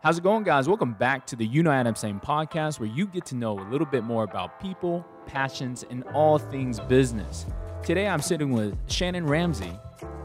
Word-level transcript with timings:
How's 0.00 0.16
it 0.16 0.22
going, 0.22 0.44
guys? 0.44 0.68
Welcome 0.68 0.92
back 0.92 1.26
to 1.26 1.34
the 1.34 1.44
You 1.44 1.64
Know 1.64 1.72
Adam 1.72 1.96
Same 1.96 2.20
podcast, 2.20 2.78
where 2.78 2.88
you 2.88 3.08
get 3.08 3.26
to 3.26 3.34
know 3.34 3.58
a 3.58 3.66
little 3.68 3.84
bit 3.84 4.04
more 4.04 4.22
about 4.22 4.60
people, 4.60 5.04
passions, 5.26 5.84
and 5.90 6.04
all 6.14 6.38
things 6.38 6.78
business. 6.78 7.46
Today, 7.82 8.06
I'm 8.06 8.20
sitting 8.20 8.52
with 8.52 8.78
Shannon 8.88 9.26
Ramsey 9.26 9.72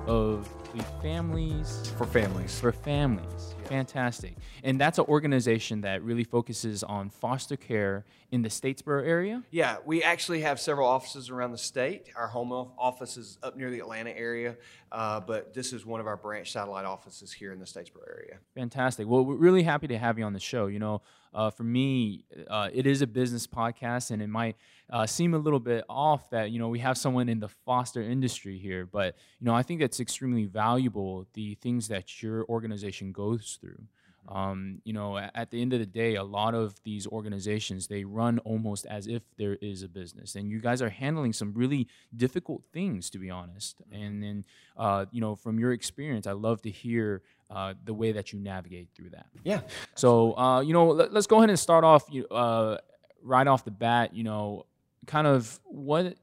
of 0.05 0.47
the 0.75 0.83
Families 1.01 1.91
for 1.97 2.05
families. 2.05 2.59
for 2.59 2.71
Families. 2.71 3.55
Fantastic. 3.73 4.35
And 4.63 4.79
that's 4.79 4.99
an 4.99 5.05
organization 5.05 5.81
that 5.81 6.03
really 6.03 6.23
focuses 6.23 6.83
on 6.83 7.09
foster 7.09 7.57
care 7.57 8.05
in 8.31 8.43
the 8.43 8.49
Statesboro 8.49 9.05
area. 9.05 9.43
Yeah, 9.49 9.77
we 9.83 10.03
actually 10.03 10.41
have 10.41 10.59
several 10.59 10.87
offices 10.87 11.29
around 11.31 11.51
the 11.51 11.57
state. 11.57 12.09
Our 12.15 12.27
home 12.27 12.51
office 12.51 13.17
is 13.17 13.37
up 13.41 13.57
near 13.57 13.71
the 13.71 13.79
Atlanta 13.79 14.11
area, 14.11 14.57
uh, 14.91 15.19
but 15.19 15.53
this 15.53 15.73
is 15.73 15.85
one 15.85 15.99
of 15.99 16.07
our 16.07 16.17
branch 16.17 16.51
satellite 16.51 16.85
offices 16.85 17.31
here 17.33 17.51
in 17.51 17.59
the 17.59 17.65
Statesboro 17.65 18.07
area. 18.07 18.37
Fantastic. 18.55 19.07
Well, 19.07 19.25
we're 19.25 19.35
really 19.35 19.63
happy 19.63 19.87
to 19.87 19.97
have 19.97 20.19
you 20.19 20.25
on 20.25 20.33
the 20.33 20.39
show. 20.39 20.67
You 20.67 20.79
know, 20.79 21.01
uh, 21.33 21.49
for 21.49 21.63
me, 21.63 22.25
uh, 22.47 22.69
it 22.71 22.85
is 22.85 23.01
a 23.01 23.07
business 23.07 23.47
podcast, 23.47 24.11
and 24.11 24.21
it 24.21 24.27
might 24.27 24.55
uh, 24.89 25.05
seem 25.05 25.33
a 25.33 25.37
little 25.37 25.59
bit 25.59 25.83
off 25.89 26.29
that 26.29 26.51
you 26.51 26.59
know 26.59 26.69
we 26.69 26.79
have 26.79 26.97
someone 26.97 27.29
in 27.29 27.39
the 27.39 27.49
foster 27.49 28.01
industry 28.01 28.57
here, 28.57 28.85
but 28.85 29.15
you 29.39 29.45
know, 29.45 29.55
I 29.55 29.63
think 29.63 29.79
that's 29.79 29.99
extremely 29.99 30.45
valuable. 30.45 31.27
The 31.33 31.55
things 31.55 31.87
that 31.87 32.21
your 32.21 32.45
organization 32.45 33.11
goes 33.11 33.59
through. 33.63 33.83
Um, 34.29 34.81
you 34.85 34.93
know, 34.93 35.17
at 35.17 35.51
the 35.51 35.61
end 35.61 35.73
of 35.73 35.79
the 35.79 35.85
day, 35.85 36.15
a 36.15 36.23
lot 36.23 36.55
of 36.55 36.75
these 36.83 37.05
organizations 37.07 37.87
they 37.87 38.05
run 38.05 38.39
almost 38.39 38.85
as 38.85 39.05
if 39.07 39.21
there 39.37 39.57
is 39.61 39.83
a 39.83 39.89
business, 39.89 40.35
and 40.35 40.49
you 40.49 40.59
guys 40.59 40.81
are 40.81 40.89
handling 40.89 41.33
some 41.33 41.53
really 41.53 41.87
difficult 42.15 42.63
things, 42.71 43.09
to 43.09 43.17
be 43.19 43.29
honest. 43.29 43.81
And 43.91 44.23
then, 44.23 44.45
uh, 44.77 45.05
you 45.11 45.19
know, 45.19 45.35
from 45.35 45.59
your 45.59 45.73
experience, 45.73 46.25
I 46.25 46.31
love 46.31 46.61
to 46.61 46.69
hear 46.69 47.21
uh, 47.49 47.73
the 47.83 47.93
way 47.93 48.13
that 48.13 48.31
you 48.31 48.39
navigate 48.39 48.87
through 48.95 49.09
that. 49.09 49.27
Yeah. 49.43 49.59
So, 49.95 50.37
uh, 50.37 50.61
you 50.61 50.73
know, 50.73 50.87
let, 50.87 51.13
us 51.13 51.27
go 51.27 51.39
ahead 51.39 51.49
and 51.49 51.59
start 51.59 51.83
off 51.83 52.05
you- 52.09 52.27
uh, 52.27 52.77
right 53.21 53.45
off 53.45 53.65
the 53.65 53.71
bat. 53.71 54.13
You 54.13 54.23
know, 54.23 54.65
kind 55.05 55.27
of 55.27 55.59
what 55.65 56.15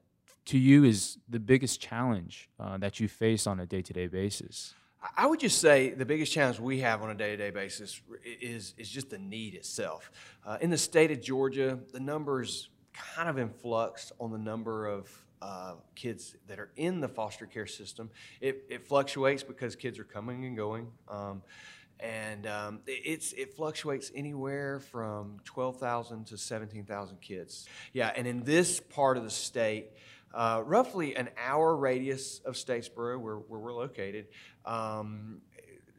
to 0.45 0.57
you 0.57 0.85
is 0.85 1.19
the 1.29 1.39
biggest 1.39 1.79
challenge 1.79 2.49
uh, 2.59 2.77
that 2.79 2.99
you 2.99 3.07
face 3.07 3.45
on 3.45 3.59
a 3.59 3.65
day-to-day 3.67 4.07
basis. 4.07 4.73
I 5.17 5.25
would 5.25 5.39
just 5.39 5.59
say 5.59 5.91
the 5.91 6.05
biggest 6.05 6.31
challenge 6.31 6.59
we 6.59 6.79
have 6.81 7.01
on 7.01 7.09
a 7.09 7.15
day-to-day 7.15 7.49
basis 7.49 8.01
is 8.23 8.75
is 8.77 8.89
just 8.89 9.09
the 9.09 9.17
need 9.17 9.55
itself. 9.55 10.11
Uh, 10.45 10.57
in 10.61 10.69
the 10.69 10.77
state 10.77 11.11
of 11.11 11.21
Georgia, 11.21 11.79
the 11.91 11.99
numbers 11.99 12.69
kind 12.93 13.29
of 13.29 13.37
in 13.37 13.49
flux 13.49 14.11
on 14.19 14.31
the 14.31 14.37
number 14.37 14.85
of 14.85 15.09
uh, 15.41 15.73
kids 15.95 16.35
that 16.47 16.59
are 16.59 16.69
in 16.75 16.99
the 16.99 17.07
foster 17.07 17.45
care 17.45 17.65
system. 17.65 18.11
It, 18.39 18.63
it 18.69 18.87
fluctuates 18.87 19.43
because 19.43 19.75
kids 19.75 19.97
are 19.97 20.03
coming 20.03 20.45
and 20.45 20.55
going. 20.55 20.87
Um, 21.07 21.41
and 21.99 22.47
um, 22.47 22.79
it's 22.87 23.33
it 23.33 23.53
fluctuates 23.55 24.11
anywhere 24.15 24.79
from 24.79 25.37
12,000 25.45 26.25
to 26.27 26.37
17,000 26.37 27.21
kids. 27.21 27.67
Yeah, 27.93 28.11
and 28.15 28.25
in 28.25 28.43
this 28.43 28.79
part 28.79 29.17
of 29.17 29.23
the 29.23 29.29
state, 29.29 29.91
uh, 30.33 30.61
roughly 30.65 31.15
an 31.15 31.29
hour 31.37 31.75
radius 31.75 32.39
of 32.45 32.55
Statesboro, 32.55 33.19
where, 33.19 33.35
where 33.35 33.59
we're 33.59 33.73
located, 33.73 34.27
um, 34.65 35.41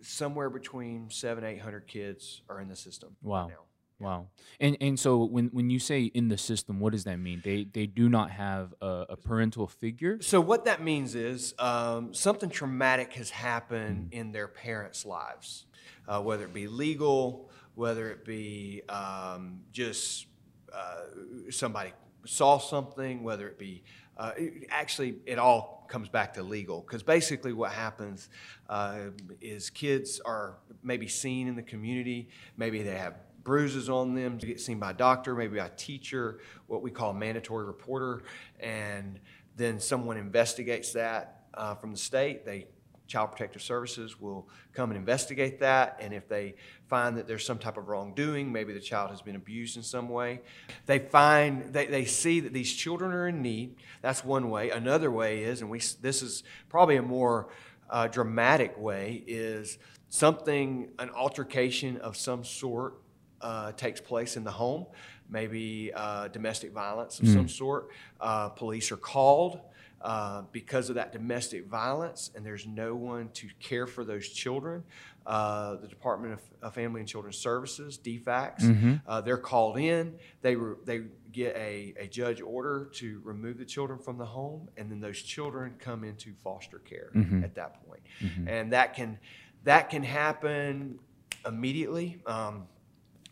somewhere 0.01 0.51
between 0.51 1.11
seven 1.11 1.45
eight 1.45 1.61
hundred 1.61 1.87
kids 1.87 2.43
are 2.49 2.61
in 2.61 2.69
the 2.69 2.77
system. 2.77 3.17
Wow. 3.23 3.49
now. 3.49 3.55
Wow. 4.03 4.27
And 4.59 4.77
and 4.81 4.99
so 4.99 5.25
when 5.25 5.47
when 5.53 5.71
you 5.71 5.79
say 5.79 6.03
in 6.03 6.27
the 6.27 6.37
system, 6.37 6.81
what 6.81 6.93
does 6.93 7.05
that 7.05 7.19
mean? 7.19 7.41
They 7.45 7.69
they 7.73 7.87
do 7.87 8.09
not 8.09 8.33
have 8.33 8.75
a, 8.81 9.07
a 9.11 9.17
parental 9.17 9.69
figure. 9.69 10.21
So 10.21 10.41
what 10.41 10.65
that 10.65 10.83
means 10.83 11.15
is 11.15 11.55
um, 11.61 12.13
something 12.13 12.51
traumatic 12.51 13.13
has 13.15 13.31
happened 13.31 14.09
in 14.11 14.33
their 14.33 14.49
parents' 14.49 15.07
lives, 15.07 15.67
uh, 16.09 16.21
whether 16.21 16.47
it 16.47 16.53
be 16.53 16.67
legal, 16.67 17.49
whether 17.77 18.11
it 18.11 18.25
be 18.25 18.83
um, 18.89 19.61
just 19.71 20.27
uh, 20.75 21.51
somebody 21.51 21.93
saw 22.27 22.59
something, 22.59 23.23
whether 23.23 23.47
it 23.47 23.59
be 23.59 23.85
uh, 24.23 24.31
it- 24.37 24.67
actually 24.71 25.17
it 25.27 25.39
all 25.39 25.85
comes 25.89 26.09
back 26.09 26.33
to 26.35 26.43
legal 26.43 26.81
because 26.81 27.03
basically 27.03 27.53
what 27.53 27.73
happens 27.73 28.29
uh, 28.71 28.99
is 29.41 29.69
kids 29.69 30.21
are 30.25 30.55
maybe 30.83 31.09
seen 31.09 31.49
in 31.49 31.57
the 31.57 31.63
community, 31.63 32.29
maybe 32.57 32.83
they 32.83 32.97
have 32.97 33.17
bruises 33.43 33.91
on 33.91 34.15
them, 34.15 34.39
to 34.39 34.47
get 34.47 34.61
seen 34.61 34.79
by 34.79 34.93
a 34.93 34.95
doctor, 34.95 35.35
maybe 35.35 35.59
by 35.59 35.67
a 35.67 35.71
teacher, 35.71 36.39
what 36.69 36.81
we 36.83 36.91
call 36.91 37.11
a 37.11 37.15
mandatory 37.15 37.67
reporter, 37.67 38.23
and 38.61 39.19
then 39.57 39.81
someone 39.81 40.17
investigates 40.17 40.93
that 40.93 41.43
uh, 41.55 41.75
from 41.75 41.91
the 41.91 41.99
state. 41.99 42.47
They 42.47 42.69
Child 43.13 43.33
Protective 43.33 43.61
Services 43.61 44.19
will 44.19 44.49
come 44.73 44.91
and 44.91 44.97
investigate 44.97 45.61
that, 45.61 45.99
and 46.01 46.15
if 46.15 46.29
they 46.29 46.55
find 46.89 47.19
that 47.19 47.29
there's 47.29 47.45
some 47.45 47.59
type 47.59 47.77
of 47.77 47.89
wrongdoing, 47.89 48.51
maybe 48.51 48.73
the 48.73 48.81
child 48.81 49.11
has 49.11 49.21
been 49.21 49.37
abused 49.37 49.77
in 49.77 49.83
some 49.83 50.09
way, 50.09 50.41
they 50.87 50.99
find 50.99 51.75
they, 51.75 51.85
they 51.85 52.07
see 52.07 52.41
that 52.41 52.55
these 52.55 52.73
children 52.73 53.13
are 53.13 53.29
in 53.29 53.43
need. 53.43 53.77
That's 54.01 54.25
one 54.25 54.49
way. 54.49 54.71
Another 54.71 55.11
way 55.11 55.43
is, 55.43 55.61
and 55.61 55.69
we 55.69 55.81
this 56.01 56.23
is 56.23 56.43
probably 56.71 56.97
a 56.97 57.03
more 57.03 57.51
uh, 57.91 58.09
dramatic 58.09 58.79
way, 58.79 59.23
is 59.27 59.77
something 60.09 60.89
an 60.99 61.11
altercation 61.11 61.99
of 61.99 62.17
some 62.17 62.43
sort 62.45 62.95
uh, 63.43 63.73
takes 63.73 64.01
place 64.01 64.39
in 64.39 64.45
the 64.45 64.51
home, 64.51 64.87
maybe 65.29 65.93
uh, 65.95 66.29
domestic 66.29 66.73
violence 66.73 67.21
of 67.21 67.29
some 67.29 67.49
sort. 67.49 67.91
Uh, 68.19 68.49
police 68.49 68.91
are 68.91 68.97
called 68.97 69.61
uh, 70.03 70.43
because 70.53 70.89
of 70.89 70.97
that 70.97 71.13
domestic 71.13 71.67
violence, 71.67 72.31
and 72.35 72.45
there's 72.45 72.67
no 72.67 72.95
one 72.95 73.29
to 73.35 73.49
care 73.61 73.87
for 73.87 74.05
those 74.05 74.29
children. 74.29 74.83
Uh, 75.25 75.77
the 75.77 75.87
Department 75.87 76.33
of, 76.33 76.41
of 76.63 76.75
Family 76.75 77.01
and 77.01 77.09
Children's 77.09 77.39
Services, 77.39 77.97
DFACS, 77.99 79.01
uh, 79.07 79.21
they're 79.21 79.37
called 79.37 79.79
in. 79.79 80.15
They 80.41 80.57
re- 80.57 80.75
they 80.85 81.03
get 81.31 81.55
a, 81.57 81.95
a 81.97 82.07
judge 82.09 82.41
order 82.41 82.91
to 82.95 83.21
remove 83.25 83.57
the 83.59 83.65
children 83.65 83.99
from 84.01 84.19
the 84.19 84.27
home, 84.27 84.69
and 84.77 84.91
then 84.91 85.01
those 85.01 85.23
children 85.23 85.75
come 85.79 86.03
into 86.05 86.33
foster 86.43 86.79
care 86.81 87.11
at 87.45 87.55
that 87.55 87.87
point. 87.87 88.03
And 88.49 88.73
that 88.73 88.95
can 88.95 89.19
that 89.65 89.91
can 89.91 90.03
happen 90.03 90.99
immediately. 91.47 92.21
Um, 92.27 92.67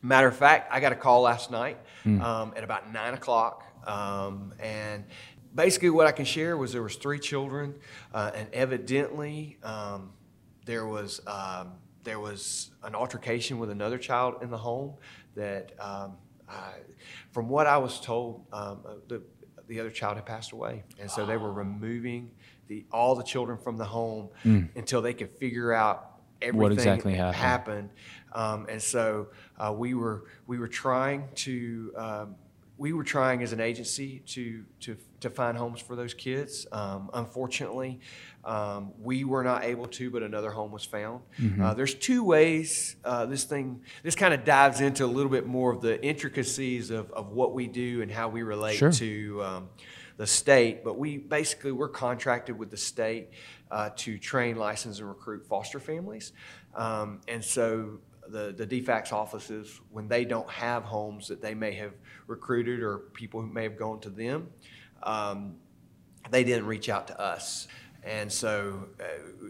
Matter 0.02 0.28
of 0.28 0.36
fact, 0.36 0.72
I 0.72 0.80
got 0.80 0.92
a 0.92 0.96
call 0.96 1.20
last 1.22 1.50
night 1.50 1.76
um, 2.06 2.54
at 2.56 2.64
about 2.64 2.90
nine 2.90 3.12
o'clock, 3.12 3.64
um, 3.86 4.54
and 4.58 5.04
basically 5.54 5.90
what 5.90 6.06
I 6.06 6.12
can 6.12 6.24
share 6.24 6.56
was 6.56 6.72
there 6.72 6.82
was 6.82 6.96
three 6.96 7.18
children, 7.18 7.74
uh, 8.14 8.30
and 8.34 8.48
evidently 8.52 9.58
um, 9.62 10.12
there 10.64 10.86
was 10.86 11.20
um, 11.26 11.72
there 12.04 12.20
was 12.20 12.70
an 12.82 12.94
altercation 12.94 13.58
with 13.58 13.70
another 13.70 13.98
child 13.98 14.36
in 14.42 14.50
the 14.50 14.56
home 14.56 14.94
that, 15.34 15.72
um, 15.78 16.16
I, 16.48 16.72
from 17.32 17.48
what 17.48 17.66
I 17.66 17.78
was 17.78 18.00
told, 18.00 18.46
um, 18.52 18.80
uh, 18.86 18.94
the 19.08 19.22
the 19.68 19.78
other 19.78 19.90
child 19.90 20.16
had 20.16 20.26
passed 20.26 20.52
away, 20.52 20.82
and 20.98 21.10
so 21.10 21.24
they 21.24 21.36
were 21.36 21.52
removing 21.52 22.32
the 22.66 22.84
all 22.90 23.14
the 23.14 23.22
children 23.22 23.58
from 23.58 23.76
the 23.76 23.84
home 23.84 24.28
until 24.44 25.00
they 25.02 25.14
could 25.14 25.30
figure 25.38 25.72
out 25.72 26.20
everything 26.42 26.60
what 26.60 26.72
exactly 26.72 27.14
happened. 27.14 27.36
happened. 27.36 27.90
Um, 28.32 28.66
and 28.68 28.82
so 28.82 29.28
uh, 29.58 29.72
we 29.76 29.94
were 29.94 30.24
we 30.46 30.58
were 30.58 30.68
trying 30.68 31.28
to 31.36 31.92
um, 31.96 32.34
we 32.78 32.92
were 32.92 33.04
trying 33.04 33.42
as 33.42 33.52
an 33.52 33.60
agency 33.60 34.22
to 34.26 34.64
to 34.80 34.96
to 35.20 35.30
find 35.30 35.56
homes 35.56 35.80
for 35.80 35.96
those 35.96 36.14
kids. 36.14 36.66
Um, 36.72 37.10
unfortunately, 37.12 38.00
um, 38.44 38.92
we 39.00 39.24
were 39.24 39.44
not 39.44 39.64
able 39.64 39.86
to, 39.88 40.10
but 40.10 40.22
another 40.22 40.50
home 40.50 40.72
was 40.72 40.84
found. 40.84 41.22
Mm-hmm. 41.38 41.62
Uh, 41.62 41.74
there's 41.74 41.94
two 41.94 42.24
ways 42.24 42.96
uh, 43.04 43.26
this 43.26 43.44
thing 43.44 43.82
this 44.02 44.14
kind 44.14 44.32
of 44.32 44.44
dives 44.44 44.80
into 44.80 45.04
a 45.04 45.06
little 45.06 45.30
bit 45.30 45.46
more 45.46 45.72
of 45.72 45.82
the 45.82 46.02
intricacies 46.02 46.90
of, 46.90 47.10
of 47.12 47.32
what 47.32 47.54
we 47.54 47.66
do 47.66 48.02
and 48.02 48.10
how 48.10 48.28
we 48.28 48.42
relate 48.42 48.76
Sure. 48.76 48.92
to 48.92 49.42
um, 49.42 49.68
the 50.16 50.26
state, 50.26 50.84
but 50.84 50.98
we 50.98 51.18
basically 51.18 51.72
we're 51.72 51.88
contracted 51.88 52.58
with 52.58 52.70
the 52.70 52.76
state 52.76 53.30
uh, 53.70 53.90
to 53.96 54.18
train, 54.18 54.56
license, 54.56 54.98
and 54.98 55.08
recruit 55.08 55.46
foster 55.46 55.78
families, 55.80 56.32
um, 56.74 57.20
and 57.28 57.44
so 57.44 57.98
the 58.28 58.52
the 58.56 58.66
DFACS 58.66 59.12
offices 59.12 59.80
when 59.90 60.08
they 60.08 60.24
don't 60.24 60.48
have 60.50 60.84
homes 60.84 61.28
that 61.28 61.40
they 61.42 61.54
may 61.54 61.72
have 61.72 61.92
recruited 62.26 62.80
or 62.82 62.98
people 62.98 63.40
who 63.40 63.48
may 63.48 63.62
have 63.64 63.76
gone 63.76 64.00
to 64.00 64.10
them, 64.10 64.48
um, 65.02 65.56
they 66.30 66.44
didn't 66.44 66.66
reach 66.66 66.88
out 66.88 67.06
to 67.08 67.20
us. 67.20 67.68
And 68.02 68.32
so 68.32 68.88
uh, 68.98 69.04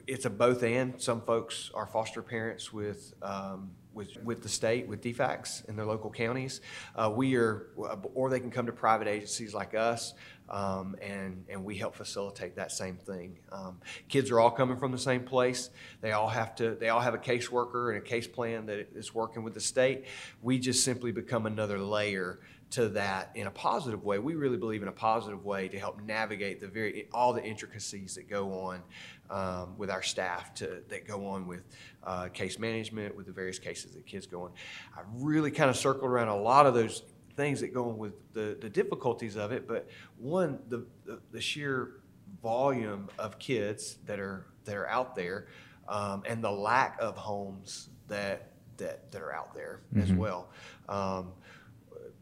it's 0.07 0.25
a 0.25 0.31
both 0.31 0.63
and. 0.63 1.01
Some 1.01 1.21
folks 1.21 1.71
are 1.75 1.87
foster 1.87 2.21
parents 2.23 2.73
with, 2.73 3.15
um, 3.23 3.71
with, 3.95 4.17
with 4.25 4.43
the 4.43 4.49
state, 4.49 4.89
with 4.89 5.03
DFACS 5.03 5.69
in 5.69 5.77
their 5.77 5.87
local 5.87 6.11
counties. 6.11 6.61
Uh, 6.97 7.13
we 7.15 7.37
are, 7.37 7.69
or 8.15 8.29
they 8.29 8.41
can 8.41 8.51
come 8.51 8.67
to 8.67 8.73
private 8.73 9.07
agencies 9.07 9.55
like 9.55 9.75
us. 9.75 10.15
um, 10.51 10.97
and 11.01 11.45
and 11.49 11.65
we 11.65 11.77
help 11.77 11.95
facilitate 11.95 12.57
that 12.57 12.73
same 12.73 12.97
thing. 12.97 13.39
Um, 13.53 13.79
kids 14.09 14.31
are 14.31 14.41
all 14.41 14.51
coming 14.51 14.77
from 14.77 14.91
the 14.91 14.99
same 14.99 15.23
place. 15.23 15.71
They 16.01 16.13
all 16.13 16.29
have 16.29 16.57
to. 16.57 16.75
They 16.75 16.89
all 16.89 17.01
have 17.01 17.15
a 17.15 17.19
caseworker 17.19 17.91
and 17.91 17.99
a 17.99 18.01
case 18.01 18.27
plan 18.27 18.67
that 18.67 18.89
is 18.95 19.15
working 19.15 19.45
with 19.45 19.55
the 19.55 19.61
state. 19.61 20.07
We 20.43 20.59
just 20.59 20.85
simply 20.85 21.13
become 21.13 21.47
another 21.47 21.79
layer 21.79 22.41
to 22.71 22.89
that 22.91 23.31
in 23.35 23.47
a 23.47 23.51
positive 23.51 24.05
way. 24.05 24.19
We 24.19 24.35
really 24.35 24.57
believe 24.57 24.83
in 24.83 24.89
a 24.89 24.93
positive 24.93 25.45
way 25.45 25.69
to 25.69 25.79
help 25.79 26.01
navigate 26.03 26.61
the 26.61 26.69
very 26.69 27.09
all 27.13 27.33
the 27.33 27.43
intricacies 27.43 28.15
that 28.15 28.29
go 28.29 28.53
on 28.53 28.83
um, 29.29 29.77
with 29.77 29.91
our 29.91 30.03
staff 30.03 30.55
to 30.55 30.83
that 30.89 31.07
go 31.07 31.27
on 31.27 31.47
with 31.47 31.63
uh, 32.05 32.29
case 32.29 32.59
management 32.59 33.17
with 33.17 33.27
the 33.27 33.33
various 33.33 33.59
cases 33.59 33.93
that 33.95 34.07
kids 34.07 34.27
go 34.27 34.43
on. 34.43 34.53
I 34.97 35.01
really 35.15 35.51
kind 35.51 35.69
of 35.69 35.77
circled 35.77 36.11
around 36.11 36.29
a 36.29 36.37
lot 36.37 36.67
of 36.67 36.75
those 36.75 37.03
things 37.37 37.61
that 37.61 37.75
go 37.75 37.89
on 37.91 37.99
with 37.99 38.15
the, 38.33 38.57
the 38.61 38.69
difficulties 38.69 39.37
of 39.37 39.53
it, 39.53 39.67
but 39.67 39.89
one 40.19 40.59
the, 40.69 40.87
the, 41.05 41.21
the 41.33 41.41
sheer 41.41 42.01
volume 42.43 43.09
of 43.19 43.39
kids 43.39 43.99
that 44.07 44.21
are 44.21 44.47
that 44.65 44.77
are 44.77 44.89
out 44.89 45.17
there 45.17 45.49
um, 45.89 46.23
and 46.27 46.43
the 46.43 46.51
lack 46.51 46.97
of 47.01 47.17
homes 47.17 47.89
that 48.09 48.53
that, 48.77 49.11
that 49.13 49.21
are 49.23 49.33
out 49.33 49.55
there 49.55 49.81
mm-hmm. 49.93 50.03
as 50.03 50.13
well. 50.13 50.49
Um, 50.89 51.33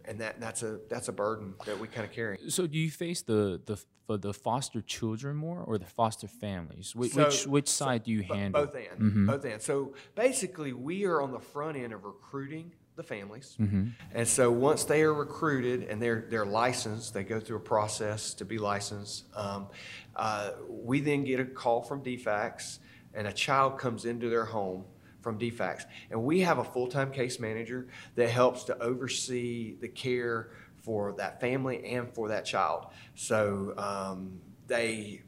and 0.09 0.19
that 0.21 0.41
that's 0.41 0.63
a 0.63 0.79
that's 0.89 1.09
a 1.09 1.13
burden 1.13 1.55
that 1.67 1.79
we 1.79 1.87
kind 1.87 2.07
of 2.07 2.13
carry. 2.13 2.39
So, 2.49 2.67
do 2.67 2.79
you 2.79 2.91
face 2.91 3.23
the 3.23 3.61
the 3.67 4.17
the 4.17 4.33
foster 4.33 4.81
children 4.81 5.37
more 5.37 5.61
or 5.61 5.79
the 5.79 5.85
foster 5.85 6.27
families? 6.27 6.97
Which 6.97 7.13
so, 7.13 7.27
which, 7.27 7.47
which, 7.47 7.69
side 7.69 8.03
so 8.03 8.05
do 8.07 8.13
you 8.13 8.23
handle? 8.23 8.65
Both 8.65 8.75
and 8.75 9.01
mm-hmm. 9.01 9.27
both 9.27 9.45
and. 9.45 9.61
So 9.61 9.95
basically, 10.15 10.73
we 10.73 11.05
are 11.05 11.21
on 11.21 11.31
the 11.31 11.39
front 11.39 11.77
end 11.77 11.93
of 11.93 12.05
recruiting 12.05 12.73
the 12.97 13.03
families, 13.03 13.57
mm-hmm. 13.61 13.89
and 14.13 14.27
so 14.27 14.51
once 14.51 14.85
they 14.85 15.03
are 15.03 15.15
recruited 15.15 15.83
and 15.85 16.01
they're 16.03 16.27
they're 16.31 16.47
licensed, 16.47 17.13
they 17.13 17.23
go 17.23 17.39
through 17.39 17.59
a 17.59 17.61
process 17.61 18.35
to 18.35 18.45
be 18.45 18.59
licensed. 18.59 19.27
Um, 19.37 19.69
uh, 20.17 20.53
we 20.69 21.01
then 21.01 21.25
get 21.25 21.39
a 21.39 21.45
call 21.45 21.83
from 21.83 22.03
DFACS, 22.03 22.79
and 23.15 23.27
a 23.27 23.33
child 23.33 23.79
comes 23.79 24.07
into 24.07 24.31
their 24.31 24.47
home 24.47 24.85
from 25.29 25.39
DFACS. 25.39 25.85
And 26.11 26.25
we 26.25 26.41
have 26.41 26.57
a 26.57 26.65
full 26.65 26.87
time 26.87 27.13
case 27.13 27.39
manager 27.39 27.87
that 28.15 28.31
helps 28.31 28.65
to 28.65 28.79
oversee 28.83 29.75
the 29.79 29.89
care 29.89 30.49
for 30.83 31.13
that 31.19 31.39
family 31.39 31.85
and 31.85 32.09
for 32.15 32.29
that 32.29 32.47
child. 32.47 32.87
So 33.15 33.75
um, 33.77 34.41
they 34.69 35.23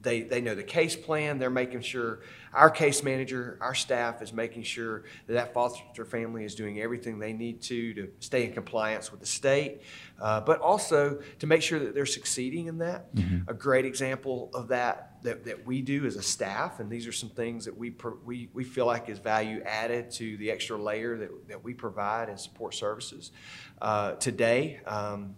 they, 0.00 0.22
they 0.22 0.40
know 0.40 0.54
the 0.54 0.62
case 0.62 0.96
plan. 0.96 1.38
They're 1.38 1.50
making 1.50 1.82
sure 1.82 2.20
our 2.54 2.70
case 2.70 3.02
manager, 3.02 3.58
our 3.60 3.74
staff 3.74 4.22
is 4.22 4.32
making 4.32 4.62
sure 4.62 5.04
that 5.26 5.34
that 5.34 5.52
foster 5.52 6.04
family 6.04 6.44
is 6.44 6.54
doing 6.54 6.80
everything 6.80 7.18
they 7.18 7.32
need 7.34 7.60
to 7.62 7.92
to 7.94 8.08
stay 8.20 8.44
in 8.44 8.52
compliance 8.52 9.10
with 9.10 9.20
the 9.20 9.26
state, 9.26 9.82
uh, 10.22 10.40
but 10.40 10.60
also 10.60 11.20
to 11.40 11.46
make 11.46 11.60
sure 11.60 11.78
that 11.80 11.94
they're 11.94 12.06
succeeding 12.06 12.66
in 12.66 12.78
that. 12.78 13.14
Mm-hmm. 13.14 13.50
A 13.50 13.54
great 13.54 13.84
example 13.84 14.50
of 14.54 14.68
that, 14.68 15.07
that 15.22 15.44
that 15.44 15.66
we 15.66 15.82
do 15.82 16.06
as 16.06 16.16
a 16.16 16.22
staff, 16.22 16.80
and 16.80 16.90
these 16.90 17.06
are 17.06 17.12
some 17.12 17.30
things 17.30 17.64
that 17.64 17.76
we 17.76 17.94
we, 18.24 18.48
we 18.52 18.64
feel 18.64 18.86
like 18.86 19.08
is 19.08 19.18
value 19.18 19.62
added 19.64 20.10
to 20.12 20.36
the 20.36 20.50
extra 20.50 20.76
layer 20.76 21.16
that, 21.16 21.48
that 21.48 21.64
we 21.64 21.74
provide 21.74 22.28
and 22.28 22.38
support 22.38 22.74
services. 22.74 23.32
Uh, 23.80 24.12
today, 24.14 24.80
um, 24.86 25.34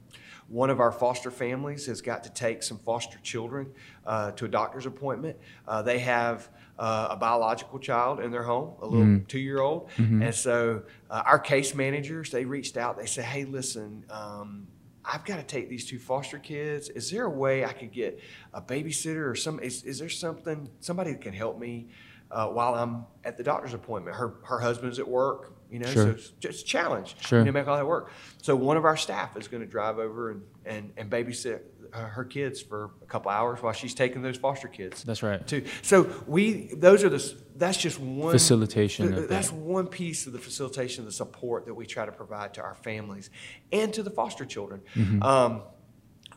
one 0.48 0.68
of 0.68 0.80
our 0.80 0.92
foster 0.92 1.30
families 1.30 1.86
has 1.86 2.00
got 2.00 2.24
to 2.24 2.30
take 2.30 2.62
some 2.62 2.78
foster 2.78 3.18
children 3.22 3.70
uh, 4.04 4.32
to 4.32 4.44
a 4.46 4.48
doctor's 4.48 4.86
appointment. 4.86 5.36
Uh, 5.66 5.80
they 5.80 6.00
have 6.00 6.48
uh, 6.78 7.08
a 7.10 7.16
biological 7.16 7.78
child 7.78 8.20
in 8.20 8.30
their 8.30 8.42
home, 8.42 8.74
a 8.80 8.86
little 8.86 9.06
mm-hmm. 9.06 9.24
two-year-old, 9.26 9.88
mm-hmm. 9.96 10.22
and 10.22 10.34
so 10.34 10.82
uh, 11.10 11.22
our 11.24 11.38
case 11.38 11.74
managers 11.74 12.30
they 12.30 12.44
reached 12.44 12.76
out. 12.76 12.98
They 12.98 13.06
said, 13.06 13.24
"Hey, 13.24 13.44
listen." 13.44 14.04
Um, 14.10 14.66
I've 15.12 15.24
got 15.24 15.36
to 15.36 15.42
take 15.42 15.68
these 15.68 15.84
two 15.84 15.98
foster 15.98 16.38
kids. 16.38 16.88
Is 16.88 17.10
there 17.10 17.24
a 17.24 17.30
way 17.30 17.64
I 17.64 17.72
could 17.72 17.90
get 17.90 18.20
a 18.54 18.62
babysitter 18.62 19.28
or 19.28 19.34
some? 19.34 19.58
Is, 19.58 19.82
is 19.82 19.98
there 19.98 20.08
something 20.08 20.70
somebody 20.78 21.12
that 21.12 21.20
can 21.20 21.32
help 21.32 21.58
me 21.58 21.88
uh, 22.30 22.46
while 22.46 22.74
I'm 22.74 23.06
at 23.24 23.36
the 23.36 23.42
doctor's 23.42 23.74
appointment? 23.74 24.16
Her 24.16 24.36
her 24.44 24.60
husband's 24.60 25.00
at 25.00 25.08
work 25.08 25.52
you 25.70 25.78
know, 25.78 25.88
sure. 25.88 26.04
so 26.04 26.10
it's 26.10 26.30
just 26.40 26.62
a 26.62 26.64
challenge. 26.64 27.16
Sure. 27.20 27.38
You 27.38 27.44
know, 27.46 27.52
make 27.52 27.68
all 27.68 27.76
that 27.76 27.86
work. 27.86 28.10
So 28.42 28.56
one 28.56 28.76
of 28.76 28.84
our 28.84 28.96
staff 28.96 29.36
is 29.36 29.48
going 29.48 29.62
to 29.62 29.68
drive 29.68 29.98
over 29.98 30.30
and, 30.30 30.42
and, 30.64 30.92
and 30.96 31.10
babysit 31.10 31.60
uh, 31.92 32.06
her 32.06 32.24
kids 32.24 32.60
for 32.60 32.90
a 33.02 33.06
couple 33.06 33.30
hours 33.30 33.62
while 33.62 33.72
she's 33.72 33.94
taking 33.94 34.22
those 34.22 34.36
foster 34.36 34.68
kids. 34.68 35.02
That's 35.04 35.22
right. 35.22 35.44
Too. 35.46 35.64
So 35.82 36.10
we 36.26 36.72
those 36.74 37.04
are 37.04 37.08
the 37.08 37.34
that's 37.56 37.78
just 37.78 37.98
one 37.98 38.32
facilitation. 38.32 39.14
The, 39.14 39.20
that's 39.22 39.50
that. 39.50 39.56
one 39.56 39.86
piece 39.86 40.26
of 40.26 40.32
the 40.32 40.38
facilitation, 40.38 41.04
the 41.04 41.12
support 41.12 41.66
that 41.66 41.74
we 41.74 41.86
try 41.86 42.06
to 42.06 42.12
provide 42.12 42.54
to 42.54 42.62
our 42.62 42.74
families 42.74 43.30
and 43.72 43.92
to 43.94 44.02
the 44.02 44.10
foster 44.10 44.44
children. 44.44 44.82
Mm-hmm. 44.94 45.22
Um, 45.22 45.62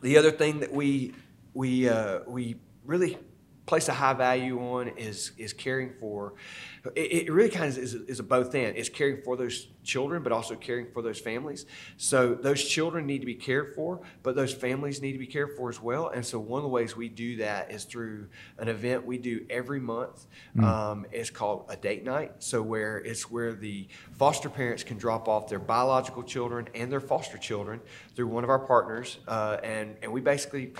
the 0.02 0.18
other 0.18 0.30
thing 0.30 0.60
that 0.60 0.72
we 0.72 1.14
we 1.54 1.88
uh, 1.88 2.20
we 2.26 2.56
really 2.84 3.18
place 3.66 3.88
a 3.88 3.94
high 3.94 4.12
value 4.12 4.60
on 4.60 4.88
is 4.88 5.32
is 5.38 5.52
caring 5.52 5.92
for. 5.98 6.34
It, 6.94 7.28
it 7.28 7.32
really 7.32 7.48
kind 7.48 7.70
of 7.70 7.78
is, 7.78 7.94
is 7.94 8.20
a 8.20 8.22
both 8.22 8.54
end. 8.54 8.76
It's 8.76 8.90
caring 8.90 9.22
for 9.22 9.36
those 9.36 9.68
children, 9.82 10.22
but 10.22 10.32
also 10.32 10.54
caring 10.54 10.86
for 10.92 11.00
those 11.00 11.18
families. 11.18 11.64
So 11.96 12.34
those 12.34 12.62
children 12.62 13.06
need 13.06 13.20
to 13.20 13.26
be 13.26 13.34
cared 13.34 13.74
for, 13.74 14.00
but 14.22 14.34
those 14.34 14.52
families 14.52 15.00
need 15.00 15.12
to 15.12 15.18
be 15.18 15.26
cared 15.26 15.56
for 15.56 15.70
as 15.70 15.80
well. 15.80 16.08
And 16.08 16.24
so 16.24 16.38
one 16.38 16.58
of 16.58 16.62
the 16.62 16.68
ways 16.68 16.94
we 16.96 17.08
do 17.08 17.36
that 17.36 17.70
is 17.70 17.84
through 17.84 18.28
an 18.58 18.68
event 18.68 19.06
we 19.06 19.18
do 19.18 19.46
every 19.48 19.80
month. 19.80 20.26
Mm. 20.56 20.64
Um, 20.64 21.06
it's 21.10 21.30
called 21.30 21.64
a 21.68 21.76
date 21.76 22.04
night. 22.04 22.32
So 22.40 22.62
where 22.62 22.98
it's 22.98 23.30
where 23.30 23.54
the 23.54 23.88
foster 24.12 24.50
parents 24.50 24.82
can 24.82 24.98
drop 24.98 25.26
off 25.26 25.48
their 25.48 25.58
biological 25.58 26.22
children 26.22 26.68
and 26.74 26.92
their 26.92 27.00
foster 27.00 27.38
children 27.38 27.80
through 28.14 28.28
one 28.28 28.44
of 28.44 28.50
our 28.50 28.58
partners, 28.58 29.18
uh, 29.26 29.56
and 29.62 29.96
and 30.02 30.12
we 30.12 30.20
basically 30.20 30.74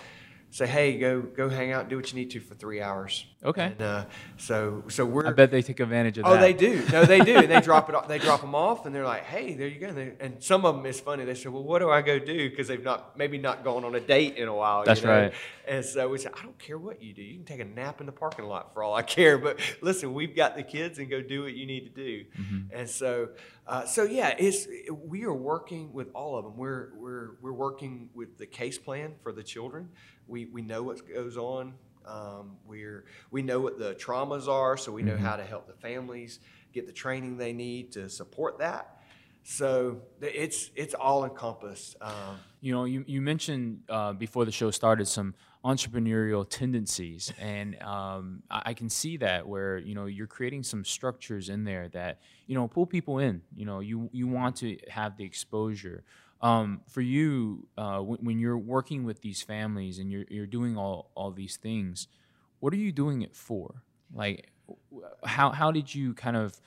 say, 0.54 0.68
hey, 0.68 0.96
go 0.98 1.20
go 1.20 1.48
hang 1.48 1.72
out 1.72 1.80
and 1.80 1.90
do 1.90 1.96
what 1.96 2.12
you 2.12 2.18
need 2.18 2.30
to 2.30 2.38
for 2.38 2.54
three 2.54 2.80
hours. 2.80 3.26
Okay. 3.44 3.66
And, 3.66 3.82
uh, 3.82 4.04
so 4.36 4.84
so 4.88 5.04
we're. 5.04 5.26
I 5.26 5.32
bet 5.32 5.50
they 5.50 5.62
take 5.62 5.80
advantage 5.80 6.16
of 6.18 6.26
oh, 6.26 6.30
that. 6.30 6.38
Oh, 6.38 6.40
they 6.40 6.52
do. 6.52 6.84
No, 6.92 7.04
they 7.04 7.18
do. 7.20 7.38
and 7.38 7.50
they 7.50 7.60
drop 7.70 7.90
it. 7.90 7.96
They 8.06 8.20
drop 8.20 8.40
them 8.40 8.54
off, 8.54 8.86
and 8.86 8.94
they're 8.94 9.04
like, 9.04 9.24
hey, 9.24 9.54
there 9.54 9.66
you 9.66 9.80
go. 9.80 9.88
And, 9.88 9.98
they, 9.98 10.12
and 10.20 10.42
some 10.42 10.64
of 10.64 10.76
them 10.76 10.86
is 10.86 11.00
funny. 11.00 11.24
They 11.24 11.34
say, 11.34 11.48
well, 11.48 11.64
what 11.64 11.80
do 11.80 11.90
I 11.90 12.02
go 12.02 12.20
do? 12.20 12.48
Because 12.48 12.68
they've 12.68 12.84
not 12.84 13.18
maybe 13.18 13.36
not 13.36 13.64
gone 13.64 13.84
on 13.84 13.96
a 13.96 14.00
date 14.00 14.36
in 14.36 14.46
a 14.46 14.54
while. 14.54 14.84
That's 14.84 15.00
you 15.00 15.08
know? 15.08 15.22
right. 15.22 15.32
And 15.66 15.84
so 15.84 16.08
we 16.08 16.18
say, 16.18 16.30
I 16.32 16.42
don't 16.42 16.58
care 16.58 16.78
what 16.78 17.02
you 17.02 17.14
do. 17.14 17.22
You 17.22 17.34
can 17.34 17.44
take 17.44 17.60
a 17.60 17.64
nap 17.64 17.98
in 18.00 18.06
the 18.06 18.12
parking 18.12 18.44
lot 18.44 18.72
for 18.74 18.84
all 18.84 18.94
I 18.94 19.02
care. 19.02 19.38
But 19.38 19.58
listen, 19.80 20.14
we've 20.14 20.36
got 20.36 20.54
the 20.54 20.62
kids, 20.62 21.00
and 21.00 21.10
go 21.10 21.20
do 21.20 21.42
what 21.42 21.54
you 21.54 21.66
need 21.66 21.92
to 21.94 22.02
do. 22.02 22.24
Mm-hmm. 22.40 22.76
And 22.76 22.88
so. 22.88 23.30
Uh, 23.66 23.86
so 23.86 24.02
yeah, 24.02 24.34
it's 24.38 24.68
we 24.90 25.24
are 25.24 25.32
working 25.32 25.90
with 25.94 26.10
all 26.12 26.36
of 26.36 26.44
them. 26.44 26.54
We're 26.58 26.90
we're 26.96 27.30
we're 27.40 27.54
working 27.54 28.10
with 28.12 28.36
the 28.36 28.44
case 28.44 28.76
plan 28.76 29.14
for 29.22 29.32
the 29.32 29.42
children. 29.42 29.88
We, 30.26 30.46
we 30.46 30.62
know 30.62 30.82
what 30.82 31.08
goes 31.08 31.36
on. 31.36 31.74
Um, 32.06 32.56
we're, 32.66 33.04
we 33.30 33.42
know 33.42 33.60
what 33.60 33.78
the 33.78 33.94
traumas 33.94 34.48
are, 34.48 34.76
so 34.76 34.92
we 34.92 35.02
know 35.02 35.14
mm-hmm. 35.14 35.24
how 35.24 35.36
to 35.36 35.44
help 35.44 35.66
the 35.66 35.74
families 35.74 36.40
get 36.72 36.86
the 36.86 36.92
training 36.92 37.38
they 37.38 37.52
need 37.52 37.92
to 37.92 38.08
support 38.08 38.58
that. 38.58 39.00
So 39.44 40.00
it's 40.22 40.70
it's 40.74 40.94
all 40.94 41.24
encompassed. 41.24 41.96
Um, 42.00 42.38
you 42.62 42.72
know, 42.72 42.84
you, 42.84 43.04
you 43.06 43.20
mentioned 43.20 43.82
uh, 43.90 44.14
before 44.14 44.46
the 44.46 44.52
show 44.52 44.70
started 44.70 45.06
some 45.06 45.34
entrepreneurial 45.62 46.48
tendencies, 46.48 47.30
and 47.38 47.80
um, 47.82 48.42
I, 48.50 48.62
I, 48.66 48.74
can 48.74 48.88
see 48.88 49.18
that 49.18 49.46
where 49.46 49.76
you 49.76 49.94
know 49.94 50.06
you're 50.06 50.26
creating 50.26 50.62
some 50.62 50.82
structures 50.82 51.50
in 51.50 51.64
there 51.64 51.88
that 51.88 52.20
you 52.46 52.54
know 52.54 52.68
pull 52.68 52.86
people 52.86 53.18
in. 53.18 53.42
You 53.54 53.66
know, 53.66 53.80
you 53.80 54.08
you 54.12 54.26
want 54.26 54.56
to 54.56 54.78
have 54.88 55.18
the 55.18 55.24
exposure. 55.24 56.04
Um, 56.44 56.82
for 56.90 57.00
you, 57.00 57.66
uh, 57.78 58.00
when, 58.00 58.18
when, 58.18 58.38
you're 58.38 58.58
working 58.58 59.04
with 59.04 59.22
these 59.22 59.40
families 59.40 59.98
and 59.98 60.12
you're, 60.12 60.26
you're 60.28 60.46
doing 60.46 60.76
all, 60.76 61.10
all 61.14 61.30
these 61.30 61.56
things, 61.56 62.06
what 62.60 62.74
are 62.74 62.76
you 62.76 62.92
doing 62.92 63.22
it 63.22 63.34
for? 63.34 63.82
Like, 64.12 64.50
how, 65.24 65.52
how 65.52 65.70
did 65.70 65.94
you 65.94 66.12
kind 66.12 66.36
of 66.36 66.60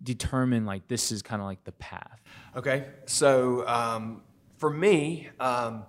determine 0.00 0.64
like 0.64 0.86
this 0.86 1.10
is 1.10 1.22
kind 1.22 1.42
of 1.42 1.46
like 1.46 1.64
the 1.64 1.72
path? 1.72 2.22
Okay, 2.54 2.86
so 3.06 3.66
um, 3.66 4.22
for 4.58 4.70
me, 4.70 5.28
um, 5.40 5.86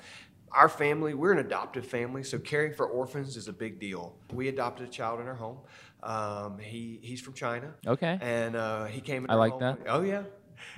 our 0.51 0.69
family, 0.69 1.13
we're 1.13 1.31
an 1.31 1.37
adoptive 1.37 1.85
family, 1.85 2.23
so 2.23 2.39
caring 2.39 2.73
for 2.73 2.87
orphans 2.87 3.37
is 3.37 3.47
a 3.47 3.53
big 3.53 3.79
deal. 3.79 4.15
We 4.33 4.47
adopted 4.47 4.87
a 4.87 4.89
child 4.89 5.19
in 5.19 5.27
our 5.27 5.35
home. 5.35 5.59
Um, 6.01 6.57
he 6.59 6.99
he's 7.03 7.21
from 7.21 7.33
China. 7.33 7.73
Okay. 7.85 8.17
And 8.21 8.55
uh, 8.55 8.85
he 8.85 9.01
came. 9.01 9.25
In 9.25 9.29
I 9.29 9.35
like 9.35 9.51
home. 9.51 9.61
that. 9.61 9.79
Oh 9.87 10.01
yeah, 10.01 10.23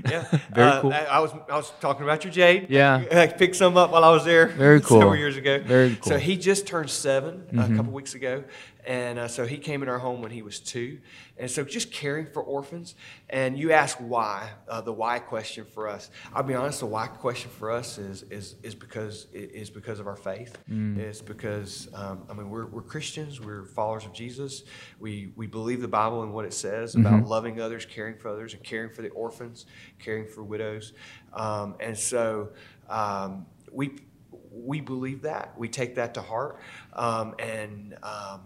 yeah, 0.05 0.23
very 0.53 0.69
uh, 0.69 0.81
cool. 0.81 0.93
I 0.93 1.19
was 1.19 1.31
I 1.49 1.55
was 1.55 1.71
talking 1.79 2.03
about 2.03 2.23
your 2.23 2.31
jade. 2.31 2.67
Yeah, 2.69 3.03
I 3.11 3.27
picked 3.27 3.55
some 3.55 3.77
up 3.77 3.91
while 3.91 4.03
I 4.03 4.11
was 4.11 4.25
there. 4.25 4.47
Very 4.47 4.81
cool. 4.81 4.99
Several 4.99 5.15
years 5.15 5.37
ago. 5.37 5.59
Very 5.59 5.95
cool. 5.95 6.11
So 6.11 6.17
he 6.17 6.37
just 6.37 6.67
turned 6.67 6.89
7 6.89 7.47
mm-hmm. 7.51 7.73
a 7.73 7.75
couple 7.75 7.91
weeks 7.91 8.15
ago, 8.15 8.43
and 8.85 9.19
uh, 9.19 9.27
so 9.27 9.45
he 9.45 9.57
came 9.57 9.83
in 9.83 9.89
our 9.89 9.99
home 9.99 10.21
when 10.21 10.31
he 10.31 10.41
was 10.41 10.59
two. 10.59 10.99
And 11.37 11.49
so 11.49 11.63
just 11.63 11.91
caring 11.91 12.27
for 12.27 12.41
orphans. 12.41 12.95
And 13.29 13.57
you 13.57 13.71
ask 13.71 13.97
why, 13.97 14.51
uh, 14.67 14.81
the 14.81 14.93
why 14.93 15.19
question 15.19 15.65
for 15.65 15.87
us. 15.87 16.09
I'll 16.33 16.43
be 16.43 16.53
honest, 16.53 16.79
the 16.79 16.85
why 16.85 17.07
question 17.07 17.51
for 17.51 17.71
us 17.71 17.97
is 17.97 18.23
is 18.23 18.55
is 18.63 18.75
because 18.75 19.27
is 19.33 19.69
because 19.69 19.99
of 19.99 20.07
our 20.07 20.15
faith. 20.15 20.57
Mm. 20.69 20.97
It's 20.97 21.21
because 21.21 21.89
um, 21.93 22.23
I 22.29 22.33
mean 22.33 22.49
we're, 22.49 22.65
we're 22.67 22.81
Christians. 22.81 23.39
We're 23.39 23.65
followers 23.65 24.05
of 24.05 24.13
Jesus. 24.13 24.63
We 24.99 25.31
we 25.35 25.47
believe 25.47 25.81
the 25.81 25.87
Bible 25.87 26.23
and 26.23 26.33
what 26.33 26.45
it 26.45 26.53
says 26.53 26.95
about 26.95 27.13
mm-hmm. 27.13 27.27
loving 27.27 27.61
others, 27.61 27.85
caring 27.85 28.17
for 28.17 28.29
others, 28.29 28.53
and 28.53 28.63
caring 28.63 28.89
for 28.91 29.01
the 29.01 29.09
orphans, 29.09 29.65
caring 29.99 30.27
for 30.27 30.43
widows. 30.43 30.93
Um, 31.33 31.75
and 31.79 31.97
so 31.97 32.49
um, 32.89 33.45
we 33.71 33.91
we 34.51 34.81
believe 34.81 35.23
that. 35.23 35.57
We 35.57 35.69
take 35.69 35.95
that 35.95 36.13
to 36.15 36.21
heart. 36.21 36.59
Um, 36.93 37.35
and 37.39 37.97
um, 38.03 38.41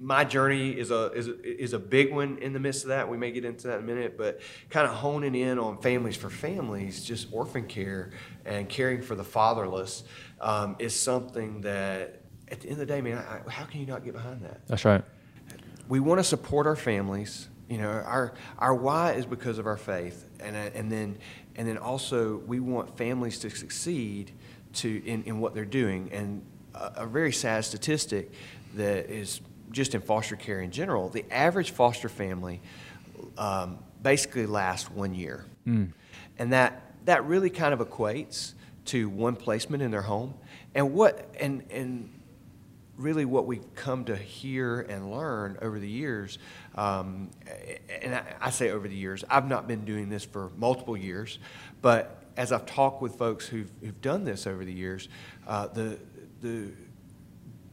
my 0.00 0.24
journey 0.24 0.70
is 0.70 0.90
a, 0.90 1.10
is 1.12 1.28
a 1.28 1.62
is 1.62 1.72
a 1.72 1.78
big 1.78 2.12
one 2.12 2.38
in 2.38 2.52
the 2.52 2.60
midst 2.60 2.84
of 2.84 2.88
that. 2.88 3.08
We 3.08 3.16
may 3.16 3.32
get 3.32 3.44
into 3.44 3.66
that 3.68 3.78
in 3.78 3.84
a 3.84 3.86
minute, 3.86 4.16
but 4.16 4.40
kind 4.70 4.86
of 4.86 4.94
honing 4.94 5.34
in 5.34 5.58
on 5.58 5.78
families 5.78 6.16
for 6.16 6.30
families, 6.30 7.04
just 7.04 7.32
orphan 7.32 7.66
care 7.66 8.10
and 8.44 8.68
caring 8.68 9.02
for 9.02 9.14
the 9.14 9.24
fatherless 9.24 10.04
um, 10.40 10.76
is 10.78 10.98
something 10.98 11.62
that 11.62 12.22
at 12.50 12.60
the 12.60 12.68
end 12.68 12.80
of 12.80 12.86
the 12.86 12.86
day, 12.86 13.00
man, 13.00 13.18
I, 13.18 13.50
how 13.50 13.64
can 13.64 13.80
you 13.80 13.86
not 13.86 14.04
get 14.04 14.14
behind 14.14 14.42
that? 14.42 14.66
That's 14.68 14.84
right. 14.84 15.02
We 15.88 16.00
want 16.00 16.20
to 16.20 16.24
support 16.24 16.66
our 16.66 16.76
families. 16.76 17.48
You 17.68 17.78
know, 17.78 17.90
our 17.90 18.34
our 18.58 18.74
why 18.74 19.12
is 19.12 19.26
because 19.26 19.58
of 19.58 19.66
our 19.66 19.76
faith, 19.76 20.26
and 20.40 20.54
uh, 20.54 20.70
and 20.74 20.92
then 20.92 21.18
and 21.56 21.66
then 21.66 21.76
also 21.76 22.36
we 22.46 22.60
want 22.60 22.96
families 22.96 23.38
to 23.40 23.50
succeed 23.50 24.32
to 24.74 25.04
in, 25.04 25.24
in 25.24 25.40
what 25.40 25.54
they're 25.54 25.64
doing. 25.64 26.08
And 26.12 26.42
a, 26.74 26.92
a 27.02 27.06
very 27.06 27.32
sad 27.32 27.64
statistic 27.64 28.30
that 28.74 29.10
is 29.10 29.40
just 29.70 29.94
in 29.94 30.00
foster 30.00 30.36
care 30.36 30.60
in 30.60 30.70
general, 30.70 31.08
the 31.08 31.24
average 31.30 31.70
foster 31.70 32.08
family 32.08 32.60
um, 33.36 33.78
basically 34.02 34.46
lasts 34.46 34.90
one 34.90 35.14
year, 35.14 35.44
mm. 35.66 35.90
and 36.38 36.52
that 36.52 36.82
that 37.04 37.24
really 37.24 37.50
kind 37.50 37.72
of 37.72 37.80
equates 37.80 38.54
to 38.86 39.08
one 39.08 39.36
placement 39.36 39.82
in 39.82 39.90
their 39.90 40.02
home. 40.02 40.34
And 40.74 40.92
what 40.92 41.34
and 41.40 41.62
and 41.70 42.10
really 42.96 43.24
what 43.24 43.46
we've 43.46 43.74
come 43.74 44.04
to 44.04 44.16
hear 44.16 44.80
and 44.80 45.10
learn 45.10 45.56
over 45.62 45.78
the 45.78 45.88
years, 45.88 46.38
um, 46.74 47.30
and 48.02 48.14
I, 48.14 48.34
I, 48.40 48.50
say 48.50 48.70
over 48.70 48.88
the 48.88 48.96
years, 48.96 49.22
I've 49.30 49.48
not 49.48 49.68
been 49.68 49.84
doing 49.84 50.08
this 50.08 50.24
for 50.24 50.50
multiple 50.56 50.96
years, 50.96 51.38
but 51.80 52.24
as 52.36 52.50
I've 52.50 52.66
talked 52.66 53.00
with 53.00 53.14
folks 53.14 53.46
who've, 53.46 53.70
who've 53.80 54.00
done 54.00 54.24
this 54.24 54.48
over 54.48 54.64
the 54.64 54.72
years, 54.72 55.08
uh, 55.46 55.68
the 55.68 55.98
the 56.40 56.70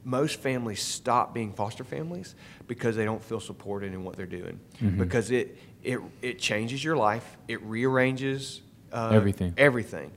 most 0.05 0.39
families 0.39 0.81
stop 0.81 1.33
being 1.33 1.51
foster 1.51 1.83
families 1.83 2.35
because 2.67 2.95
they 2.95 3.03
don't 3.03 3.23
feel 3.23 3.39
supported 3.39 3.93
in 3.93 4.03
what 4.05 4.15
they're 4.15 4.25
doing. 4.25 4.59
Mm-hmm. 4.77 4.99
because 4.99 5.31
it, 5.31 5.57
it 5.83 5.99
it 6.21 6.39
changes 6.39 6.83
your 6.83 6.95
life. 6.95 7.37
It 7.47 7.61
rearranges 7.63 8.61
uh, 8.93 9.09
everything. 9.11 9.53
everything. 9.57 10.11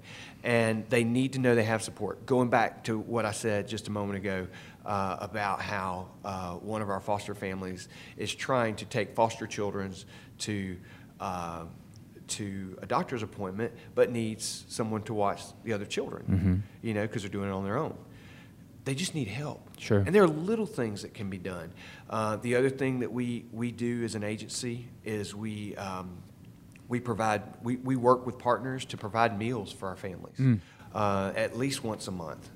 And 0.45 0.89
they 0.89 1.03
need 1.03 1.33
to 1.33 1.41
know 1.41 1.57
they 1.57 1.65
have 1.65 1.83
support. 1.83 2.25
Going 2.25 2.49
back 2.49 2.85
to 2.85 2.99
what 2.99 3.25
i 3.25 3.33
said 3.33 3.67
just 3.67 3.89
a 3.89 3.91
moment 3.91 4.19
ago 4.19 4.47
uh, 4.89 5.17
about 5.21 5.61
how 5.61 6.09
uh, 6.25 6.55
one 6.55 6.81
of 6.81 6.89
our 6.89 7.01
foster 7.01 7.35
families 7.35 7.89
is 8.17 8.35
trying 8.35 8.75
to 8.77 8.85
take 8.87 9.15
foster 9.15 9.47
children 9.47 9.95
to 10.39 10.77
uh, 11.21 11.65
to 12.29 12.79
a 12.83 12.87
doctor's 12.87 13.23
appointment 13.23 13.73
but 13.95 14.11
needs 14.11 14.65
someone 14.69 15.03
to 15.03 15.15
watch 15.15 15.43
the 15.65 15.73
other 15.73 15.87
children 15.87 16.25
mm-hmm. 16.29 16.57
you 16.87 16.95
know 16.95 17.03
because 17.03 17.23
they're 17.23 17.31
doing 17.31 17.49
it 17.49 17.53
on 17.53 17.65
their 17.65 17.79
own 17.79 17.97
they 18.89 18.95
just 18.95 19.15
need 19.15 19.29
help. 19.29 19.61
Sure. 19.79 19.99
And 19.99 20.15
there 20.15 20.23
are 20.23 20.29
little 20.29 20.65
things 20.65 21.03
that 21.03 21.13
can 21.13 21.29
be 21.29 21.37
done. 21.37 21.71
Uh, 22.09 22.37
the 22.37 22.57
other 22.57 22.71
thing 22.71 23.01
that 23.01 23.13
we, 23.13 23.45
we 23.53 23.71
do 23.71 24.03
as 24.03 24.15
an 24.15 24.25
agency 24.25 24.89
is 25.05 25.35
we, 25.35 25.77
um, 25.77 26.23
we 26.89 26.99
provide, 26.99 27.43
we, 27.63 27.77
we 27.77 27.97
work 27.97 28.25
with 28.25 28.39
partners 28.39 28.87
to 28.87 28.97
provide 28.97 29.39
meals 29.39 29.71
for 29.71 29.89
our 29.89 29.97
families 29.97 30.39
mm. 30.39 30.59
uh, 30.95 31.33
at 31.37 31.59
least 31.59 31.85
once 31.85 32.09
a 32.09 32.11
month. 32.11 32.49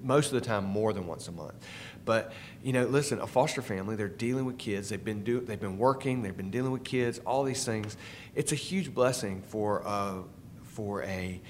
most 0.00 0.28
of 0.28 0.34
the 0.34 0.40
time, 0.40 0.64
more 0.64 0.92
than 0.92 1.08
once 1.08 1.26
a 1.26 1.32
month. 1.32 1.54
But 2.04 2.32
you 2.62 2.72
know, 2.72 2.84
listen, 2.84 3.20
a 3.20 3.26
foster 3.26 3.62
family, 3.62 3.96
they're 3.96 4.08
dealing 4.08 4.44
with 4.44 4.58
kids. 4.58 4.90
They've 4.90 5.04
been 5.04 5.24
do, 5.24 5.40
they've 5.40 5.58
been 5.58 5.76
working. 5.76 6.22
They've 6.22 6.36
been 6.36 6.52
dealing 6.52 6.70
with 6.70 6.84
kids. 6.84 7.18
All 7.26 7.42
these 7.42 7.64
things. 7.64 7.96
It's 8.36 8.52
a 8.52 8.56
huge 8.56 8.94
blessing 8.94 9.42
for 9.42 9.86
uh, 9.86 10.18
for 10.62 11.02
a 11.02 11.40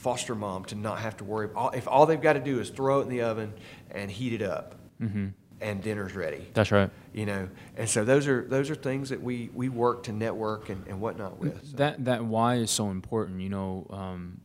foster 0.00 0.34
mom 0.34 0.64
to 0.64 0.74
not 0.74 0.98
have 0.98 1.16
to 1.18 1.24
worry. 1.24 1.50
If 1.74 1.86
all 1.86 2.06
they've 2.06 2.20
got 2.20 2.32
to 2.32 2.40
do 2.40 2.58
is 2.58 2.70
throw 2.70 3.00
it 3.00 3.02
in 3.02 3.08
the 3.10 3.20
oven 3.20 3.52
and 3.90 4.10
heat 4.10 4.32
it 4.32 4.40
up, 4.42 4.74
mm-hmm. 5.00 5.28
and 5.60 5.82
dinner's 5.82 6.14
ready. 6.14 6.48
That's 6.54 6.72
right. 6.72 6.90
You 7.12 7.26
know, 7.26 7.48
and 7.76 7.88
so 7.88 8.04
those 8.04 8.26
are 8.26 8.46
those 8.48 8.70
are 8.70 8.74
things 8.74 9.10
that 9.10 9.22
we 9.22 9.50
we 9.52 9.68
work 9.68 10.04
to 10.04 10.12
network 10.12 10.70
and, 10.70 10.86
and 10.88 11.00
whatnot 11.00 11.38
with. 11.38 11.70
So. 11.70 11.76
That 11.76 12.04
that 12.06 12.24
why 12.24 12.56
is 12.56 12.70
so 12.70 12.90
important. 12.90 13.40
You 13.40 13.50
know, 13.50 13.86
um, 13.90 14.40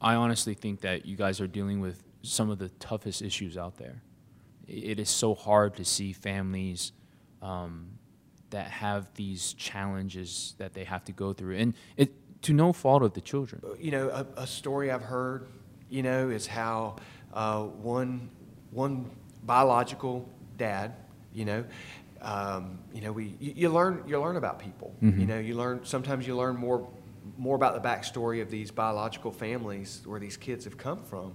I 0.00 0.16
honestly 0.16 0.54
think 0.54 0.80
that 0.80 1.06
you 1.06 1.16
guys 1.16 1.40
are 1.40 1.46
dealing 1.46 1.80
with 1.80 2.02
some 2.22 2.50
of 2.50 2.58
the 2.58 2.70
toughest 2.70 3.22
issues 3.22 3.56
out 3.56 3.76
there. 3.76 4.02
It 4.66 4.98
is 4.98 5.10
so 5.10 5.34
hard 5.34 5.76
to 5.76 5.84
see 5.84 6.12
families. 6.12 6.92
Um, 7.40 7.98
that 8.50 8.70
have 8.70 9.12
these 9.14 9.52
challenges 9.54 10.54
that 10.58 10.74
they 10.74 10.84
have 10.84 11.02
to 11.04 11.10
go 11.10 11.32
through, 11.32 11.56
and 11.56 11.74
it 11.96 12.12
to 12.44 12.52
no 12.52 12.72
fault 12.72 13.02
of 13.02 13.14
the 13.14 13.20
children. 13.20 13.62
You 13.80 13.90
know, 13.90 14.08
a, 14.10 14.42
a 14.42 14.46
story 14.46 14.90
I've 14.90 15.02
heard, 15.02 15.46
you 15.88 16.02
know, 16.02 16.28
is 16.28 16.46
how 16.46 16.96
uh, 17.32 17.62
one 17.62 18.30
one 18.70 19.10
biological 19.44 20.28
dad, 20.58 20.94
you 21.32 21.44
know, 21.44 21.64
um, 22.20 22.78
you 22.92 23.00
know, 23.00 23.12
we 23.12 23.34
you, 23.40 23.52
you, 23.56 23.68
learn 23.70 24.04
you 24.06 24.20
learn 24.20 24.36
about 24.36 24.58
people. 24.58 24.94
Mm-hmm. 25.02 25.20
You 25.20 25.26
know, 25.26 25.38
you 25.38 25.56
learn 25.56 25.80
sometimes 25.84 26.26
you 26.26 26.36
learn 26.36 26.56
more 26.56 26.86
more 27.38 27.56
about 27.56 27.82
the 27.82 27.88
backstory 27.88 28.42
of 28.42 28.50
these 28.50 28.70
biological 28.70 29.32
families 29.32 30.02
where 30.04 30.20
these 30.20 30.36
kids 30.36 30.64
have 30.64 30.76
come 30.76 31.02
from. 31.02 31.34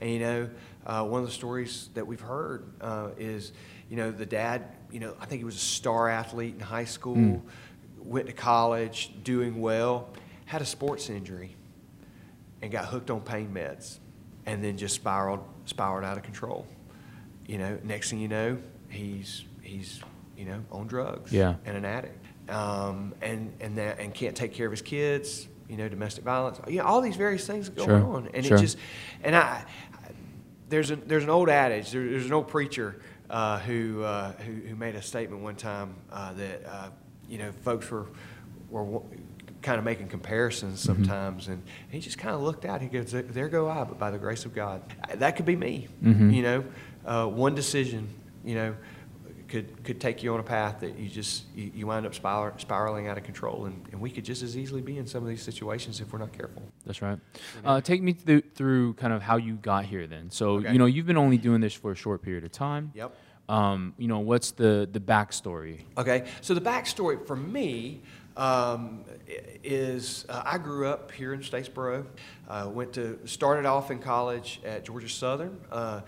And 0.00 0.10
you 0.10 0.20
know, 0.20 0.50
uh, 0.86 1.04
one 1.04 1.20
of 1.20 1.26
the 1.26 1.34
stories 1.34 1.90
that 1.94 2.06
we've 2.06 2.20
heard 2.20 2.64
uh, 2.80 3.08
is, 3.18 3.52
you 3.90 3.96
know, 3.96 4.10
the 4.10 4.26
dad. 4.26 4.64
You 4.90 5.00
know, 5.00 5.14
I 5.20 5.26
think 5.26 5.40
he 5.40 5.44
was 5.44 5.56
a 5.56 5.58
star 5.58 6.08
athlete 6.08 6.54
in 6.54 6.60
high 6.60 6.84
school, 6.84 7.16
mm. 7.16 7.42
went 7.98 8.26
to 8.28 8.32
college, 8.32 9.10
doing 9.22 9.60
well 9.60 10.08
had 10.46 10.62
a 10.62 10.64
sports 10.64 11.10
injury 11.10 11.54
and 12.62 12.72
got 12.72 12.86
hooked 12.86 13.10
on 13.10 13.20
pain 13.20 13.50
meds 13.52 13.98
and 14.46 14.62
then 14.64 14.76
just 14.76 14.94
spiraled 14.94 15.44
spiraled 15.66 16.04
out 16.04 16.16
of 16.16 16.22
control. 16.22 16.66
You 17.46 17.58
know, 17.58 17.78
next 17.84 18.10
thing 18.10 18.20
you 18.20 18.28
know, 18.28 18.58
he's 18.88 19.44
he's 19.60 20.00
you 20.36 20.46
know 20.46 20.64
on 20.72 20.86
drugs 20.86 21.32
yeah. 21.32 21.54
and 21.64 21.76
an 21.76 21.84
addict, 21.84 22.24
um, 22.50 23.14
and 23.20 23.52
and 23.60 23.76
that 23.78 23.98
and 24.00 24.14
can't 24.14 24.36
take 24.36 24.54
care 24.54 24.66
of 24.66 24.72
his 24.72 24.82
kids. 24.82 25.48
You 25.68 25.76
know, 25.76 25.88
domestic 25.88 26.24
violence. 26.24 26.60
You 26.68 26.78
know, 26.78 26.84
all 26.84 27.00
these 27.00 27.16
various 27.16 27.46
things 27.46 27.68
going 27.68 27.88
sure. 27.88 28.16
on, 28.16 28.28
and 28.32 28.46
sure. 28.46 28.56
it 28.56 28.60
just 28.60 28.78
and 29.22 29.34
I 29.34 29.64
there's 30.68 30.90
a 30.90 30.96
there's 30.96 31.24
an 31.24 31.30
old 31.30 31.48
adage. 31.48 31.90
There, 31.90 32.08
there's 32.08 32.26
an 32.26 32.32
old 32.32 32.48
preacher 32.48 33.00
uh, 33.30 33.58
who, 33.60 34.02
uh, 34.02 34.32
who, 34.32 34.52
who 34.52 34.76
made 34.76 34.94
a 34.94 35.02
statement 35.02 35.42
one 35.42 35.56
time 35.56 35.94
uh, 36.12 36.32
that 36.34 36.64
uh, 36.66 36.90
you 37.28 37.38
know 37.38 37.52
folks 37.52 37.90
were 37.90 38.06
were 38.70 39.00
kind 39.66 39.78
of 39.78 39.84
making 39.84 40.06
comparisons 40.06 40.78
mm-hmm. 40.78 41.04
sometimes, 41.04 41.44
mm-hmm. 41.44 41.54
and 41.54 41.62
he 41.90 41.98
just 41.98 42.18
kind 42.18 42.34
of 42.34 42.40
looked 42.40 42.64
out. 42.64 42.80
He 42.80 42.86
goes, 42.86 43.10
"There 43.10 43.48
go 43.48 43.68
I, 43.68 43.82
but 43.82 43.98
by 43.98 44.12
the 44.12 44.18
grace 44.18 44.44
of 44.44 44.54
God." 44.54 44.80
That 45.16 45.34
could 45.36 45.44
be 45.44 45.56
me. 45.56 45.88
Mm-hmm. 46.02 46.30
You 46.30 46.42
know, 46.42 46.64
uh, 47.04 47.26
one 47.26 47.56
decision, 47.56 48.08
you 48.44 48.54
know, 48.54 48.76
could 49.48 49.84
could 49.84 50.00
take 50.00 50.22
you 50.22 50.32
on 50.34 50.38
a 50.38 50.44
path 50.44 50.80
that 50.80 50.96
you 50.96 51.08
just 51.08 51.44
you, 51.56 51.72
you 51.74 51.86
wind 51.88 52.06
up 52.06 52.14
spiral, 52.14 52.56
spiraling 52.58 53.08
out 53.08 53.18
of 53.18 53.24
control, 53.24 53.66
and, 53.66 53.84
and 53.90 54.00
we 54.00 54.08
could 54.08 54.24
just 54.24 54.44
as 54.44 54.56
easily 54.56 54.82
be 54.82 54.98
in 54.98 55.06
some 55.06 55.24
of 55.24 55.28
these 55.28 55.42
situations 55.42 56.00
if 56.00 56.12
we're 56.12 56.20
not 56.20 56.32
careful. 56.32 56.62
That's 56.86 57.02
right. 57.02 57.18
Uh, 57.64 57.80
take 57.80 58.02
me 58.02 58.12
through, 58.12 58.42
through 58.54 58.94
kind 58.94 59.12
of 59.12 59.20
how 59.20 59.36
you 59.36 59.54
got 59.54 59.84
here. 59.84 60.06
Then, 60.06 60.30
so 60.30 60.58
okay. 60.58 60.72
you 60.72 60.78
know, 60.78 60.86
you've 60.86 61.06
been 61.06 61.16
only 61.16 61.38
doing 61.38 61.60
this 61.60 61.74
for 61.74 61.90
a 61.90 61.96
short 61.96 62.22
period 62.22 62.44
of 62.44 62.52
time. 62.52 62.92
Yep. 62.94 63.12
Um, 63.48 63.94
you 63.98 64.06
know, 64.06 64.20
what's 64.20 64.52
the 64.52 64.88
the 64.90 65.00
backstory? 65.00 65.82
Okay, 65.98 66.24
so 66.40 66.54
the 66.54 66.60
backstory 66.60 67.26
for 67.26 67.36
me 67.36 68.02
um, 68.36 69.04
is 69.64 70.26
uh, 70.28 70.42
I 70.44 70.58
grew 70.58 70.86
up 70.86 71.10
here 71.10 71.32
in 71.32 71.40
Statesboro. 71.40 72.04
Uh, 72.48 72.70
went 72.72 72.92
to 72.94 73.18
started 73.24 73.66
off 73.66 73.90
in 73.90 73.98
college 73.98 74.60
at 74.64 74.84
Georgia 74.84 75.08
Southern. 75.08 75.58
Uh, 75.70 76.02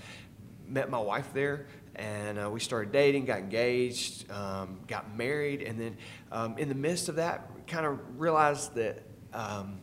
met 0.67 0.91
my 0.91 0.99
wife 0.99 1.33
there, 1.33 1.67
and 1.97 2.39
uh, 2.39 2.51
we 2.51 2.61
started 2.61 2.93
dating, 2.93 3.25
got 3.25 3.39
engaged, 3.39 4.31
um, 4.31 4.81
got 4.87 5.17
married, 5.17 5.63
and 5.63 5.81
then 5.81 5.97
um, 6.31 6.59
in 6.59 6.69
the 6.69 6.75
midst 6.75 7.09
of 7.09 7.17
that, 7.17 7.51
kind 7.67 7.87
of 7.87 7.99
realized 8.19 8.75
that. 8.75 9.03
Um, 9.33 9.81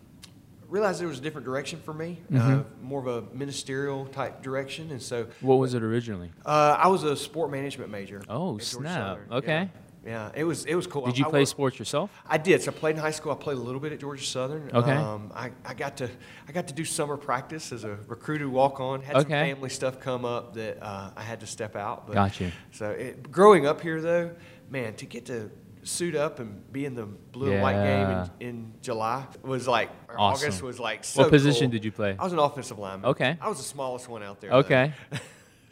realized 0.68 1.00
there 1.00 1.08
was 1.08 1.20
a 1.20 1.22
different 1.22 1.46
direction 1.46 1.80
for 1.80 1.94
me, 1.94 2.20
uh, 2.34 2.38
mm-hmm. 2.38 2.86
more 2.86 3.00
of 3.00 3.06
a 3.06 3.36
ministerial 3.36 4.08
type 4.08 4.42
direction, 4.42 4.90
and 4.90 5.00
so. 5.00 5.28
What 5.42 5.58
was 5.58 5.76
it 5.76 5.84
originally? 5.84 6.32
Uh, 6.44 6.76
I 6.80 6.88
was 6.88 7.04
a 7.04 7.16
sport 7.16 7.52
management 7.52 7.92
major. 7.92 8.24
Oh 8.28 8.58
snap! 8.58 9.20
Okay. 9.32 9.70
Yeah. 9.72 9.82
Yeah, 10.06 10.30
it 10.36 10.44
was 10.44 10.66
it 10.66 10.76
was 10.76 10.86
cool. 10.86 11.06
Did 11.06 11.18
you 11.18 11.26
I, 11.26 11.30
play 11.30 11.42
I 11.42 11.46
sports 11.46 11.80
yourself? 11.80 12.12
I 12.28 12.38
did. 12.38 12.62
So 12.62 12.72
I 12.72 12.74
played 12.76 12.96
in 12.96 13.02
high 13.02 13.12
school. 13.12 13.32
I 13.32 13.36
played 13.36 13.58
a 13.58 13.62
little 13.62 13.80
bit 13.80 13.92
at 13.92 14.00
Georgia 14.00 14.24
Southern. 14.24 14.70
Okay. 14.72 14.92
Um, 14.92 15.32
I, 15.34 15.52
I 15.66 15.74
got 15.74 15.98
to 15.98 16.10
I 16.48 16.52
got 16.52 16.68
to 16.68 16.74
do 16.74 16.86
summer 16.86 17.18
practice 17.18 17.72
as 17.72 17.84
a 17.84 17.98
recruited 18.08 18.48
walk 18.48 18.80
on. 18.80 19.02
Had 19.02 19.16
okay. 19.16 19.24
some 19.24 19.56
family 19.56 19.70
stuff 19.70 20.00
come 20.00 20.24
up 20.24 20.54
that 20.56 20.82
uh, 20.82 21.10
I 21.16 21.24
had 21.24 21.40
to 21.40 21.48
step 21.48 21.76
out. 21.76 22.06
But, 22.06 22.14
got 22.14 22.40
you. 22.40 22.52
So 22.72 22.92
it, 22.92 23.32
growing 23.32 23.66
up 23.66 23.82
here 23.82 24.00
though, 24.00 24.36
man, 24.70 24.94
to 24.96 25.08
get 25.08 25.26
to 25.26 25.50
suit 25.82 26.16
up 26.16 26.40
and 26.40 26.72
be 26.72 26.86
in 26.86 26.96
the 26.96 27.06
blue 27.06 27.50
yeah. 27.50 27.54
and 27.54 27.64
white 27.64 27.84
game 27.84 28.30
in, 28.40 28.48
in 28.48 28.74
July 28.82 29.26
was 29.44 29.68
like 29.68 29.90
awesome. 30.16 30.48
August 30.48 30.62
was 30.62 30.80
like 30.80 31.04
so 31.04 31.24
What 31.24 31.32
position 31.32 31.66
cool. 31.66 31.72
did 31.72 31.86
you 31.86 31.92
play? 31.92 32.16
I 32.18 32.24
was 32.24 32.34
an 32.34 32.40
offensive 32.40 32.78
lineman. 32.78 33.10
Okay. 33.10 33.38
I 33.42 33.50
was 33.50 33.58
the 33.58 33.64
smallest 33.64 34.08
one 34.08 34.22
out 34.22 34.40
there. 34.40 34.52
Okay. 34.52 34.94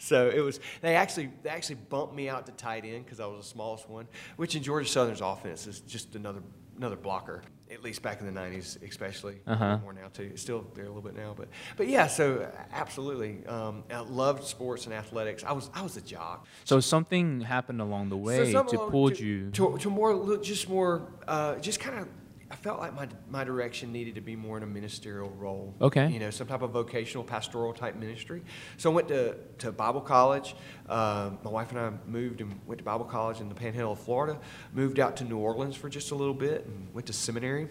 So 0.04 0.28
it 0.30 0.42
was. 0.42 0.60
They 0.82 0.96
actually 0.96 1.32
they 1.44 1.50
actually 1.50 1.76
bumped 1.76 2.14
me 2.14 2.28
out 2.28 2.46
to 2.48 2.52
tight 2.52 2.84
end 2.84 3.06
because 3.06 3.20
I 3.22 3.26
was 3.26 3.38
the 3.46 3.50
smallest 3.50 3.90
one, 3.90 4.08
which 4.36 4.54
in 4.56 4.62
Georgia 4.62 4.88
Southern's 4.90 5.22
offense 5.22 5.66
is 5.66 5.80
just 5.80 6.16
another 6.16 6.42
another 6.78 6.98
blocker. 6.98 7.42
At 7.72 7.82
least 7.82 8.02
back 8.04 8.20
in 8.20 8.26
the 8.32 8.40
'90s, 8.40 8.84
especially 8.88 9.40
Uh-huh. 9.48 9.78
more 9.82 9.94
now 9.94 10.08
too. 10.14 10.30
It's 10.34 10.42
still 10.42 10.68
there 10.76 10.84
a 10.84 10.88
little 10.90 11.02
bit 11.02 11.16
now, 11.16 11.34
but 11.36 11.48
but 11.78 11.88
yeah. 11.88 12.08
So 12.08 12.52
absolutely, 12.72 13.46
um, 13.48 13.84
I 13.90 14.00
loved 14.02 14.44
sports 14.44 14.86
and 14.86 14.94
athletics. 14.94 15.44
I 15.44 15.54
was 15.54 15.70
I 15.74 15.82
was 15.82 15.96
a 15.98 16.02
jock. 16.02 16.46
So 16.66 16.80
something 16.82 17.40
happened 17.42 17.80
along 17.82 18.10
the 18.10 18.18
way 18.18 18.52
something 18.52 18.78
to 18.78 18.88
pull 18.92 19.12
you. 19.12 19.50
to, 19.52 19.78
to 19.78 19.90
more 19.90 20.38
just 20.38 20.68
more 20.70 21.08
uh, 21.28 21.56
just 21.56 21.80
kind 21.80 21.98
of 22.00 22.08
I 22.54 22.56
felt 22.56 22.80
like 22.80 22.94
my 22.94 23.08
my 23.32 23.44
direction 23.44 23.92
needed 23.92 24.14
to 24.14 24.22
be 24.22 24.36
more 24.36 24.58
in 24.58 24.64
a 24.64 24.68
ministerial 24.68 25.32
role. 25.32 25.74
Okay. 25.82 26.08
You 26.12 26.20
know, 26.20 26.30
some 26.30 26.46
type 26.46 26.62
of 26.62 26.70
vocational 26.70 27.24
pastoral 27.24 27.74
type 27.74 27.96
ministry. 27.96 28.44
So 28.78 28.92
I 28.92 28.94
went 28.94 29.08
to, 29.08 29.36
to 29.58 29.72
Bible 29.72 30.02
college. 30.02 30.56
Uh, 30.88 31.32
my 31.44 31.50
wife 31.50 31.72
and 31.72 31.80
I 31.80 31.92
moved 32.06 32.42
and 32.42 32.60
went 32.68 32.78
to 32.78 32.84
Bible 32.84 33.06
college 33.06 33.40
in 33.42 33.50
the 33.50 33.56
Panhandle 33.56 33.94
of 33.94 34.00
Florida. 34.00 34.40
Moved 34.72 35.00
out 35.00 35.18
to 35.18 35.24
New 35.24 35.40
Orleans 35.40 35.76
for 35.76 35.90
just 35.90 36.12
a 36.12 36.16
little 36.16 36.36
bit 36.36 36.68
and 36.68 36.94
went 36.94 37.08
to 37.08 37.14
seminary. 37.14 37.70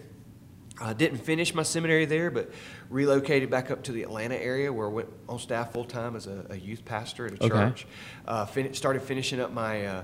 I 0.81 0.91
didn't 0.91 1.19
finish 1.19 1.53
my 1.53 1.63
seminary 1.63 2.03
there, 2.05 2.29
but 2.29 2.51
relocated 2.89 3.49
back 3.49 3.71
up 3.71 3.83
to 3.83 3.93
the 3.93 4.01
Atlanta 4.03 4.35
area 4.35 4.73
where 4.73 4.87
I 4.87 4.91
went 4.91 5.07
on 5.29 5.39
staff 5.39 5.71
full 5.71 5.85
time 5.85 6.17
as 6.17 6.27
a, 6.27 6.45
a 6.49 6.57
youth 6.57 6.83
pastor 6.83 7.27
at 7.27 7.33
a 7.33 7.35
Okay. 7.45 7.47
church. 7.47 7.87
Uh, 8.27 8.45
fin- 8.45 8.73
started 8.73 9.01
finishing 9.03 9.39
up 9.39 9.51
my 9.53 9.85
uh, 9.85 10.03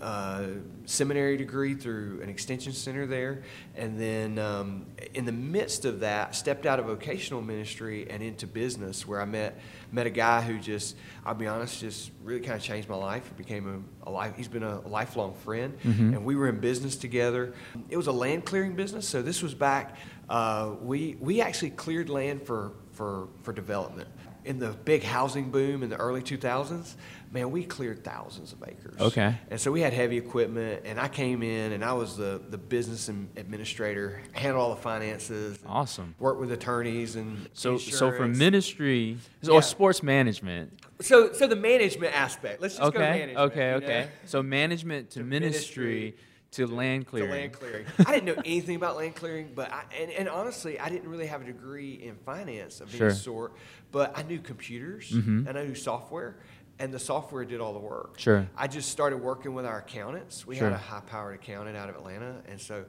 uh, 0.00 0.46
seminary 0.84 1.36
degree 1.36 1.74
through 1.74 2.20
an 2.22 2.28
extension 2.28 2.72
center 2.72 3.06
there. 3.06 3.42
And 3.76 3.98
then 3.98 4.38
um, 4.38 4.86
in 5.14 5.24
the 5.24 5.32
midst 5.32 5.84
of 5.84 6.00
that, 6.00 6.34
stepped 6.34 6.66
out 6.66 6.78
of 6.78 6.86
vocational 6.86 7.42
ministry 7.42 8.06
and 8.10 8.22
into 8.22 8.46
business 8.46 9.06
where 9.06 9.20
I 9.20 9.24
met 9.24 9.58
met 9.92 10.06
a 10.06 10.10
guy 10.10 10.40
who 10.40 10.58
just, 10.58 10.96
I'll 11.24 11.34
be 11.34 11.46
honest, 11.46 11.78
just 11.78 12.10
really 12.24 12.40
kind 12.40 12.56
of 12.56 12.62
changed 12.62 12.88
my 12.88 12.96
life. 12.96 13.28
He 13.28 13.34
became 13.34 13.84
a, 14.04 14.08
a 14.08 14.10
life, 14.10 14.34
he's 14.36 14.48
been 14.48 14.62
a 14.62 14.80
lifelong 14.88 15.34
friend. 15.34 15.76
And 16.14 16.24
we 16.24 16.34
were 16.34 16.48
in 16.48 16.60
business 16.60 16.96
together. 16.96 17.52
It 17.90 17.96
was 17.98 18.06
a 18.06 18.12
land 18.12 18.46
clearing 18.46 18.74
business. 18.74 19.06
So 19.06 19.20
this 19.20 19.42
was 19.42 19.54
back, 19.54 19.96
uh, 20.30 20.72
we, 20.80 21.16
we 21.20 21.42
actually 21.42 21.70
cleared 21.70 22.08
land 22.08 22.42
for, 22.42 22.72
for, 22.92 23.28
for 23.42 23.52
development. 23.52 24.08
In 24.44 24.58
the 24.58 24.70
big 24.70 25.02
housing 25.04 25.50
boom 25.50 25.82
in 25.84 25.88
the 25.90 25.96
early 25.96 26.20
2000s, 26.20 26.94
man, 27.30 27.50
we 27.52 27.64
cleared 27.64 28.02
thousands 28.02 28.52
of 28.52 28.62
acres. 28.66 29.00
Okay. 29.00 29.34
And 29.50 29.60
so 29.60 29.70
we 29.70 29.80
had 29.80 29.92
heavy 29.92 30.16
equipment, 30.16 30.82
and 30.84 30.98
I 30.98 31.06
came 31.08 31.42
in, 31.44 31.72
and 31.72 31.84
I 31.84 31.92
was 31.92 32.16
the, 32.16 32.40
the 32.50 32.58
business 32.58 33.08
and 33.08 33.28
administrator, 33.36 34.20
handled 34.32 34.62
all 34.62 34.74
the 34.74 34.80
finances, 34.80 35.58
Awesome. 35.66 36.14
worked 36.18 36.40
with 36.40 36.50
attorneys 36.50 37.14
and 37.16 37.48
So 37.52 37.78
so 37.78 38.08
for 38.10 38.24
insurance. 38.24 38.38
ministry 38.38 39.16
Yeah. 39.42 39.52
or 39.52 39.62
sports 39.62 40.02
management. 40.02 40.72
So 41.00 41.32
so 41.32 41.46
the 41.46 41.56
management 41.56 42.14
aspect. 42.16 42.60
Let's 42.60 42.76
just 42.78 42.92
go 42.92 42.98
Okay. 43.00 43.10
management. 43.10 43.38
Okay. 43.52 43.70
you 43.70 43.76
Okay. 43.76 44.00
know? 44.02 44.08
So 44.26 44.42
management 44.42 45.10
to, 45.10 45.20
To 45.20 45.24
ministry, 45.24 45.84
ministry, 45.84 46.16
to 46.52 46.66
land 46.66 47.04
To 47.04 47.10
clearing. 47.10 47.30
land 47.30 47.52
clearing. 47.52 47.86
I 48.06 48.12
didn't 48.12 48.24
know 48.36 48.42
anything 48.44 48.76
about 48.76 48.96
land 48.96 49.14
clearing, 49.16 49.52
but 49.54 49.72
I, 49.72 49.84
and, 50.00 50.10
and 50.12 50.28
honestly, 50.28 50.78
I 50.78 50.88
didn't 50.88 51.08
really 51.08 51.26
have 51.26 51.40
a 51.42 51.44
degree 51.44 51.94
in 51.94 52.16
finance 52.16 52.80
of 52.80 52.90
Sure. 52.94 53.08
any 53.08 53.16
sort. 53.16 53.52
But 53.90 54.16
I 54.16 54.22
knew 54.22 54.38
computers 54.38 55.10
Mhm. 55.12 55.46
and 55.48 55.58
I 55.58 55.64
knew 55.64 55.74
software, 55.74 56.36
and 56.78 56.92
the 56.92 56.98
software 56.98 57.44
did 57.44 57.60
all 57.60 57.72
the 57.72 57.78
work. 57.78 58.18
Sure. 58.18 58.46
I 58.56 58.66
just 58.68 58.90
started 58.90 59.18
working 59.18 59.54
with 59.54 59.64
our 59.66 59.78
accountants. 59.78 60.46
We 60.46 60.56
Sure. 60.56 60.64
had 60.68 60.74
a 60.74 60.78
high-powered 60.80 61.34
accountant 61.34 61.76
out 61.76 61.88
of 61.88 61.96
Atlanta, 61.96 62.42
and 62.48 62.60
so 62.60 62.84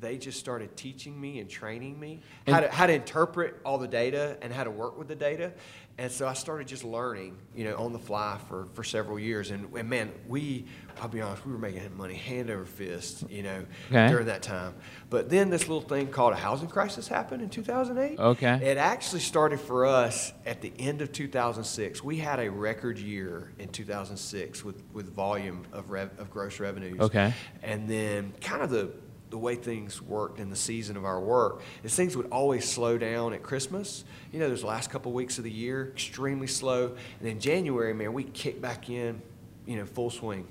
they 0.00 0.18
just 0.18 0.38
started 0.38 0.76
teaching 0.76 1.18
me 1.18 1.38
and 1.38 1.48
training 1.48 1.98
me 1.98 2.20
how 2.46 2.60
to 2.60 2.68
how 2.70 2.86
to 2.86 2.92
interpret 2.92 3.58
all 3.64 3.78
the 3.78 3.88
data 3.88 4.36
and 4.42 4.52
how 4.52 4.62
to 4.62 4.70
work 4.70 4.98
with 4.98 5.08
the 5.08 5.14
data. 5.14 5.52
And 5.98 6.12
so 6.12 6.26
I 6.26 6.34
started 6.34 6.68
just 6.68 6.84
learning, 6.84 7.38
you 7.54 7.64
know, 7.64 7.76
on 7.76 7.94
the 7.94 7.98
fly 7.98 8.38
for, 8.48 8.66
for 8.74 8.84
several 8.84 9.18
years. 9.18 9.50
And, 9.50 9.72
and 9.74 9.88
man, 9.88 10.12
we, 10.28 10.66
I'll 11.00 11.08
be 11.08 11.22
honest, 11.22 11.46
we 11.46 11.52
were 11.52 11.58
making 11.58 11.96
money 11.96 12.14
hand 12.14 12.50
over 12.50 12.66
fist, 12.66 13.24
you 13.30 13.42
know, 13.42 13.64
Okay. 13.88 14.08
during 14.08 14.26
that 14.26 14.42
time. 14.42 14.74
But 15.08 15.30
then 15.30 15.48
this 15.48 15.62
little 15.68 15.80
thing 15.80 16.08
called 16.08 16.34
a 16.34 16.36
housing 16.36 16.68
crisis 16.68 17.08
happened 17.08 17.40
in 17.40 17.48
2008. 17.48 18.18
Okay. 18.18 18.60
It 18.62 18.76
actually 18.76 19.20
started 19.20 19.58
for 19.58 19.86
us 19.86 20.34
at 20.44 20.60
the 20.60 20.70
end 20.78 21.00
of 21.00 21.12
2006. 21.12 22.04
We 22.04 22.18
had 22.18 22.40
a 22.40 22.50
record 22.50 22.98
year 22.98 23.52
in 23.58 23.68
2006 23.70 24.64
with, 24.64 24.82
with 24.92 25.14
volume 25.14 25.64
of, 25.72 25.88
rev, 25.90 26.10
of 26.18 26.30
gross 26.30 26.60
revenues. 26.60 27.00
Okay. 27.00 27.32
And 27.62 27.88
then 27.88 28.34
kind 28.42 28.60
of 28.60 28.68
the, 28.68 28.90
the 29.30 29.38
way 29.38 29.56
things 29.56 30.00
worked 30.00 30.38
in 30.38 30.50
the 30.50 30.56
season 30.56 30.96
of 30.96 31.04
our 31.04 31.20
work 31.20 31.62
is 31.82 31.94
things 31.94 32.16
would 32.16 32.28
always 32.30 32.68
slow 32.68 32.96
down 32.96 33.32
at 33.32 33.42
Christmas. 33.42 34.04
You 34.32 34.38
know, 34.38 34.48
those 34.48 34.62
last 34.62 34.90
couple 34.90 35.12
weeks 35.12 35.38
of 35.38 35.44
the 35.44 35.50
year, 35.50 35.88
extremely 35.92 36.46
slow. 36.46 36.86
And 37.18 37.28
then 37.28 37.40
January, 37.40 37.92
man, 37.92 38.12
we 38.12 38.24
kick 38.24 38.60
back 38.60 38.88
in, 38.88 39.20
you 39.66 39.76
know, 39.76 39.84
full 39.84 40.10
swing. 40.10 40.46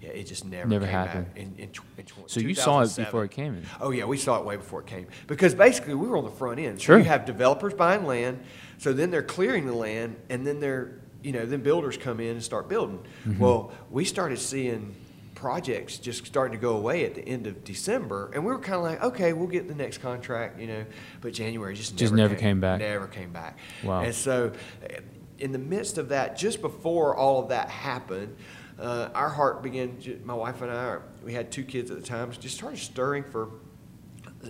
Yeah, 0.00 0.10
it 0.10 0.24
just 0.24 0.44
never, 0.44 0.68
Never 0.68 0.84
came 0.84 0.94
happened. 0.94 1.26
back 1.34 1.36
in, 1.42 1.54
in, 1.58 1.70
in 1.98 2.06
So 2.26 2.38
you 2.40 2.54
saw 2.54 2.82
it 2.82 2.94
before 2.96 3.24
it 3.24 3.30
came 3.30 3.54
in. 3.54 3.64
Oh 3.80 3.90
yeah, 3.90 4.04
we 4.04 4.18
saw 4.18 4.38
it 4.38 4.44
way 4.44 4.56
before 4.56 4.80
it 4.80 4.86
came 4.86 5.06
because 5.26 5.54
basically 5.54 5.94
we 5.94 6.06
were 6.06 6.18
on 6.18 6.24
the 6.24 6.30
front 6.30 6.60
end. 6.60 6.78
So 6.78 6.84
Sure. 6.84 6.98
you 6.98 7.04
have 7.04 7.24
developers 7.24 7.72
buying 7.72 8.04
land, 8.04 8.40
so 8.78 8.92
then 8.92 9.10
they're 9.10 9.22
clearing 9.22 9.66
the 9.66 9.72
land, 9.72 10.16
and 10.28 10.46
then 10.46 10.60
they're 10.60 11.00
you 11.22 11.32
know 11.32 11.46
then 11.46 11.62
builders 11.62 11.96
come 11.96 12.20
in 12.20 12.32
and 12.32 12.42
start 12.42 12.68
building. 12.68 12.98
Mm-hmm. 13.26 13.38
Well, 13.40 13.72
we 13.90 14.04
started 14.04 14.38
seeing 14.38 14.94
projects 15.36 15.98
just 15.98 16.26
starting 16.26 16.58
to 16.58 16.60
go 16.60 16.76
away 16.76 17.04
at 17.04 17.14
the 17.14 17.26
end 17.26 17.46
of 17.46 17.62
December, 17.62 18.32
and 18.34 18.44
we 18.44 18.50
were 18.50 18.58
kind 18.58 18.74
of 18.74 18.82
like, 18.82 19.02
okay, 19.04 19.32
we'll 19.32 19.46
get 19.46 19.68
the 19.68 19.74
next 19.74 19.98
contract, 19.98 20.58
you 20.58 20.66
know. 20.66 20.84
But 21.20 21.32
January 21.32 21.76
just 21.76 21.92
never 21.92 22.00
Just 22.00 22.14
never 22.14 22.34
came 22.34 22.58
back. 22.58 22.80
Never 22.80 23.06
came 23.06 23.30
back. 23.30 23.58
Wow. 23.84 24.00
And 24.00 24.12
so, 24.12 24.50
in 25.38 25.52
the 25.52 25.58
midst 25.58 25.98
of 25.98 26.08
that, 26.08 26.36
just 26.36 26.60
before 26.60 27.14
all 27.14 27.42
of 27.42 27.50
that 27.50 27.68
happened, 27.68 28.36
uh, 28.80 29.10
our 29.14 29.28
heart 29.28 29.62
began. 29.62 29.98
My 30.24 30.34
wife 30.34 30.60
and 30.62 30.72
I, 30.72 30.98
we 31.22 31.32
had 31.32 31.52
two 31.52 31.64
kids 31.64 31.92
at 31.92 32.00
the 32.00 32.06
time, 32.06 32.32
just 32.32 32.56
started 32.56 32.78
stirring 32.78 33.22
for 33.22 33.50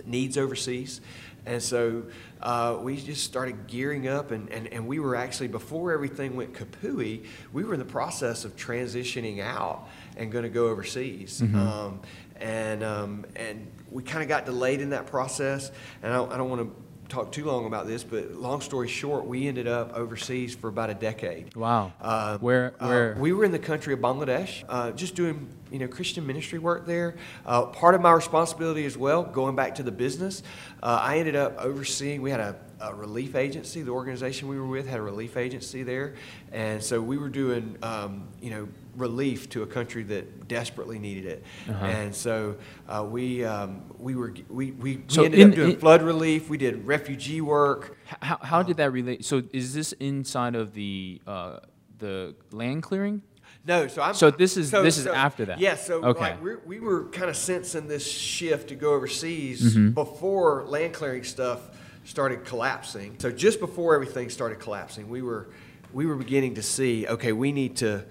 needs 0.05 0.37
overseas. 0.37 1.01
And 1.47 1.63
so 1.63 2.03
uh, 2.41 2.77
we 2.81 2.97
just 2.97 3.23
started 3.23 3.67
gearing 3.67 4.07
up, 4.07 4.31
and, 4.31 4.51
and, 4.51 4.67
and 4.67 4.85
we 4.85 4.99
were 4.99 5.15
actually, 5.15 5.47
before 5.47 5.93
everything 5.93 6.35
went 6.35 6.53
kapooey, 6.53 7.25
we 7.53 7.63
were 7.63 7.73
in 7.73 7.79
the 7.79 7.85
process 7.85 8.45
of 8.45 8.55
transitioning 8.57 9.39
out 9.39 9.87
and 10.17 10.31
going 10.31 10.43
to 10.43 10.49
go 10.49 10.67
overseas. 10.67 11.41
Um, 11.41 12.01
and, 12.39 12.83
um, 12.83 13.25
and 13.35 13.71
we 13.89 14.03
kind 14.03 14.21
of 14.21 14.29
got 14.29 14.45
delayed 14.45 14.81
in 14.81 14.89
that 14.89 15.07
process. 15.07 15.71
And 16.03 16.13
I 16.13 16.17
don't, 16.17 16.31
I 16.33 16.37
don't 16.37 16.49
want 16.49 16.61
to 16.61 17.15
talk 17.15 17.31
too 17.31 17.45
long 17.45 17.65
about 17.65 17.87
this, 17.87 18.03
but 18.03 18.33
long 18.33 18.59
story 18.61 18.89
short, 18.89 19.25
we 19.25 19.47
ended 19.47 19.67
up 19.67 19.93
overseas 19.93 20.53
for 20.53 20.67
about 20.67 20.89
a 20.89 20.93
decade. 20.93 21.55
Wow. 21.55 21.93
Uh, 22.01 22.37
Where 22.39 22.73
uh, 22.79 22.87
where 22.87 23.15
we 23.17 23.31
were 23.31 23.45
in 23.45 23.53
the 23.53 23.59
country 23.59 23.93
of 23.93 23.99
Bangladesh, 23.99 24.63
uh, 24.67 24.91
just 24.91 25.15
doing 25.15 25.47
you 25.71 25.79
know 25.79 25.87
Christian 25.87 26.25
ministry 26.25 26.59
work 26.59 26.85
there. 26.85 27.15
Uh, 27.45 27.65
part 27.65 27.95
of 27.95 28.01
my 28.01 28.11
responsibility 28.11 28.85
as 28.85 28.97
well, 28.97 29.23
going 29.23 29.55
back 29.55 29.75
to 29.75 29.83
the 29.83 29.91
business, 29.91 30.43
uh, 30.83 30.99
I 31.01 31.17
ended 31.17 31.35
up 31.35 31.57
overseeing. 31.59 32.21
We 32.21 32.31
had 32.31 32.39
a, 32.39 32.55
a 32.81 32.93
relief 32.93 33.35
agency. 33.35 33.81
The 33.81 33.91
organization 33.91 34.47
we 34.47 34.59
were 34.59 34.67
with 34.67 34.87
had 34.87 34.99
a 34.99 35.03
relief 35.03 35.37
agency 35.37 35.83
there, 35.83 36.15
and 36.51 36.83
so 36.83 37.01
we 37.01 37.17
were 37.17 37.29
doing 37.29 37.77
um, 37.83 38.27
you 38.41 38.49
know 38.51 38.67
relief 38.95 39.47
to 39.47 39.61
a 39.61 39.67
country 39.67 40.01
that 40.01 40.47
desperately 40.47 40.97
needed 40.97 41.25
it. 41.25 41.43
Uh-huh. 41.69 41.85
And 41.85 42.15
so 42.15 42.55
uh, 42.89 43.05
we 43.09 43.45
um, 43.45 43.83
we 43.99 44.15
were 44.15 44.33
we, 44.49 44.71
we, 44.71 45.03
So 45.07 45.21
we 45.21 45.25
ended 45.25 45.39
in- 45.39 45.49
up 45.49 45.55
doing 45.55 45.71
in- 45.73 45.79
flood 45.79 46.01
relief. 46.01 46.49
We 46.49 46.57
did 46.57 46.85
refugee 46.85 47.41
work. 47.41 47.97
how, 48.21 48.37
how 48.41 48.63
did 48.63 48.77
that 48.77 48.91
relate? 48.91 49.23
So 49.25 49.43
is 49.53 49.73
this 49.73 49.91
inside 49.93 50.55
of 50.55 50.73
the 50.73 51.21
uh, 51.27 51.59
the 51.99 52.35
land 52.51 52.83
clearing? 52.83 53.21
No, 53.67 53.87
so 53.87 54.01
I'm. 54.01 54.13
So 54.13 54.31
this 54.31 54.55
is- 54.57 54.71
this 54.71 54.97
is 54.97 55.05
after 55.07 55.45
that? 55.45 55.59
Yeah, 55.59 55.75
so 55.75 56.01
Okay. 56.03 56.19
like 56.21 56.41
we're, 56.41 56.59
we 56.65 56.79
were 56.79 57.03
kind 57.09 57.29
of 57.29 57.35
sensing 57.35 57.87
this 57.87 58.09
shift 58.09 58.69
to 58.69 58.75
go 58.75 58.93
overseas 58.93 59.61
Mm-hmm. 59.75 59.89
before 59.91 60.63
land 60.67 60.93
clearing 60.93 61.23
stuff 61.25 61.59
started 62.05 62.45
collapsing. 62.45 63.15
So 63.19 63.29
just 63.29 63.59
before 63.59 63.93
everything 63.93 64.29
started 64.29 64.59
collapsing, 64.59 65.09
we 65.09 65.21
were 65.21 65.49
we 65.93 66.05
were 66.05 66.15
beginning 66.15 66.55
to 66.55 66.63
see. 66.63 67.05
Okay, 67.07 67.33
we 67.33 67.51
need 67.51 67.77
to. 67.77 68.05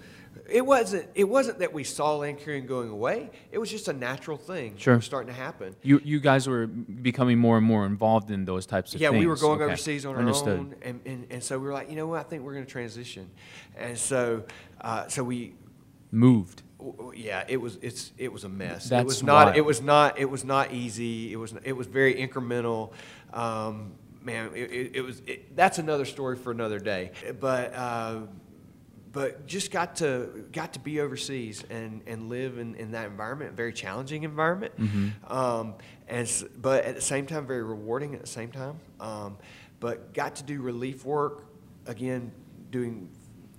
It 0.49 0.65
wasn't. 0.65 1.09
It 1.15 1.25
wasn't 1.25 1.59
that 1.59 1.73
we 1.73 1.83
saw 1.83 2.15
land 2.17 2.39
clearing 2.41 2.65
going 2.65 2.89
away. 2.89 3.29
It 3.51 3.57
was 3.57 3.69
just 3.69 3.87
a 3.87 3.93
natural 3.93 4.37
thing. 4.37 4.75
Sure. 4.77 5.01
starting 5.01 5.33
to 5.33 5.39
happen. 5.39 5.75
You 5.83 6.01
you 6.03 6.19
guys 6.19 6.47
were 6.47 6.67
becoming 6.67 7.37
more 7.37 7.57
and 7.57 7.65
more 7.65 7.85
involved 7.85 8.31
in 8.31 8.45
those 8.45 8.65
types 8.65 8.89
of 8.89 8.99
things. 8.99 9.01
Yeah, 9.01 9.09
things. 9.11 9.21
we 9.21 9.27
were 9.27 9.35
going 9.35 9.61
Okay. 9.61 9.65
overseas 9.65 10.05
on 10.05 10.15
our 10.15 10.21
own, 10.21 10.75
and, 10.81 11.01
and, 11.05 11.27
and 11.29 11.43
so 11.43 11.57
we 11.59 11.67
were 11.67 11.73
like, 11.73 11.89
you 11.89 11.95
know 11.95 12.07
what? 12.07 12.19
I 12.19 12.23
think 12.23 12.43
we're 12.43 12.53
going 12.53 12.65
to 12.65 12.71
transition, 12.71 13.29
and 13.75 13.97
so 13.97 14.43
uh, 14.81 15.07
so 15.07 15.23
we 15.23 15.53
Moved. 16.11 16.63
Yeah, 17.15 17.43
it 17.49 17.57
was 17.57 17.77
it's 17.81 18.13
it 18.17 18.31
was 18.31 18.43
a 18.45 18.49
mess. 18.49 18.87
That's 18.87 19.01
it 19.01 19.05
was 19.05 19.23
not 19.23 19.47
wild. 19.47 19.57
it 19.57 19.65
was 19.65 19.81
not 19.81 20.17
it 20.17 20.29
was 20.29 20.45
not 20.45 20.71
easy. 20.71 21.33
It 21.33 21.35
was 21.35 21.53
it 21.63 21.73
was 21.73 21.87
very 21.87 22.15
incremental. 22.15 22.93
Um, 23.33 23.93
man, 24.21 24.51
it, 24.53 24.71
it, 24.71 24.91
it 24.95 25.01
was 25.01 25.21
it, 25.27 25.55
that's 25.55 25.79
another 25.79 26.05
story 26.05 26.37
for 26.37 26.51
another 26.51 26.79
day. 26.79 27.11
But 27.41 27.73
uh, 27.73 28.19
but 29.17 29.47
just 29.47 29.71
got 29.71 29.95
to 29.95 30.45
got 30.51 30.73
to 30.73 30.79
be 30.79 30.99
overseas 31.01 31.63
and, 31.71 32.03
and 32.05 32.29
live 32.29 32.59
in, 32.59 32.75
in 32.75 32.91
that 32.91 33.07
environment, 33.07 33.49
a 33.51 33.55
very 33.55 33.73
challenging 33.73 34.21
environment. 34.21 34.73
Um, 35.27 35.73
and 36.07 36.29
but 36.61 36.85
at 36.85 36.93
the 36.93 37.01
same 37.01 37.25
time, 37.25 37.47
very 37.47 37.63
rewarding 37.63 38.13
at 38.13 38.21
the 38.21 38.27
same 38.27 38.51
time. 38.51 38.75
Um, 38.99 39.37
but 39.79 40.13
got 40.13 40.35
to 40.35 40.43
do 40.43 40.61
relief 40.61 41.03
work 41.03 41.45
again, 41.87 42.31
doing 42.69 43.09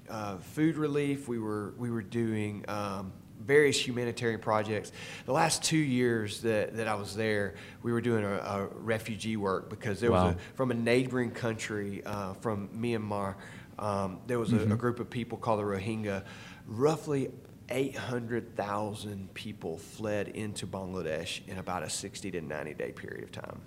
uh, 0.08 0.36
food 0.36 0.76
relief. 0.76 1.26
We 1.26 1.40
were 1.40 1.74
we 1.76 1.90
were 1.90 2.02
doing 2.02 2.64
um, 2.68 3.12
various 3.44 3.84
humanitarian 3.84 4.40
projects. 4.40 4.92
The 5.26 5.32
last 5.32 5.64
two 5.64 5.76
years 5.76 6.40
that, 6.42 6.76
that 6.76 6.86
I 6.86 6.94
was 6.94 7.16
there, 7.16 7.54
we 7.82 7.90
were 7.90 8.00
doing 8.00 8.22
a, 8.24 8.34
a 8.34 8.66
refugee 8.76 9.36
work 9.36 9.70
because 9.70 9.98
there 9.98 10.12
Wow. 10.12 10.26
was 10.26 10.34
a, 10.36 10.38
from 10.54 10.70
a 10.70 10.74
neighboring 10.74 11.32
country, 11.32 12.02
uh, 12.06 12.34
from 12.34 12.68
Myanmar, 12.76 13.34
um, 13.78 14.20
there 14.26 14.38
was 14.38 14.52
a, 14.52 14.56
Mm-hmm. 14.56 14.72
a 14.72 14.76
group 14.76 15.00
of 15.00 15.08
people 15.10 15.38
called 15.38 15.60
the 15.60 15.64
Rohingya. 15.64 16.24
Roughly 16.66 17.30
800,000 17.70 19.32
people 19.34 19.78
fled 19.78 20.28
into 20.28 20.66
Bangladesh 20.66 21.46
in 21.46 21.58
about 21.58 21.82
a 21.82 21.90
60 21.90 22.30
to 22.32 22.40
90 22.40 22.74
day 22.74 22.92
period 22.92 23.24
of 23.24 23.32
time. 23.32 23.60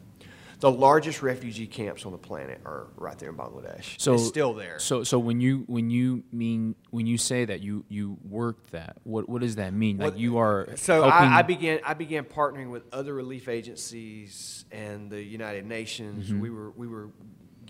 The 0.60 0.72
largest 0.72 1.24
refugee 1.24 1.66
camps 1.66 2.06
on 2.06 2.12
the 2.12 2.20
planet 2.20 2.62
are 2.66 2.86
right 2.96 3.18
there 3.18 3.30
in 3.30 3.36
Bangladesh. 3.36 4.00
So 4.00 4.14
it's 4.14 4.28
still 4.28 4.54
there. 4.54 4.78
So 4.78 5.04
so 5.04 5.18
when 5.18 5.42
you 5.42 5.64
when 5.66 5.90
you 5.90 6.24
mean 6.32 6.76
when 6.92 7.08
you 7.08 7.18
say 7.18 7.46
that 7.46 7.62
you 7.62 7.84
you 7.90 8.18
worked 8.30 8.72
that, 8.74 8.98
what 9.04 9.28
what 9.28 9.42
does 9.42 9.56
that 9.56 9.74
mean? 9.74 9.98
Like 9.98 10.20
you 10.20 10.38
are 10.38 10.68
So 10.76 11.04
I, 11.04 11.40
I 11.40 11.42
began 11.42 11.80
I 11.84 11.96
began 11.96 12.26
partnering 12.26 12.70
with 12.70 12.84
other 12.94 13.12
relief 13.12 13.50
agencies 13.50 14.66
and 14.72 15.10
the 15.10 15.24
United 15.24 15.66
Nations. 15.66 16.28
Mm-hmm. 16.28 16.40
We 16.40 16.50
were 16.52 16.70
we 16.70 16.88
were 16.88 17.10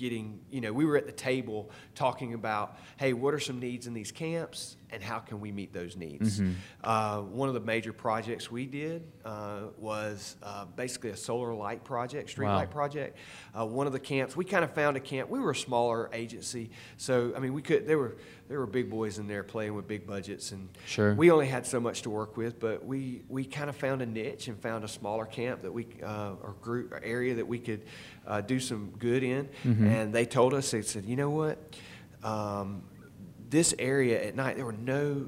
getting 0.01 0.39
you 0.49 0.61
know 0.61 0.73
we 0.73 0.83
were 0.83 0.97
at 0.97 1.05
the 1.05 1.11
table 1.11 1.69
talking 1.93 2.33
about 2.33 2.75
hey 2.97 3.13
what 3.13 3.35
are 3.35 3.39
some 3.39 3.59
needs 3.59 3.85
in 3.85 3.93
these 3.93 4.11
camps 4.11 4.75
and 4.91 5.01
how 5.01 5.19
can 5.19 5.39
we 5.39 5.51
meet 5.51 5.73
those 5.73 5.95
needs. 5.95 6.39
Mm-hmm. 6.39 6.51
Uh, 6.83 7.21
one 7.21 7.47
of 7.47 7.53
the 7.53 7.59
major 7.61 7.93
projects 7.93 8.51
we 8.51 8.65
did 8.65 9.03
uh, 9.25 9.61
was 9.77 10.35
uh, 10.43 10.65
basically 10.75 11.11
a 11.11 11.17
solar 11.17 11.53
light 11.53 11.83
project, 11.83 12.29
street 12.29 12.47
Wow. 12.47 12.55
light 12.55 12.71
project. 12.71 13.17
Uh, 13.57 13.65
one 13.65 13.87
of 13.87 13.93
the 13.93 13.99
camps 13.99 14.35
we 14.35 14.45
kind 14.45 14.63
of 14.63 14.73
found 14.73 14.97
a 14.97 14.99
camp. 14.99 15.29
We 15.29 15.39
were 15.39 15.51
a 15.51 15.55
smaller 15.55 16.09
agency, 16.13 16.71
so 16.97 17.33
I 17.35 17.39
mean 17.39 17.53
we 17.53 17.61
could 17.61 17.87
there 17.87 17.97
were 17.97 18.17
there 18.49 18.59
were 18.59 18.67
big 18.67 18.89
boys 18.89 19.17
in 19.17 19.27
there 19.27 19.43
playing 19.43 19.75
with 19.75 19.87
big 19.87 20.05
budgets 20.05 20.51
and 20.51 20.67
Sure. 20.85 21.13
we 21.13 21.31
only 21.31 21.47
had 21.47 21.65
so 21.65 21.79
much 21.79 22.01
to 22.01 22.09
work 22.09 22.35
with, 22.35 22.59
but 22.59 22.85
we, 22.85 23.21
we 23.29 23.45
kind 23.45 23.69
of 23.69 23.77
found 23.77 24.01
a 24.01 24.05
niche 24.05 24.49
and 24.49 24.59
found 24.59 24.83
a 24.83 24.89
smaller 24.89 25.25
camp 25.25 25.61
that 25.61 25.71
we, 25.71 25.87
uh, 26.03 26.33
or 26.43 26.55
group, 26.61 26.91
or 26.91 26.99
area 27.01 27.33
that 27.35 27.47
we 27.47 27.59
could 27.59 27.81
uh, 28.27 28.41
do 28.41 28.59
some 28.59 28.91
good 28.99 29.23
in. 29.23 29.47
Mm-hmm. 29.63 29.87
And 29.87 30.13
they 30.13 30.25
told 30.25 30.53
us, 30.53 30.69
they 30.71 30.81
said, 30.81 31.05
you 31.05 31.15
know 31.15 31.29
what? 31.29 31.59
Um, 32.23 32.83
this 33.51 33.75
area 33.77 34.25
at 34.25 34.35
night, 34.35 34.55
there 34.55 34.65
were 34.65 34.71
no, 34.71 35.27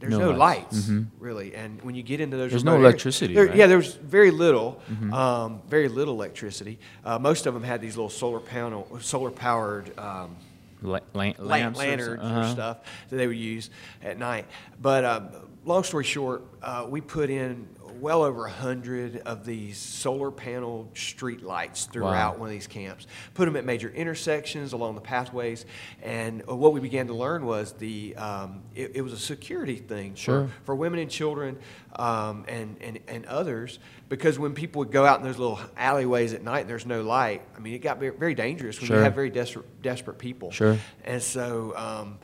there's 0.00 0.10
No 0.12 0.18
no, 0.18 0.30
lights. 0.32 0.74
lights, 0.74 0.88
Mhm. 0.88 1.06
really. 1.20 1.54
And 1.54 1.80
when 1.82 1.94
you 1.94 2.02
get 2.02 2.20
into 2.20 2.36
those, 2.36 2.50
There's 2.50 2.64
no 2.64 2.72
areas- 2.72 2.84
electricity, 2.86 3.34
there- 3.34 3.46
right? 3.46 3.54
Yeah, 3.56 3.66
there 3.68 3.76
was 3.76 3.94
very 3.94 4.30
little, 4.32 4.80
um, 5.12 5.60
very 5.68 5.88
little 5.88 6.14
electricity. 6.14 6.78
Uh, 7.04 7.18
most 7.18 7.46
of 7.46 7.54
them 7.54 7.62
had 7.62 7.80
these 7.80 7.96
little 7.96 8.10
solar 8.10 8.40
panel, 8.40 8.88
solar 9.00 9.30
powered. 9.30 9.96
Um, 9.98 10.36
la- 10.82 11.00
lan- 11.14 11.34
or 11.38 11.44
lanterns 11.44 12.20
uh-huh. 12.22 12.40
or 12.40 12.44
stuff 12.52 12.78
that 13.10 13.16
they 13.16 13.26
would 13.26 13.36
use 13.36 13.70
at 14.02 14.18
night. 14.18 14.46
But 14.80 15.04
um, 15.04 15.28
long 15.64 15.82
story 15.84 16.04
short, 16.04 16.42
uh, 16.62 16.86
we 16.88 17.00
put 17.00 17.28
in 17.30 17.66
well 18.00 18.22
over 18.22 18.46
a 18.46 18.50
hundred 18.50 19.18
of 19.26 19.44
these 19.44 19.76
solar 19.78 20.30
panel 20.30 20.90
street 20.94 21.42
lights 21.42 21.86
throughout 21.86 22.34
Wow. 22.34 22.40
one 22.40 22.48
of 22.48 22.52
these 22.52 22.66
camps. 22.66 23.06
Put 23.34 23.46
them 23.46 23.56
at 23.56 23.64
major 23.64 23.88
intersections 23.90 24.72
along 24.72 24.94
the 24.94 25.00
pathways, 25.00 25.66
and 26.02 26.42
uh, 26.48 26.54
what 26.56 26.72
we 26.72 26.80
began 26.80 27.06
to 27.08 27.14
learn 27.14 27.44
was 27.44 27.72
the 27.72 28.14
um, 28.16 28.62
it, 28.74 28.92
it 28.96 29.02
was 29.02 29.12
a 29.12 29.18
security 29.18 29.76
thing 29.76 30.14
Sure. 30.14 30.46
for, 30.48 30.52
for 30.64 30.74
women 30.74 30.98
and 31.00 31.10
children 31.10 31.58
um, 31.96 32.44
and, 32.48 32.76
and 32.80 32.98
and 33.08 33.26
others 33.26 33.78
because 34.08 34.38
when 34.38 34.54
people 34.54 34.78
would 34.80 34.90
go 34.92 35.04
out 35.04 35.18
in 35.20 35.26
those 35.26 35.38
little 35.38 35.60
alleyways 35.76 36.32
at 36.32 36.42
night 36.42 36.60
and 36.60 36.70
there's 36.70 36.86
no 36.86 37.02
light, 37.02 37.42
I 37.56 37.60
mean 37.60 37.74
it 37.74 37.78
got 37.80 37.98
very, 37.98 38.34
dangerous 38.34 38.80
when 38.80 38.86
Sure. 38.88 38.96
you 38.98 39.02
have 39.02 39.14
very 39.14 39.30
desperate 39.30 39.66
desperate 39.82 40.18
people. 40.18 40.50
Sure. 40.50 40.78
And 41.04 41.22
so 41.22 41.74
um, 41.76 42.18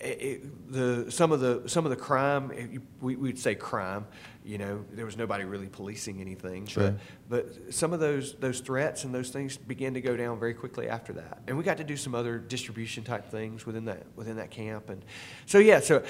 it, 0.00 0.06
it, 0.22 0.72
the 0.72 1.10
some 1.10 1.32
of 1.32 1.40
the 1.40 1.62
some 1.66 1.84
of 1.84 1.90
the 1.90 1.96
crime 1.96 2.82
we 3.00 3.16
would 3.16 3.38
say 3.38 3.54
crime. 3.54 4.06
You 4.44 4.56
know, 4.56 4.84
there 4.92 5.04
was 5.04 5.16
nobody 5.16 5.44
really 5.44 5.66
policing 5.66 6.20
anything. 6.20 6.66
Sure. 6.66 6.96
But, 7.28 7.46
but 7.64 7.74
some 7.74 7.92
of 7.92 8.00
those 8.00 8.34
those 8.36 8.60
threats 8.60 9.04
and 9.04 9.14
those 9.14 9.30
things 9.30 9.56
began 9.56 9.94
to 9.94 10.00
go 10.00 10.16
down 10.16 10.38
very 10.38 10.54
quickly 10.54 10.88
after 10.88 11.12
that. 11.12 11.42
And 11.46 11.58
we 11.58 11.62
got 11.62 11.76
to 11.76 11.84
do 11.84 11.96
some 11.96 12.14
other 12.14 12.38
distribution 12.38 13.04
type 13.04 13.30
things 13.30 13.66
within 13.66 13.84
that 13.84 14.06
within 14.16 14.36
that 14.36 14.50
camp. 14.50 14.88
And 14.88 15.04
so 15.46 15.58
yeah, 15.58 15.80
so 15.80 16.02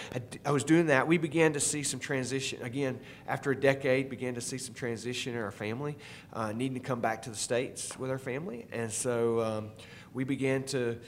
I 0.45 0.53
was 0.53 0.63
doing 0.63 0.87
that. 0.87 1.09
We 1.09 1.19
began 1.19 1.53
to 1.55 1.61
see 1.61 1.83
some 1.83 1.99
transition 1.99 2.63
again 2.63 3.01
after 3.27 3.51
a 3.51 3.57
decade. 3.57 4.09
Began 4.09 4.35
to 4.35 4.41
see 4.41 4.59
some 4.59 4.75
transition 4.75 5.35
in 5.35 5.41
our 5.41 5.51
family, 5.51 5.99
uh, 6.33 6.53
needing 6.53 6.75
to 6.75 6.81
come 6.81 7.01
back 7.01 7.23
to 7.23 7.31
the 7.31 7.37
states 7.37 7.99
with 7.99 8.11
our 8.11 8.19
family. 8.19 8.67
And 8.71 8.93
so 8.93 9.41
um, 9.41 9.71
we 10.15 10.25
began 10.25 10.63
to. 10.65 10.99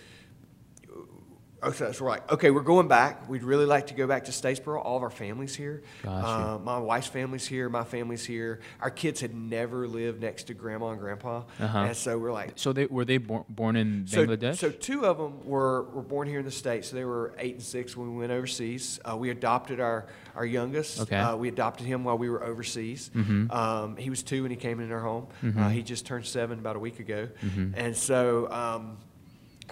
Okay, 1.64 1.85
that's 1.85 2.01
right. 2.01 2.20
Okay, 2.29 2.51
we're 2.51 2.62
going 2.62 2.88
back. 2.88 3.29
We'd 3.29 3.44
really 3.44 3.66
like 3.66 3.87
to 3.88 3.94
go 3.94 4.09
back 4.09 4.25
to 4.25 4.33
Statesboro. 4.33 4.85
All 4.85 4.96
of 4.96 5.03
our 5.05 5.11
families 5.11 5.55
here. 5.55 5.83
Uh, 6.05 6.59
my 6.61 6.77
wife's 6.79 7.07
family's 7.07 7.46
here. 7.46 7.68
My 7.68 7.85
family's 7.85 8.25
here. 8.25 8.59
Our 8.81 8.90
kids 8.90 9.20
had 9.20 9.33
never 9.33 9.87
lived 9.87 10.20
next 10.20 10.44
to 10.48 10.55
grandma 10.55 10.88
and 10.90 10.98
grandpa, 11.01 11.42
Uh-huh. 11.61 11.79
and 11.79 11.96
so 11.96 12.18
we're 12.18 12.33
like, 12.33 12.53
So 12.57 12.72
they 12.72 12.87
were 12.87 13.05
they 13.05 13.18
born, 13.18 13.44
born 13.48 13.77
in 13.77 14.07
so, 14.09 14.27
Bangladesh? 14.27 14.57
so 14.57 14.70
two 14.72 15.07
of 15.07 15.18
them 15.18 15.44
were, 15.46 15.83
were 15.85 16.03
born 16.03 16.27
here 16.27 16.40
in 16.40 16.44
the 16.44 16.51
states. 16.51 16.88
So 16.88 16.96
they 16.96 17.05
were 17.05 17.33
eight 17.38 17.55
and 17.55 17.62
six 17.62 17.96
when 17.96 18.12
we 18.12 18.18
went 18.18 18.33
overseas. 18.33 18.98
Uh, 19.05 19.16
we 19.16 19.31
adopted 19.31 19.79
our 19.79 20.07
our 20.35 20.46
youngest. 20.46 21.01
Okay. 21.03 21.16
Uh, 21.16 21.37
we 21.37 21.46
adopted 21.48 21.87
him 21.87 22.03
while 22.03 22.18
we 22.18 22.29
were 22.29 22.42
overseas. 22.42 23.11
Um, 23.51 23.96
he 23.96 24.11
was 24.11 24.22
two 24.25 24.42
when 24.42 24.51
he 24.51 24.57
came 24.57 24.81
in 24.81 24.90
our 24.90 25.01
home. 25.01 25.29
Uh, 25.57 25.68
he 25.68 25.83
just 25.83 26.07
turned 26.07 26.27
seven 26.27 26.59
about 26.59 26.75
a 26.75 26.81
week 26.81 26.98
ago, 26.98 27.29
and 27.77 27.96
so. 27.96 28.51
Um, 28.51 28.96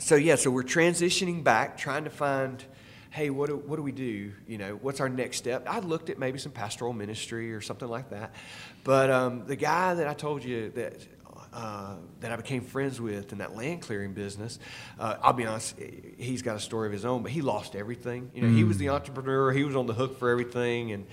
so 0.00 0.16
yeah, 0.16 0.36
so 0.36 0.50
we're 0.50 0.62
transitioning 0.62 1.44
back, 1.44 1.76
trying 1.76 2.04
to 2.04 2.10
find, 2.10 2.64
hey, 3.10 3.30
what 3.30 3.48
do, 3.48 3.56
what 3.56 3.76
do 3.76 3.82
we 3.82 3.92
do? 3.92 4.32
You 4.48 4.58
know, 4.58 4.78
what's 4.80 5.00
our 5.00 5.08
next 5.08 5.36
step? 5.36 5.66
I 5.68 5.80
looked 5.80 6.10
at 6.10 6.18
maybe 6.18 6.38
some 6.38 6.52
pastoral 6.52 6.92
ministry 6.92 7.52
or 7.52 7.60
something 7.60 7.88
like 7.88 8.10
that, 8.10 8.34
but 8.82 9.10
um, 9.10 9.46
the 9.46 9.56
guy 9.56 9.94
that 9.94 10.06
I 10.06 10.14
told 10.14 10.44
you 10.44 10.70
that. 10.70 11.06
Uh, 11.52 11.96
that 12.20 12.30
I 12.30 12.36
became 12.36 12.62
friends 12.62 13.00
with 13.00 13.32
in 13.32 13.38
that 13.38 13.56
land 13.56 13.82
clearing 13.82 14.12
business. 14.12 14.60
Uh, 15.00 15.16
I'll 15.20 15.32
be 15.32 15.46
honest, 15.46 15.74
he's 16.16 16.42
got 16.42 16.54
a 16.54 16.60
story 16.60 16.86
of 16.86 16.92
his 16.92 17.04
own, 17.04 17.24
but 17.24 17.32
he 17.32 17.42
lost 17.42 17.74
everything. 17.74 18.30
You 18.36 18.42
know, 18.42 18.54
he 18.54 18.62
was 18.62 18.78
the 18.78 18.90
entrepreneur. 18.90 19.50
He 19.50 19.64
was 19.64 19.74
on 19.74 19.86
the 19.86 19.92
hook 19.92 20.16
for 20.20 20.30
everything, 20.30 20.92
and 20.92 21.06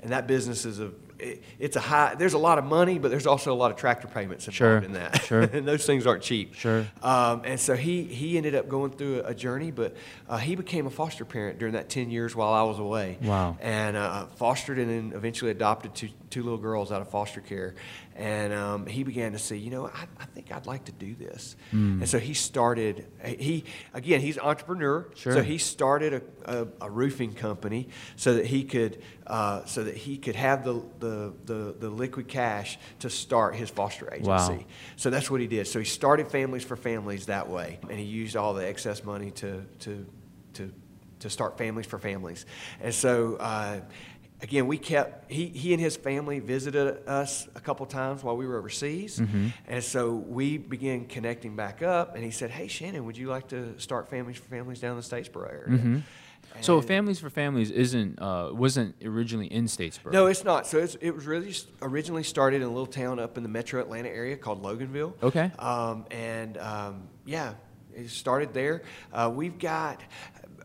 and 0.00 0.12
that 0.12 0.28
business 0.28 0.64
is 0.64 0.78
a 0.78 0.92
it, 1.22 1.42
it's 1.58 1.76
a 1.76 1.80
high. 1.80 2.14
There's 2.14 2.32
a 2.34 2.38
lot 2.38 2.58
of 2.58 2.64
money, 2.64 2.98
but 2.98 3.10
there's 3.10 3.26
also 3.26 3.52
a 3.52 3.54
lot 3.54 3.70
of 3.70 3.76
tractor 3.76 4.08
payments 4.08 4.46
involved 4.48 4.56
Sure, 4.56 4.78
in 4.78 4.92
that. 4.94 5.22
sure. 5.22 5.40
and 5.52 5.66
those 5.66 5.84
things 5.86 6.06
aren't 6.06 6.22
cheap. 6.22 6.54
Sure. 6.54 6.86
Um, 7.02 7.42
and 7.44 7.58
so 7.60 7.76
he, 7.76 8.04
he 8.04 8.36
ended 8.36 8.54
up 8.54 8.68
going 8.68 8.90
through 8.92 9.22
a 9.24 9.34
journey, 9.34 9.70
but 9.70 9.94
uh, 10.28 10.36
he 10.38 10.56
became 10.56 10.86
a 10.86 10.90
foster 10.90 11.24
parent 11.24 11.58
during 11.58 11.74
that 11.74 11.88
10 11.88 12.10
years 12.10 12.34
while 12.34 12.52
I 12.52 12.62
was 12.62 12.78
away. 12.78 13.18
Wow. 13.22 13.56
And 13.60 13.96
uh, 13.96 14.26
fostered 14.36 14.78
and 14.78 14.90
then 14.90 15.12
eventually 15.16 15.50
adopted 15.50 15.94
two, 15.94 16.08
two 16.30 16.42
little 16.42 16.58
girls 16.58 16.92
out 16.92 17.02
of 17.02 17.08
foster 17.10 17.40
care. 17.40 17.74
And 18.14 18.52
um, 18.52 18.86
he 18.86 19.02
began 19.02 19.32
to 19.32 19.38
see, 19.38 19.56
you 19.56 19.70
know, 19.70 19.86
I, 19.86 20.06
I 20.18 20.24
think 20.26 20.52
I'd 20.52 20.66
like 20.66 20.84
to 20.84 20.92
do 20.92 21.14
this. 21.14 21.56
Hmm. 21.70 22.00
And 22.00 22.08
so 22.08 22.18
he 22.18 22.34
started, 22.34 23.06
he, 23.24 23.64
again, 23.94 24.20
he's 24.20 24.36
an 24.36 24.44
entrepreneur. 24.44 25.08
Sure. 25.16 25.34
So 25.34 25.42
he 25.42 25.58
started 25.58 26.22
a, 26.44 26.62
a, 26.62 26.68
a 26.82 26.90
roofing 26.90 27.34
company 27.34 27.88
so 28.16 28.34
that 28.34 28.46
he 28.46 28.64
could, 28.64 29.02
uh, 29.26 29.64
so 29.64 29.84
that 29.84 29.96
he 29.96 30.18
could 30.18 30.36
have 30.36 30.64
the, 30.64 30.82
the, 30.98 31.32
the, 31.46 31.74
the 31.78 31.90
liquid 31.90 32.28
cash 32.28 32.78
to 33.00 33.10
start 33.10 33.56
his 33.56 33.70
foster 33.70 34.12
agency. 34.12 34.28
Wow. 34.28 34.64
So 34.96 35.10
that's 35.10 35.30
what 35.30 35.40
he 35.40 35.46
did. 35.46 35.66
So 35.66 35.78
he 35.78 35.84
started 35.84 36.28
Families 36.28 36.64
for 36.64 36.76
Families 36.76 37.26
that 37.26 37.48
way, 37.48 37.78
and 37.88 37.98
he 37.98 38.04
used 38.04 38.36
all 38.36 38.54
the 38.54 38.66
excess 38.66 39.02
money 39.04 39.30
to 39.32 39.64
to 39.80 40.06
to 40.54 40.72
to 41.20 41.30
start 41.30 41.58
Families 41.58 41.86
for 41.86 41.98
Families. 41.98 42.46
And 42.80 42.94
so. 42.94 43.36
Uh, 43.36 43.80
Again, 44.42 44.66
we 44.66 44.78
kept 44.78 45.30
he, 45.30 45.46
he 45.48 45.72
and 45.74 45.80
his 45.80 45.96
family 45.96 46.38
visited 46.40 47.06
us 47.06 47.46
a 47.54 47.60
couple 47.60 47.84
times 47.86 48.22
while 48.24 48.36
we 48.36 48.46
were 48.46 48.56
overseas, 48.58 49.18
Mm-hmm. 49.18 49.48
and 49.68 49.84
so 49.84 50.14
we 50.14 50.56
began 50.56 51.04
connecting 51.06 51.56
back 51.56 51.82
up. 51.82 52.14
And 52.14 52.24
he 52.24 52.30
said, 52.30 52.50
"Hey, 52.50 52.66
Shannon, 52.66 53.04
would 53.04 53.18
you 53.18 53.28
like 53.28 53.48
to 53.48 53.78
start 53.78 54.08
Families 54.08 54.38
for 54.38 54.48
Families 54.48 54.80
down 54.80 54.92
in 54.92 54.96
the 54.96 55.02
Statesboro 55.02 55.50
area?" 55.52 55.78
Mhm. 55.78 56.02
So 56.62 56.80
Families 56.80 57.20
for 57.20 57.30
Families 57.30 57.70
isn't 57.70 58.18
uh, 58.20 58.48
wasn't 58.52 58.96
originally 59.04 59.46
in 59.46 59.66
Statesboro. 59.66 60.12
No, 60.12 60.26
it's 60.26 60.42
not. 60.42 60.66
So 60.66 60.78
it's, 60.78 60.96
it 61.00 61.10
was 61.12 61.26
really 61.26 61.54
originally 61.82 62.22
started 62.24 62.56
in 62.62 62.66
a 62.66 62.70
little 62.70 62.86
town 62.86 63.20
up 63.20 63.36
in 63.36 63.42
the 63.42 63.48
metro 63.48 63.80
Atlanta 63.80 64.08
area 64.08 64.36
called 64.36 64.62
Loganville. 64.62 65.12
Okay. 65.22 65.52
Um, 65.58 66.06
and 66.10 66.56
um, 66.58 67.02
yeah, 67.24 67.54
it 67.94 68.08
started 68.10 68.52
there. 68.54 68.82
Uh, 69.12 69.30
we've 69.32 69.58
got 69.58 70.00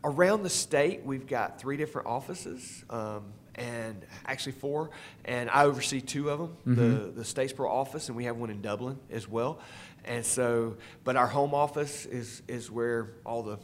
around 0.04 0.42
the 0.42 0.50
state. 0.50 1.04
We've 1.04 1.26
got 1.26 1.60
three 1.60 1.76
different 1.76 2.06
offices. 2.08 2.84
Um, 2.90 3.32
and 3.58 4.04
actually 4.26 4.52
four, 4.52 4.90
and 5.24 5.48
I 5.48 5.64
oversee 5.64 6.02
two 6.02 6.28
of 6.28 6.38
them. 6.38 6.56
The 6.66 7.10
the 7.10 7.22
Statesboro 7.22 7.70
office, 7.70 8.08
and 8.08 8.16
we 8.16 8.24
have 8.24 8.36
one 8.36 8.50
in 8.50 8.60
Dublin 8.60 8.98
as 9.10 9.26
well. 9.26 9.60
And 10.04 10.26
so, 10.26 10.76
but 11.04 11.16
our 11.16 11.26
home 11.26 11.54
office 11.54 12.04
is 12.04 12.42
is 12.48 12.70
where 12.70 13.12
all 13.24 13.42
the 13.42 13.56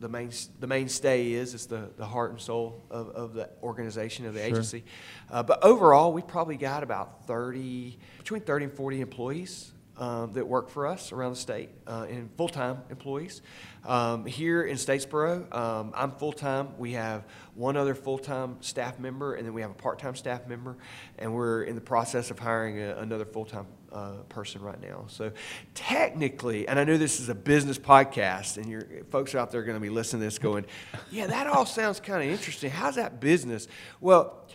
the 0.00 0.08
main 0.08 0.30
the 0.58 0.66
mainstay 0.66 1.30
is. 1.30 1.54
It's 1.54 1.66
the, 1.66 1.90
the 1.96 2.04
heart 2.04 2.32
and 2.32 2.40
soul 2.40 2.82
of, 2.90 3.10
of 3.10 3.34
the 3.34 3.48
organization 3.62 4.26
of 4.26 4.34
the 4.34 4.40
Sure. 4.40 4.48
agency. 4.48 4.84
Uh, 5.30 5.44
but 5.44 5.62
overall, 5.62 6.12
we 6.12 6.22
probably 6.22 6.56
got 6.56 6.82
about 6.82 7.24
thirty 7.28 8.00
between 8.18 8.40
thirty 8.40 8.64
and 8.64 8.74
forty 8.74 9.00
employees 9.00 9.72
um, 9.98 10.32
that 10.34 10.46
work 10.46 10.68
for 10.68 10.86
us 10.86 11.12
around 11.12 11.32
the 11.32 11.38
state 11.38 11.70
uh, 11.86 12.06
and 12.08 12.30
full 12.36 12.48
time 12.48 12.82
employees. 12.90 13.42
Um, 13.84 14.26
here 14.26 14.64
in 14.64 14.76
Statesboro, 14.76 15.54
um, 15.54 15.92
I'm 15.94 16.10
full 16.12 16.32
time. 16.32 16.76
We 16.76 16.92
have 16.92 17.24
one 17.54 17.76
other 17.76 17.94
full 17.94 18.18
time 18.18 18.56
staff 18.60 18.98
member, 18.98 19.34
and 19.34 19.46
then 19.46 19.54
we 19.54 19.62
have 19.62 19.70
a 19.70 19.74
part 19.74 19.98
time 19.98 20.16
staff 20.16 20.46
member, 20.46 20.76
and 21.18 21.32
we're 21.34 21.62
in 21.62 21.74
the 21.74 21.80
process 21.80 22.30
of 22.30 22.38
hiring 22.38 22.80
a, 22.80 22.96
another 22.96 23.24
full 23.24 23.44
time 23.44 23.66
uh, 23.92 24.12
person 24.28 24.60
right 24.60 24.80
now. 24.80 25.04
So 25.08 25.32
technically, 25.74 26.68
and 26.68 26.78
I 26.78 26.84
know 26.84 26.98
this 26.98 27.20
is 27.20 27.28
a 27.28 27.34
business 27.34 27.78
podcast, 27.78 28.56
and 28.56 28.66
your 28.66 28.82
folks 29.10 29.34
out 29.34 29.50
there 29.50 29.60
are 29.60 29.64
going 29.64 29.76
to 29.76 29.80
be 29.80 29.88
listening 29.88 30.20
to 30.20 30.26
this 30.26 30.38
going, 30.38 30.66
yeah, 31.10 31.26
that 31.28 31.46
all 31.46 31.64
sounds 31.64 32.00
kind 32.00 32.22
of 32.22 32.28
interesting. 32.28 32.70
How's 32.70 32.96
that 32.96 33.20
business? 33.20 33.68
Well, 34.00 34.46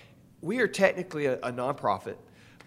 we 0.42 0.60
are 0.60 0.68
technically 0.68 1.26
a, 1.26 1.36
a 1.40 1.52
nonprofit, 1.52 2.18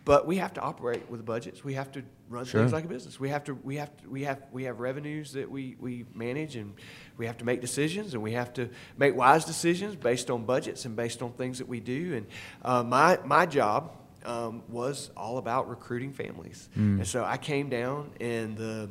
but 0.05 0.27
we 0.27 0.39
have 0.39 0.55
to 0.55 0.61
operate 0.61 1.09
with 1.11 1.25
budgets. 1.25 1.63
We 1.63 1.75
have 1.75 1.93
to 1.93 2.05
run 2.29 2.45
Sure. 2.45 2.61
things 2.61 2.73
like 2.73 2.85
a 2.85 2.89
business. 2.89 3.21
We 3.21 3.29
have 3.29 3.45
to 3.45 3.55
we 3.55 3.77
have 3.77 3.97
to, 3.99 4.09
we 4.09 4.23
have 4.25 4.43
we 4.53 4.65
have 4.65 4.81
revenues 4.81 5.33
that 5.33 5.51
we 5.51 5.77
we 5.79 6.05
manage 6.15 6.57
and 6.57 6.75
we 7.17 7.27
have 7.27 7.39
to 7.39 7.45
make 7.45 7.61
decisions 7.61 8.15
and 8.15 8.23
we 8.23 8.33
have 8.33 8.53
to 8.55 8.69
make 8.97 9.15
wise 9.15 9.45
decisions 9.45 9.97
based 9.97 10.31
on 10.31 10.45
budgets 10.45 10.85
and 10.85 10.97
based 10.97 11.23
on 11.23 11.33
things 11.33 11.59
that 11.59 11.69
we 11.69 11.81
do. 11.81 12.15
And 12.15 12.27
uh, 12.63 12.83
my 12.83 13.19
my 13.25 13.47
job 13.47 13.93
um, 14.25 14.63
was 14.69 15.11
all 15.17 15.39
about 15.39 15.69
recruiting 15.69 16.13
families. 16.13 16.69
And 16.75 17.07
so 17.07 17.25
I 17.25 17.37
came 17.37 17.69
down 17.69 18.11
in 18.21 18.55
the 18.55 18.89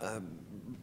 um, 0.00 0.38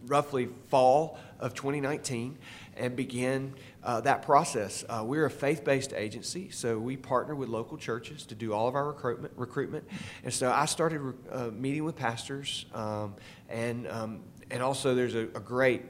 roughly 0.07 0.49
fall 0.67 1.17
of 1.39 1.53
2019 1.53 2.37
and 2.77 2.95
began 2.95 3.53
uh, 3.83 4.01
that 4.01 4.21
process. 4.21 4.83
Uh, 4.87 5.03
we're 5.05 5.25
a 5.25 5.29
faith-based 5.29 5.93
agency, 5.93 6.49
so 6.49 6.77
we 6.79 6.97
partner 6.97 7.35
with 7.35 7.49
local 7.49 7.77
churches 7.77 8.25
to 8.25 8.35
do 8.35 8.53
all 8.53 8.67
of 8.67 8.75
our 8.75 8.87
recruitment. 8.87 9.33
Recruitment, 9.35 9.85
and 10.23 10.33
so 10.33 10.51
I 10.51 10.65
started 10.65 11.13
uh, 11.31 11.49
meeting 11.53 11.83
with 11.83 11.95
pastors, 11.95 12.65
um, 12.73 13.15
and 13.49 13.87
um, 13.87 14.21
and 14.51 14.63
also 14.63 14.95
there's 14.95 15.15
a, 15.15 15.21
a 15.21 15.39
great 15.39 15.83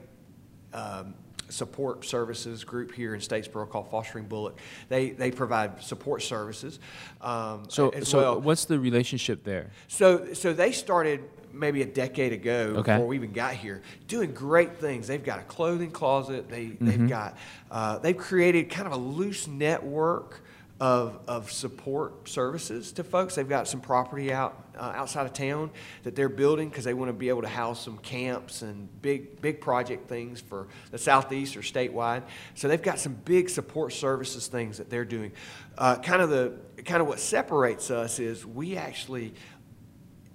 um, 0.74 1.14
support 1.50 2.06
services 2.06 2.64
group 2.64 2.94
here 2.94 3.16
in 3.16 3.22
Statesboro 3.22 3.70
called 3.70 3.90
Fostering 3.90 4.26
Bulloch. 4.26 4.58
They 4.88 5.12
they 5.12 5.32
provide 5.32 5.82
support 5.82 6.22
services. 6.22 6.80
Um, 7.22 7.66
So, 7.70 7.92
so 8.04 8.18
well. 8.18 8.42
what's 8.42 8.66
the 8.66 8.80
relationship 8.80 9.44
there? 9.44 9.72
So, 9.88 10.34
so 10.34 10.54
they 10.54 10.72
started 10.72 11.22
maybe 11.54 11.82
a 11.82 11.86
decade 11.86 12.34
ago 12.34 12.74
Okay. 12.78 12.94
before 12.94 13.08
we 13.08 13.16
even 13.16 13.32
got 13.34 13.54
here, 13.54 13.82
doing 14.08 14.32
great 14.34 14.78
things. 14.78 15.08
They've 15.08 15.24
got 15.24 15.40
a 15.40 15.44
clothing 15.44 15.92
closet. 15.92 16.50
They 16.50 16.66
Mm-hmm. 16.68 16.86
they've 16.86 17.10
got 17.10 17.38
uh, 17.72 17.98
they've 18.00 18.18
created 18.18 18.70
kind 18.70 18.88
of 18.88 18.94
a 18.94 18.98
loose 18.98 19.48
network 19.48 20.42
of 20.82 21.20
of 21.28 21.52
support 21.52 22.30
services 22.30 22.94
to 22.94 23.04
folks. 23.04 23.36
They've 23.36 23.48
got 23.50 23.68
some 23.68 23.82
property 23.82 24.32
out 24.32 24.64
uh, 24.78 24.94
outside 24.96 25.26
of 25.26 25.34
town 25.34 25.72
that 26.04 26.16
they're 26.16 26.30
building 26.30 26.70
because 26.70 26.86
they 26.86 26.94
want 26.94 27.10
to 27.10 27.14
be 27.14 27.28
able 27.28 27.42
to 27.42 27.50
house 27.50 27.84
some 27.84 27.98
camps 27.98 28.62
and 28.62 28.88
big 29.02 29.42
big 29.42 29.60
project 29.60 30.08
things 30.08 30.40
for 30.40 30.68
the 30.92 30.98
southeast 30.98 31.58
or 31.58 31.62
statewide. 31.62 32.24
So 32.56 32.70
they've 32.70 32.82
got 32.82 32.98
some 32.98 33.14
big 33.26 33.50
support 33.50 33.92
services 33.92 34.48
things 34.48 34.78
that 34.78 34.90
they're 34.90 35.04
doing. 35.04 35.34
Uh, 35.78 35.98
kind 35.98 36.22
of 36.22 36.30
the 36.30 36.54
kind 36.86 37.02
of 37.02 37.08
what 37.10 37.20
separates 37.20 37.92
us 37.92 38.20
is 38.20 38.46
we 38.46 38.78
actually 38.78 39.34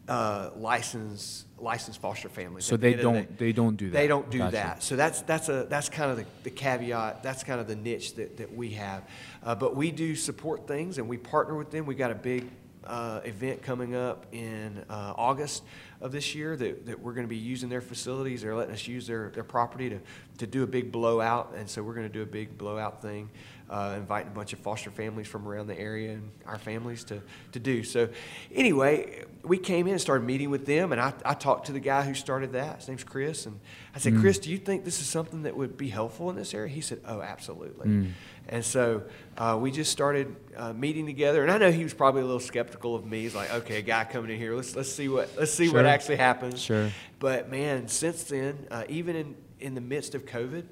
uh, 0.08 0.50
license 0.56 1.46
licensed 1.58 2.00
foster 2.00 2.28
families. 2.28 2.64
So 2.64 2.76
they 2.76 2.92
end 2.92 3.00
of 3.00 3.12
the 3.12 3.12
don't 3.12 3.38
they 3.38 3.52
don't 3.52 3.76
do 3.76 3.90
that. 3.90 3.96
They 3.96 4.06
don't 4.06 4.30
do 4.30 4.38
Gotcha. 4.38 4.52
that. 4.52 4.82
So 4.82 4.96
that's 4.96 5.22
that's 5.22 5.48
a 5.48 5.66
that's 5.68 5.88
kind 5.88 6.10
of 6.10 6.18
the, 6.18 6.26
the 6.42 6.50
caveat. 6.50 7.22
That's 7.22 7.42
kind 7.42 7.60
of 7.60 7.66
the 7.66 7.76
niche 7.76 8.14
that, 8.16 8.36
that 8.36 8.54
we 8.54 8.70
have. 8.70 9.02
Uh, 9.42 9.54
but 9.54 9.74
we 9.74 9.90
do 9.90 10.14
support 10.14 10.66
things 10.66 10.98
and 10.98 11.08
we 11.08 11.16
partner 11.16 11.56
with 11.56 11.70
them. 11.70 11.86
We 11.86 11.94
got 11.94 12.10
a 12.10 12.16
big 12.16 12.50
uh, 12.86 13.20
event 13.24 13.62
coming 13.62 13.94
up 13.94 14.26
in 14.32 14.84
uh, 14.90 15.14
August 15.16 15.62
of 16.00 16.12
this 16.12 16.34
year 16.34 16.56
that, 16.56 16.86
that 16.86 17.00
we're 17.00 17.14
going 17.14 17.26
to 17.26 17.30
be 17.30 17.36
using 17.36 17.68
their 17.68 17.80
facilities. 17.80 18.42
They're 18.42 18.54
letting 18.54 18.74
us 18.74 18.86
use 18.86 19.06
their, 19.06 19.30
their 19.30 19.44
property 19.44 19.88
to, 19.90 20.00
to 20.38 20.46
do 20.46 20.62
a 20.62 20.66
big 20.66 20.92
blowout. 20.92 21.54
And 21.56 21.68
so 21.68 21.82
we're 21.82 21.94
going 21.94 22.06
to 22.06 22.12
do 22.12 22.22
a 22.22 22.26
big 22.26 22.58
blowout 22.58 23.00
thing, 23.00 23.30
uh, 23.70 23.94
inviting 23.96 24.28
a 24.28 24.34
bunch 24.34 24.52
of 24.52 24.58
foster 24.58 24.90
families 24.90 25.26
from 25.26 25.48
around 25.48 25.66
the 25.66 25.78
area 25.78 26.12
and 26.12 26.30
our 26.46 26.58
families 26.58 27.04
to, 27.04 27.22
to 27.52 27.58
do. 27.58 27.82
So 27.82 28.08
anyway, 28.54 29.24
we 29.42 29.58
came 29.58 29.86
in 29.86 29.92
and 29.92 30.00
started 30.00 30.24
meeting 30.24 30.50
with 30.50 30.66
them. 30.66 30.92
And 30.92 31.00
I, 31.00 31.12
I 31.24 31.34
talked 31.34 31.66
to 31.66 31.72
the 31.72 31.80
guy 31.80 32.02
who 32.02 32.14
started 32.14 32.52
that. 32.52 32.76
His 32.76 32.88
name's 32.88 33.04
Chris. 33.04 33.46
And 33.46 33.58
I 33.94 33.98
said, 33.98 34.16
Chris, 34.18 34.38
do 34.38 34.50
you 34.50 34.58
think 34.58 34.84
this 34.84 35.00
is 35.00 35.06
something 35.06 35.42
that 35.44 35.56
would 35.56 35.76
be 35.76 35.88
helpful 35.88 36.30
in 36.30 36.36
this 36.36 36.52
area? 36.54 36.68
He 36.72 36.80
said, 36.80 37.00
oh, 37.06 37.20
absolutely. 37.20 38.12
And 38.48 38.64
so 38.64 39.02
uh, 39.38 39.58
we 39.60 39.70
just 39.70 39.90
started 39.90 40.36
uh, 40.56 40.72
meeting 40.74 41.06
together, 41.06 41.42
and 41.42 41.50
I 41.50 41.56
know 41.56 41.70
he 41.70 41.82
was 41.82 41.94
probably 41.94 42.20
a 42.20 42.26
little 42.26 42.40
skeptical 42.40 42.94
of 42.94 43.06
me. 43.06 43.22
He's 43.22 43.34
like, 43.34 43.52
"Okay, 43.52 43.78
a 43.78 43.82
guy 43.82 44.04
coming 44.04 44.30
in 44.30 44.38
here, 44.38 44.54
let's 44.54 44.76
let's 44.76 44.92
see 44.92 45.08
what 45.08 45.30
let's 45.38 45.52
see 45.52 45.70
what 45.70 45.86
actually 45.86 46.16
happens." 46.16 46.60
Sure. 46.60 46.90
But 47.20 47.50
man, 47.50 47.88
since 47.88 48.24
then, 48.24 48.66
uh, 48.70 48.84
even 48.88 49.16
in 49.16 49.34
in 49.60 49.74
the 49.74 49.80
midst 49.80 50.14
of 50.14 50.26
COVID, 50.26 50.64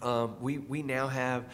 um, 0.00 0.36
we 0.40 0.58
we 0.58 0.82
now 0.82 1.08
have 1.08 1.44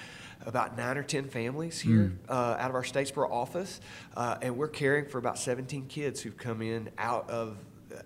about 0.47 0.77
nine 0.77 0.97
or 0.97 1.03
ten 1.03 1.29
families 1.29 1.81
here 1.81 2.13
uh, 2.29 2.57
out 2.59 2.71
of 2.71 2.75
our 2.75 2.83
Statesboro 2.83 3.31
office, 3.31 3.81
uh, 4.17 4.37
and 4.43 4.57
we're 4.57 4.69
caring 4.69 5.07
for 5.07 5.19
about 5.19 5.39
17 5.39 5.87
kids 5.87 6.21
who've 6.21 6.37
come 6.37 6.63
in 6.63 6.91
out 6.99 7.29
of 7.31 7.57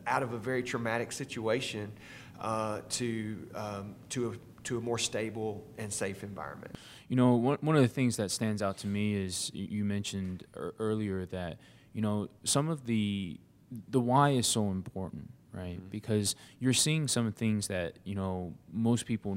out 0.07 0.22
of 0.22 0.33
a 0.33 0.38
very 0.38 0.62
traumatic 0.62 1.12
situation 1.12 1.92
uh, 2.40 2.81
to 2.90 3.48
um, 3.55 3.94
to 4.11 4.31
a 4.31 4.64
to 4.64 4.77
a 4.77 4.81
more 4.81 4.98
stable 4.98 5.64
and 5.79 5.92
safe 5.92 6.22
environment. 6.22 6.77
You 7.09 7.16
know, 7.16 7.37
one, 7.37 7.59
one 7.62 7.77
of 7.77 7.83
the 7.83 7.88
things 7.88 8.16
that 8.16 8.31
stands 8.31 8.61
out 8.61 8.77
to 8.79 8.87
me 8.87 9.14
is 9.14 9.51
you 9.55 9.85
mentioned 9.85 10.44
earlier 10.79 11.24
that 11.27 11.57
you 11.92 12.03
know 12.03 12.29
some 12.44 12.68
of 12.68 12.87
the 12.87 13.40
the 13.88 14.01
why 14.01 14.31
is 14.31 14.46
so 14.46 14.70
important, 14.70 15.31
right? 15.53 15.79
Because 15.90 16.35
you're 16.59 16.72
seeing 16.72 17.09
some 17.09 17.33
things 17.33 17.68
that 17.68 17.94
you 18.05 18.14
know 18.14 18.53
most 18.72 19.07
people 19.07 19.37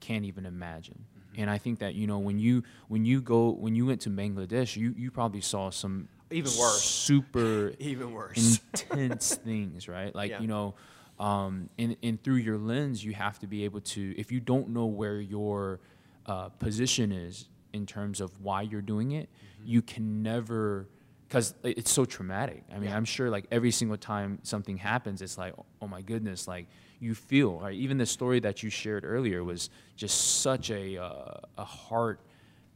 can't 0.00 0.24
even 0.24 0.46
imagine. 0.46 1.04
And 1.38 1.48
I 1.48 1.56
think 1.56 1.78
that 1.78 1.94
you 1.94 2.06
know 2.06 2.18
when 2.18 2.38
you 2.38 2.64
when 2.88 3.04
you 3.06 3.22
go 3.22 3.50
when 3.50 3.74
you 3.74 3.86
went 3.86 4.00
to 4.02 4.10
Bangladesh, 4.10 4.76
you 4.76 4.92
you 4.98 5.10
probably 5.10 5.40
saw 5.40 5.70
some 5.70 6.08
Even 6.30 6.52
worse. 6.58 6.82
super 6.82 7.72
Even 7.78 8.12
worse. 8.12 8.60
intense 8.74 9.34
things, 9.44 9.88
right? 9.88 10.14
Like 10.14 10.32
Yeah. 10.32 10.40
you 10.40 10.48
know, 10.48 10.74
um, 11.18 11.70
and 11.78 11.96
and 12.02 12.22
through 12.22 12.36
your 12.48 12.58
lens, 12.58 13.04
you 13.04 13.14
have 13.14 13.38
to 13.38 13.46
be 13.46 13.64
able 13.64 13.80
to. 13.80 14.14
If 14.18 14.30
you 14.32 14.40
don't 14.40 14.70
know 14.70 14.86
where 14.86 15.20
your 15.20 15.80
uh, 16.26 16.48
position 16.50 17.12
is 17.12 17.48
in 17.72 17.86
terms 17.86 18.20
of 18.20 18.30
why 18.42 18.62
you're 18.62 18.82
doing 18.82 19.12
it, 19.12 19.28
Mm-hmm. 19.60 19.70
you 19.70 19.82
can 19.82 20.22
never. 20.22 20.88
Because 21.28 21.52
it's 21.62 21.90
so 21.90 22.04
traumatic. 22.06 22.64
I 22.72 22.78
mean, 22.78 22.84
Yeah. 22.88 22.96
I'm 22.96 23.04
sure 23.04 23.28
like 23.30 23.44
every 23.52 23.70
single 23.70 23.98
time 23.98 24.38
something 24.42 24.78
happens, 24.78 25.20
it's 25.20 25.36
like, 25.36 25.52
oh 25.82 25.86
my 25.86 26.00
goodness, 26.00 26.48
like 26.48 26.66
you 27.00 27.14
feel. 27.14 27.60
Right? 27.60 27.74
Even 27.74 27.98
the 27.98 28.06
story 28.06 28.40
that 28.40 28.62
you 28.62 28.70
shared 28.70 29.04
earlier 29.04 29.44
was 29.44 29.70
just 29.96 30.40
such 30.40 30.70
a 30.70 31.02
uh, 31.02 31.40
a 31.56 31.64
heart 31.64 32.20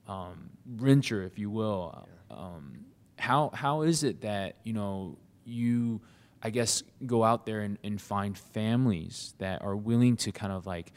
um, 0.08 0.50
wrencher, 0.76 1.26
if 1.26 1.38
you 1.38 1.50
will. 1.50 2.06
Um, 2.30 2.86
how 3.18 3.50
how 3.54 3.82
is 3.82 4.02
it 4.02 4.22
that 4.22 4.56
you 4.64 4.72
know 4.72 5.18
you, 5.44 6.00
I 6.42 6.50
guess, 6.50 6.82
go 7.06 7.24
out 7.24 7.46
there 7.46 7.60
and, 7.60 7.78
and 7.82 8.00
find 8.00 8.36
families 8.36 9.34
that 9.38 9.62
are 9.62 9.76
willing 9.76 10.16
to 10.18 10.32
kind 10.32 10.52
of 10.52 10.66
like 10.66 10.92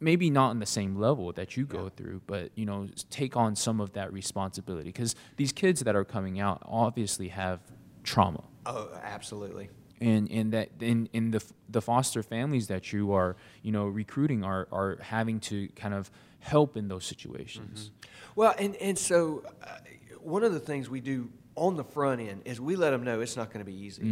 maybe 0.00 0.30
not 0.30 0.50
on 0.50 0.58
the 0.58 0.66
same 0.66 0.96
level 0.96 1.30
that 1.32 1.56
you 1.56 1.66
go 1.66 1.90
through, 1.90 2.22
but 2.26 2.50
you 2.54 2.66
know 2.66 2.88
take 3.10 3.36
on 3.36 3.56
some 3.56 3.80
of 3.80 3.92
that 3.92 4.12
responsibility 4.12 4.88
because 4.88 5.14
these 5.36 5.52
kids 5.52 5.80
that 5.80 5.94
are 5.94 6.04
coming 6.04 6.40
out 6.40 6.62
obviously 6.64 7.28
have 7.28 7.60
trauma 8.02 8.44
oh, 8.66 8.90
absolutely. 9.02 9.70
And 10.00 10.30
and 10.30 10.52
that 10.52 10.70
in 10.80 11.08
in 11.12 11.30
the 11.30 11.42
the 11.68 11.80
foster 11.80 12.22
families 12.22 12.66
that 12.68 12.92
you 12.92 13.12
are 13.12 13.36
you 13.62 13.72
know 13.72 13.86
recruiting 13.86 14.44
are 14.44 14.68
are 14.72 14.98
having 15.00 15.40
to 15.40 15.68
kind 15.76 15.94
of 15.94 16.10
help 16.40 16.76
in 16.76 16.88
those 16.88 17.04
situations. 17.04 17.90
Well, 18.36 18.54
and, 18.58 18.76
and 18.76 18.98
so 18.98 19.42
uh, 19.62 19.76
one 20.20 20.44
of 20.44 20.52
the 20.52 20.60
things 20.60 20.90
we 20.90 21.00
do 21.00 21.30
on 21.56 21.76
the 21.76 21.84
front 21.84 22.20
end 22.20 22.42
is 22.44 22.60
we 22.60 22.76
let 22.76 22.90
them 22.90 23.04
know 23.04 23.20
it's 23.20 23.36
not 23.36 23.48
going 23.48 23.64
to 23.64 23.70
be 23.70 23.76
easy. 23.76 24.02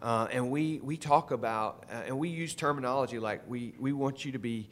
Uh, 0.00 0.28
and 0.30 0.50
we, 0.50 0.80
we 0.82 0.96
talk 0.96 1.32
about, 1.32 1.84
uh, 1.90 2.02
and 2.06 2.18
we 2.18 2.28
use 2.28 2.54
terminology 2.54 3.18
like 3.18 3.42
we, 3.48 3.74
we 3.78 3.92
want 3.92 4.24
you 4.24 4.32
to 4.32 4.38
be. 4.38 4.68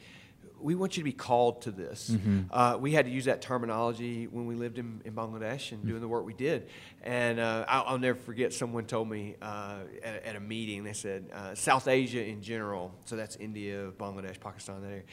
We 0.59 0.75
want 0.75 0.97
you 0.97 1.01
to 1.01 1.05
be 1.05 1.13
called 1.13 1.61
to 1.63 1.71
this. 1.71 2.15
Uh, 2.51 2.77
we 2.79 2.91
had 2.91 3.05
to 3.05 3.11
use 3.11 3.25
that 3.25 3.41
terminology 3.41 4.27
when 4.27 4.45
we 4.47 4.55
lived 4.55 4.79
in, 4.79 5.01
in 5.05 5.13
Bangladesh 5.13 5.71
and 5.71 5.85
doing 5.85 6.01
the 6.01 6.07
work 6.07 6.25
we 6.25 6.33
did. 6.33 6.67
And 7.03 7.39
uh, 7.39 7.65
I'll, 7.67 7.83
I'll 7.87 7.97
never 7.99 8.17
forget 8.17 8.53
someone 8.53 8.85
told 8.85 9.09
me 9.09 9.35
uh, 9.41 9.79
at, 10.03 10.25
at 10.25 10.35
a 10.35 10.39
meeting, 10.39 10.83
they 10.83 10.93
said, 10.93 11.25
uh, 11.33 11.53
South 11.55 11.87
Asia 11.87 12.23
in 12.23 12.41
general, 12.41 12.93
so 13.05 13.15
that's 13.15 13.35
India, 13.35 13.91
Bangladesh, 13.97 14.39
Pakistan, 14.39 14.81
that 14.81 14.89
area, 14.89 15.03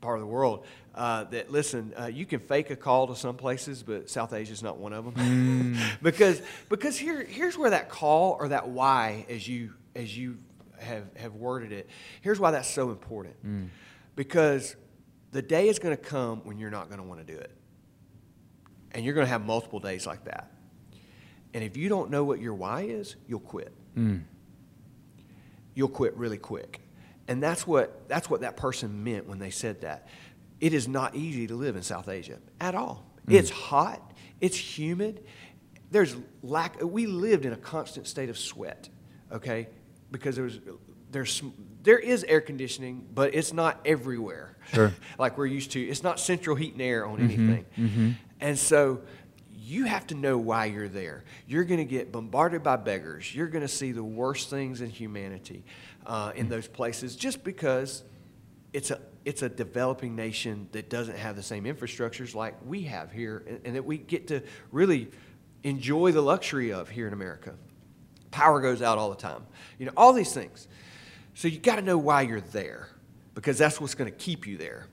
part 0.00 0.16
of 0.16 0.20
the 0.20 0.26
world 0.26 0.64
uh, 0.94 1.24
that 1.24 1.50
listen 1.50 1.92
uh, 2.00 2.06
you 2.06 2.24
can 2.24 2.38
fake 2.38 2.70
a 2.70 2.76
call 2.76 3.08
to 3.08 3.16
some 3.16 3.36
places 3.36 3.82
but 3.82 4.08
south 4.08 4.32
asia 4.32 4.52
is 4.52 4.62
not 4.62 4.78
one 4.78 4.92
of 4.92 5.04
them 5.04 5.76
because 6.02 6.40
because 6.68 6.96
here 6.96 7.24
here's 7.24 7.58
where 7.58 7.70
that 7.70 7.88
call 7.88 8.36
or 8.38 8.48
that 8.48 8.68
why 8.68 9.26
as 9.28 9.48
you 9.48 9.72
as 9.96 10.16
you 10.16 10.38
have 10.78 11.04
have 11.16 11.34
worded 11.34 11.72
it 11.72 11.88
here's 12.20 12.38
why 12.38 12.52
that's 12.52 12.68
so 12.68 12.90
important 12.90 13.34
because 14.18 14.74
the 15.30 15.40
day 15.40 15.68
is 15.68 15.78
going 15.78 15.96
to 15.96 16.02
come 16.02 16.40
when 16.44 16.58
you're 16.58 16.70
not 16.70 16.88
going 16.88 17.00
to 17.00 17.06
want 17.06 17.24
to 17.24 17.32
do 17.32 17.38
it 17.38 17.52
and 18.92 19.04
you're 19.04 19.14
going 19.14 19.26
to 19.26 19.30
have 19.30 19.44
multiple 19.44 19.78
days 19.78 20.06
like 20.06 20.24
that 20.24 20.50
and 21.54 21.62
if 21.62 21.76
you 21.76 21.88
don't 21.88 22.10
know 22.10 22.24
what 22.24 22.40
your 22.40 22.54
why 22.54 22.82
is 22.82 23.16
you'll 23.28 23.38
quit 23.40 23.72
you'll 25.78 25.88
quit 25.88 26.16
really 26.16 26.38
quick. 26.38 26.80
And 27.28 27.40
that's 27.40 27.64
what, 27.64 28.08
that's 28.08 28.28
what 28.28 28.40
that 28.40 28.56
person 28.56 29.04
meant 29.04 29.28
when 29.28 29.38
they 29.38 29.50
said 29.50 29.82
that. 29.82 30.08
It 30.60 30.74
is 30.74 30.88
not 30.88 31.14
easy 31.14 31.46
to 31.46 31.54
live 31.54 31.76
in 31.76 31.82
South 31.82 32.08
Asia 32.08 32.38
at 32.60 32.74
all. 32.74 33.06
Mm. 33.28 33.34
It's 33.34 33.50
hot, 33.50 34.02
it's 34.40 34.56
humid. 34.56 35.24
There's 35.92 36.16
lack, 36.42 36.82
we 36.82 37.06
lived 37.06 37.46
in 37.46 37.52
a 37.52 37.56
constant 37.56 38.08
state 38.08 38.28
of 38.28 38.36
sweat, 38.36 38.88
okay? 39.30 39.68
Because 40.10 40.34
there 40.34 40.44
was, 40.44 40.58
there's, 41.12 41.44
there 41.88 41.98
is 41.98 42.22
air 42.24 42.42
conditioning, 42.42 43.06
but 43.14 43.34
it's 43.34 43.54
not 43.54 43.80
everywhere. 43.86 44.54
Sure. 44.74 44.92
like 45.18 45.38
we're 45.38 45.46
used 45.46 45.70
to. 45.70 45.80
It's 45.80 46.02
not 46.02 46.20
central 46.20 46.54
heat 46.54 46.74
and 46.74 46.82
air 46.82 47.06
on 47.06 47.16
mm-hmm, 47.16 47.24
anything. 47.24 47.66
Mm-hmm. 47.78 48.10
And 48.40 48.58
so 48.58 49.00
you 49.54 49.86
have 49.86 50.06
to 50.08 50.14
know 50.14 50.36
why 50.36 50.66
you're 50.66 50.90
there. 50.90 51.24
You're 51.46 51.64
going 51.64 51.78
to 51.78 51.86
get 51.86 52.12
bombarded 52.12 52.62
by 52.62 52.76
beggars. 52.76 53.34
You're 53.34 53.46
going 53.46 53.62
to 53.62 53.68
see 53.68 53.92
the 53.92 54.04
worst 54.04 54.50
things 54.50 54.82
in 54.82 54.90
humanity 54.90 55.64
uh, 56.04 56.32
in 56.36 56.50
those 56.50 56.68
places 56.68 57.16
just 57.16 57.42
because 57.42 58.04
it's 58.74 58.90
a 58.90 59.00
it's 59.24 59.40
a 59.40 59.48
developing 59.48 60.14
nation 60.14 60.68
that 60.72 60.90
doesn't 60.90 61.16
have 61.16 61.36
the 61.36 61.42
same 61.42 61.64
infrastructures 61.64 62.34
like 62.34 62.54
we 62.66 62.82
have 62.82 63.12
here 63.12 63.44
and, 63.48 63.60
and 63.64 63.76
that 63.76 63.84
we 63.86 63.96
get 63.96 64.28
to 64.28 64.42
really 64.72 65.08
enjoy 65.64 66.12
the 66.12 66.20
luxury 66.20 66.70
of 66.70 66.90
here 66.90 67.06
in 67.06 67.14
America. 67.14 67.54
Power 68.30 68.60
goes 68.60 68.82
out 68.82 68.98
all 68.98 69.08
the 69.08 69.16
time. 69.16 69.46
You 69.78 69.86
know, 69.86 69.92
all 69.96 70.12
these 70.12 70.34
things. 70.34 70.68
So 71.38 71.46
you 71.46 71.60
got 71.60 71.76
to 71.76 71.82
know 71.82 71.98
why 71.98 72.22
you're 72.22 72.40
there 72.40 72.88
because 73.36 73.58
that's 73.58 73.80
what's 73.80 73.94
going 73.94 74.10
to 74.10 74.16
keep 74.16 74.44
you 74.44 74.56
there. 74.56 74.88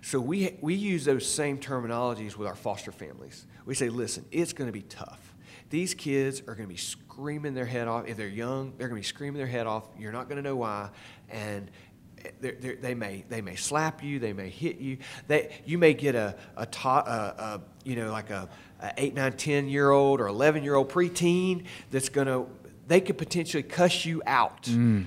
So 0.00 0.20
we, 0.20 0.56
we 0.60 0.76
use 0.76 1.04
those 1.04 1.28
same 1.28 1.58
terminologies 1.58 2.36
with 2.36 2.46
our 2.46 2.54
foster 2.54 2.92
families. 2.92 3.46
We 3.66 3.74
say, 3.74 3.88
listen, 3.88 4.24
it's 4.30 4.52
going 4.52 4.68
to 4.68 4.72
be 4.72 4.82
tough. 4.82 5.34
These 5.70 5.94
kids 5.94 6.38
are 6.42 6.54
going 6.54 6.68
to 6.68 6.72
be 6.72 6.76
screaming 6.76 7.52
their 7.52 7.66
head 7.66 7.88
off. 7.88 8.06
If 8.06 8.16
they're 8.16 8.28
young, 8.28 8.74
they're 8.78 8.86
going 8.86 9.02
to 9.02 9.04
be 9.04 9.08
screaming 9.08 9.38
their 9.38 9.48
head 9.48 9.66
off. 9.66 9.88
You're 9.98 10.12
not 10.12 10.28
going 10.28 10.36
to 10.36 10.42
know 10.48 10.54
why. 10.54 10.90
And 11.30 11.68
they're, 12.40 12.54
they're, 12.60 12.76
they 12.76 12.94
may 12.94 13.24
they 13.28 13.40
may 13.40 13.56
slap 13.56 14.00
you, 14.02 14.20
they 14.20 14.32
may 14.32 14.50
hit 14.50 14.78
you. 14.78 14.98
They 15.26 15.52
you 15.66 15.78
may 15.78 15.94
get 15.94 16.14
a 16.14 16.36
a, 16.56 16.66
a, 16.84 16.90
a 16.90 17.60
you 17.84 17.96
know 17.96 18.12
like 18.12 18.30
a, 18.30 18.48
a 18.80 18.92
eight, 18.96 19.14
nine, 19.14 19.32
ten 19.32 19.68
year 19.68 19.90
old 19.90 20.20
or 20.20 20.28
eleven 20.28 20.62
year 20.62 20.74
old 20.74 20.90
preteen 20.90 21.64
that's 21.90 22.08
gonna 22.08 22.46
they 22.88 23.00
could 23.00 23.18
potentially 23.18 23.62
cuss 23.62 24.04
you 24.04 24.22
out. 24.26 24.62
Mm. 24.64 25.06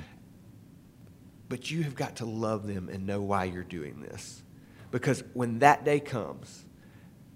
But 1.51 1.69
you 1.69 1.83
have 1.83 1.95
got 1.95 2.15
to 2.15 2.25
love 2.25 2.65
them 2.65 2.87
and 2.87 3.05
know 3.05 3.21
why 3.21 3.43
you're 3.43 3.65
doing 3.65 3.99
this. 3.99 4.41
Because 4.89 5.21
when 5.33 5.59
that 5.59 5.83
day 5.83 5.99
comes, 5.99 6.63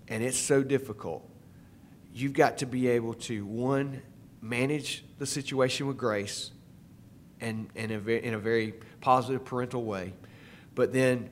and 0.07 0.23
it's 0.23 0.37
so 0.37 0.63
difficult, 0.63 1.29
you've 2.13 2.31
got 2.31 2.59
to 2.59 2.65
be 2.65 2.87
able 2.87 3.15
to, 3.15 3.45
one, 3.45 4.01
manage 4.41 5.03
the 5.19 5.25
situation 5.25 5.85
with 5.85 5.97
grace 5.97 6.51
and, 7.41 7.67
and 7.75 7.91
in 7.91 8.33
a 8.33 8.39
very 8.39 8.75
positive 9.01 9.43
parental 9.43 9.83
way. 9.83 10.13
But 10.75 10.93
then 10.93 11.29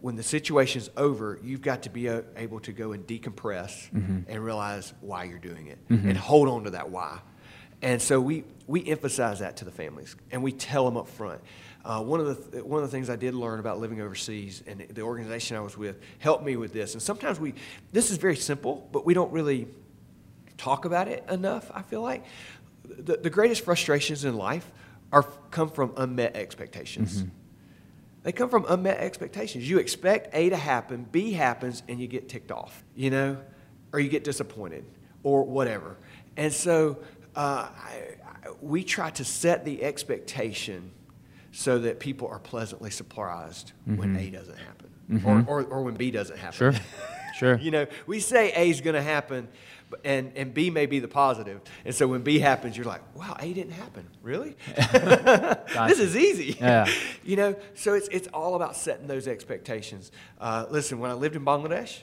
when 0.00 0.16
the 0.16 0.24
situation's 0.24 0.90
over, 0.96 1.38
you've 1.40 1.62
got 1.62 1.84
to 1.84 1.90
be 1.90 2.08
able 2.08 2.58
to 2.62 2.72
go 2.72 2.90
and 2.90 3.06
decompress 3.06 3.88
mm-hmm. 3.92 4.28
and 4.28 4.44
realize 4.44 4.92
why 5.02 5.22
you're 5.22 5.38
doing 5.38 5.68
it 5.68 5.78
mm-hmm. 5.88 6.08
and 6.08 6.18
hold 6.18 6.48
on 6.48 6.64
to 6.64 6.70
that 6.70 6.90
why. 6.90 7.20
And 7.80 8.02
so 8.02 8.20
we, 8.20 8.42
we 8.66 8.84
emphasize 8.88 9.40
that 9.40 9.58
to 9.58 9.64
the 9.64 9.70
families 9.70 10.16
and 10.32 10.42
we 10.42 10.50
tell 10.50 10.84
them 10.84 10.96
up 10.96 11.08
front. 11.08 11.40
Uh, 11.84 12.00
one, 12.00 12.20
of 12.20 12.26
the 12.26 12.50
th- 12.50 12.64
one 12.64 12.82
of 12.82 12.88
the 12.88 12.96
things 12.96 13.10
I 13.10 13.16
did 13.16 13.34
learn 13.34 13.58
about 13.58 13.80
living 13.80 14.00
overseas 14.00 14.62
and 14.68 14.80
the 14.80 15.02
organization 15.02 15.56
I 15.56 15.60
was 15.60 15.76
with 15.76 16.00
helped 16.20 16.44
me 16.44 16.56
with 16.56 16.72
this. 16.72 16.92
And 16.92 17.02
sometimes 17.02 17.40
we, 17.40 17.54
this 17.90 18.10
is 18.10 18.18
very 18.18 18.36
simple, 18.36 18.88
but 18.92 19.04
we 19.04 19.14
don't 19.14 19.32
really 19.32 19.66
talk 20.56 20.84
about 20.84 21.08
it 21.08 21.24
enough, 21.28 21.70
I 21.74 21.82
feel 21.82 22.02
like. 22.02 22.24
The, 22.84 23.16
the 23.16 23.30
greatest 23.30 23.64
frustrations 23.64 24.24
in 24.24 24.36
life 24.36 24.70
are 25.12 25.24
come 25.50 25.70
from 25.70 25.92
unmet 25.96 26.36
expectations. 26.36 27.18
Mm-hmm. 27.18 27.28
They 28.22 28.32
come 28.32 28.48
from 28.48 28.64
unmet 28.68 28.98
expectations. 28.98 29.68
You 29.68 29.78
expect 29.78 30.34
A 30.34 30.50
to 30.50 30.56
happen, 30.56 31.06
B 31.10 31.32
happens, 31.32 31.82
and 31.88 32.00
you 32.00 32.06
get 32.06 32.28
ticked 32.28 32.52
off, 32.52 32.84
you 32.94 33.10
know, 33.10 33.38
or 33.92 33.98
you 33.98 34.08
get 34.08 34.22
disappointed 34.22 34.84
or 35.24 35.42
whatever. 35.42 35.96
And 36.36 36.52
so 36.52 36.98
uh, 37.34 37.68
I, 37.74 38.04
I, 38.24 38.50
we 38.60 38.84
try 38.84 39.10
to 39.10 39.24
set 39.24 39.64
the 39.64 39.82
expectation 39.82 40.92
so 41.52 41.78
that 41.78 42.00
people 42.00 42.28
are 42.28 42.38
pleasantly 42.38 42.90
surprised 42.90 43.72
mm-hmm. 43.86 43.96
when 43.96 44.16
A 44.16 44.30
doesn't 44.30 44.58
happen 44.58 44.90
mm-hmm. 45.10 45.28
or, 45.28 45.44
or, 45.46 45.64
or, 45.64 45.82
when 45.82 45.94
B 45.94 46.10
doesn't 46.10 46.38
happen. 46.38 46.56
Sure, 46.56 46.74
sure. 47.36 47.58
you 47.58 47.70
know, 47.70 47.86
we 48.06 48.20
say 48.20 48.52
A 48.56 48.70
is 48.70 48.80
going 48.80 48.94
to 48.94 49.02
happen, 49.02 49.48
and, 50.04 50.32
and 50.36 50.54
B 50.54 50.70
may 50.70 50.86
be 50.86 50.98
the 50.98 51.08
positive. 51.08 51.60
And 51.84 51.94
so 51.94 52.08
when 52.08 52.22
B 52.22 52.38
happens, 52.38 52.76
you're 52.76 52.86
like, 52.86 53.02
wow, 53.14 53.36
A 53.38 53.52
didn't 53.52 53.72
happen. 53.72 54.08
Really? 54.22 54.56
this 54.92 56.00
is 56.00 56.16
easy. 56.16 56.56
Yeah. 56.58 56.88
you 57.24 57.36
know, 57.36 57.54
so 57.74 57.94
it's, 57.94 58.08
it's 58.08 58.28
all 58.28 58.54
about 58.54 58.76
setting 58.76 59.06
those 59.06 59.28
expectations. 59.28 60.10
Uh, 60.40 60.66
listen, 60.70 60.98
when 60.98 61.10
I 61.10 61.14
lived 61.14 61.36
in 61.36 61.44
Bangladesh, 61.44 62.00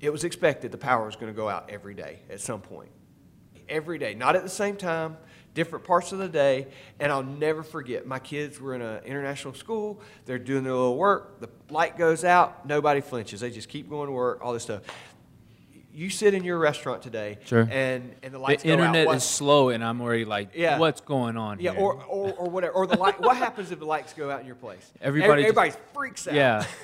it 0.00 0.10
was 0.10 0.24
expected 0.24 0.72
the 0.72 0.78
power 0.78 1.06
was 1.06 1.14
going 1.14 1.32
to 1.32 1.36
go 1.36 1.48
out 1.48 1.70
every 1.70 1.94
day 1.94 2.20
at 2.28 2.40
some 2.40 2.60
point. 2.60 2.90
Every 3.68 3.98
day, 3.98 4.14
not 4.14 4.36
at 4.36 4.42
the 4.42 4.48
same 4.48 4.76
time, 4.76 5.16
different 5.54 5.84
parts 5.84 6.12
of 6.12 6.18
the 6.18 6.28
day. 6.28 6.68
And 7.00 7.12
I'll 7.12 7.22
never 7.22 7.62
forget, 7.62 8.06
my 8.06 8.18
kids 8.18 8.60
were 8.60 8.74
in 8.74 8.82
an 8.82 9.04
international 9.04 9.54
school. 9.54 10.00
They're 10.26 10.38
doing 10.38 10.64
their 10.64 10.72
little 10.72 10.96
work. 10.96 11.40
The 11.40 11.48
light 11.70 11.96
goes 11.96 12.24
out. 12.24 12.66
Nobody 12.66 13.00
flinches. 13.00 13.40
They 13.40 13.50
just 13.50 13.68
keep 13.68 13.88
going 13.88 14.06
to 14.06 14.12
work, 14.12 14.40
all 14.42 14.52
this 14.52 14.62
stuff. 14.64 14.82
You 15.94 16.08
sit 16.08 16.32
in 16.32 16.42
your 16.42 16.58
restaurant 16.58 17.02
today, 17.02 17.38
sure. 17.44 17.68
and, 17.70 18.14
and 18.22 18.32
the 18.32 18.38
lights 18.38 18.62
the 18.62 18.70
internet 18.70 19.14
is 19.14 19.24
slow, 19.24 19.68
and 19.68 19.84
I'm 19.84 20.00
already 20.00 20.24
like, 20.24 20.52
yeah. 20.54 20.78
what's 20.78 21.02
going 21.02 21.36
on 21.36 21.60
yeah, 21.60 21.72
here? 21.72 21.80
or, 21.82 22.02
or, 22.04 22.32
or 22.32 22.48
whatever. 22.48 22.72
Or 22.72 22.86
the 22.86 22.96
light. 22.96 23.20
what 23.20 23.36
happens 23.36 23.70
if 23.70 23.78
the 23.78 23.84
lights 23.84 24.14
go 24.14 24.30
out 24.30 24.40
in 24.40 24.46
your 24.46 24.54
place? 24.54 24.90
Everybody, 25.02 25.42
everybody 25.42 25.68
just, 25.68 25.80
freaks 25.92 26.26
out. 26.26 26.34
Yeah. 26.34 26.64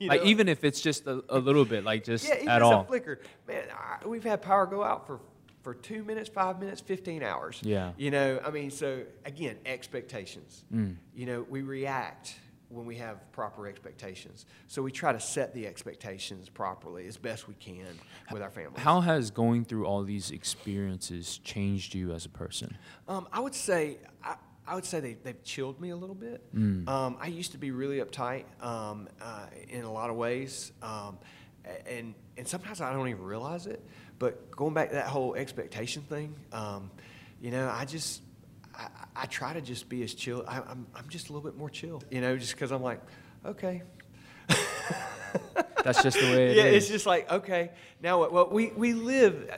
You 0.00 0.08
know? 0.08 0.14
Like 0.14 0.24
even 0.24 0.48
if 0.48 0.64
it's 0.64 0.80
just 0.80 1.06
a, 1.06 1.22
a 1.28 1.38
little 1.38 1.66
bit, 1.66 1.84
like 1.84 2.04
just 2.04 2.26
yeah, 2.26 2.36
even 2.36 2.48
at 2.48 2.62
all. 2.62 2.80
a 2.80 2.84
flicker. 2.84 3.20
Man, 3.46 3.64
we've 4.06 4.24
had 4.24 4.40
power 4.40 4.64
go 4.64 4.82
out 4.82 5.06
for 5.06 5.20
for 5.62 5.74
two 5.74 6.04
minutes, 6.04 6.28
five 6.28 6.58
minutes, 6.58 6.80
15 6.80 7.22
hours. 7.22 7.60
Yeah. 7.62 7.92
You 7.96 8.10
know, 8.10 8.40
I 8.44 8.50
mean, 8.50 8.70
so 8.70 9.02
again, 9.24 9.56
expectations. 9.66 10.64
Mm. 10.72 10.96
You 11.14 11.26
know, 11.26 11.46
we 11.48 11.62
react 11.62 12.36
when 12.70 12.86
we 12.86 12.96
have 12.96 13.30
proper 13.32 13.66
expectations. 13.66 14.46
So 14.68 14.80
we 14.80 14.92
try 14.92 15.12
to 15.12 15.20
set 15.20 15.52
the 15.54 15.66
expectations 15.66 16.48
properly 16.48 17.06
as 17.06 17.16
best 17.16 17.48
we 17.48 17.54
can 17.54 17.98
with 18.30 18.42
our 18.42 18.50
families. 18.50 18.80
How 18.80 19.00
has 19.00 19.30
going 19.30 19.64
through 19.64 19.86
all 19.86 20.04
these 20.04 20.30
experiences 20.30 21.38
changed 21.38 21.94
you 21.94 22.12
as 22.12 22.24
a 22.26 22.28
person? 22.28 22.76
Um, 23.08 23.28
I 23.32 23.40
would 23.40 23.54
say. 23.54 23.98
I, 24.22 24.36
I 24.66 24.76
would 24.76 24.84
say 24.84 25.00
they, 25.00 25.14
they've 25.14 25.42
chilled 25.42 25.80
me 25.80 25.90
a 25.90 25.96
little 25.96 26.14
bit. 26.14 26.44
Mm. 26.54 26.86
Um, 26.86 27.16
I 27.20 27.26
used 27.26 27.50
to 27.52 27.58
be 27.58 27.72
really 27.72 27.98
uptight 27.98 28.44
um, 28.62 29.08
uh, 29.20 29.46
in 29.68 29.82
a 29.82 29.92
lot 29.92 30.10
of 30.10 30.16
ways, 30.16 30.70
um, 30.80 31.18
and 31.86 32.14
and 32.36 32.46
sometimes 32.46 32.80
I 32.80 32.92
don't 32.92 33.08
even 33.08 33.24
realize 33.24 33.66
it. 33.66 33.84
But 34.20 34.50
going 34.50 34.74
back 34.74 34.90
to 34.90 34.96
that 34.96 35.06
whole 35.06 35.34
expectation 35.34 36.02
thing, 36.02 36.34
um, 36.52 36.90
you 37.40 37.50
know, 37.50 37.68
I 37.68 37.86
just, 37.86 38.20
I, 38.74 38.86
I, 39.16 39.26
try 39.26 39.54
to 39.54 39.62
just 39.62 39.88
be 39.88 40.02
as 40.02 40.12
chill. 40.12 40.44
I, 40.46 40.58
am 40.58 40.64
I'm, 40.68 40.86
I'm 40.94 41.08
just 41.08 41.30
a 41.30 41.32
little 41.32 41.50
bit 41.50 41.58
more 41.58 41.70
chill, 41.70 42.02
you 42.10 42.20
know, 42.20 42.36
just 42.36 42.52
because 42.52 42.70
I'm 42.70 42.82
like, 42.82 43.00
okay. 43.46 43.82
That's 45.82 46.02
just 46.02 46.20
the 46.20 46.26
way 46.26 46.50
it 46.50 46.56
yeah, 46.58 46.64
is. 46.64 46.82
it's 46.82 46.92
just 46.92 47.06
like, 47.06 47.32
okay, 47.32 47.70
now 48.02 48.18
what? 48.18 48.30
Well, 48.30 48.50
we, 48.50 48.66
we 48.76 48.92
live, 48.92 49.50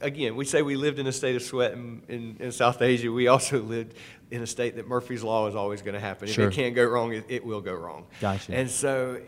again, 0.00 0.36
we 0.36 0.44
say 0.44 0.62
we 0.62 0.76
lived 0.76 1.00
in 1.00 1.08
a 1.08 1.12
state 1.12 1.34
of 1.34 1.42
sweat 1.42 1.72
in, 1.72 2.02
in, 2.06 2.36
in 2.38 2.52
South 2.52 2.80
Asia. 2.82 3.10
We 3.10 3.26
also 3.26 3.60
lived 3.60 3.94
in 4.30 4.40
a 4.40 4.46
state 4.46 4.76
that 4.76 4.86
Murphy's 4.86 5.24
Law 5.24 5.48
is 5.48 5.56
always 5.56 5.82
going 5.82 5.94
to 5.94 6.00
happen. 6.00 6.28
Sure. 6.28 6.46
If 6.46 6.52
it 6.52 6.54
can't 6.54 6.76
go 6.76 6.84
wrong, 6.84 7.12
it, 7.12 7.24
it 7.28 7.44
will 7.44 7.60
go 7.60 7.74
wrong. 7.74 8.06
Gotcha. 8.20 8.54
And 8.54 8.70
so, 8.70 9.20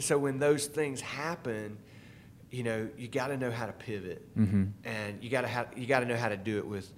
so 0.00 0.18
when 0.18 0.38
those 0.38 0.66
things 0.66 1.00
happen, 1.00 1.78
you 2.52 2.62
know, 2.62 2.88
you 2.98 3.08
got 3.08 3.28
to 3.28 3.36
know 3.36 3.50
how 3.50 3.66
to 3.66 3.72
pivot, 3.72 4.22
mm-hmm. 4.38 4.64
and 4.84 5.22
you 5.24 5.30
got 5.30 5.40
to 5.40 5.66
you 5.74 5.86
got 5.86 6.00
to 6.00 6.06
know 6.06 6.16
how 6.16 6.28
to 6.28 6.36
do 6.36 6.58
it 6.58 6.66
with 6.66 6.92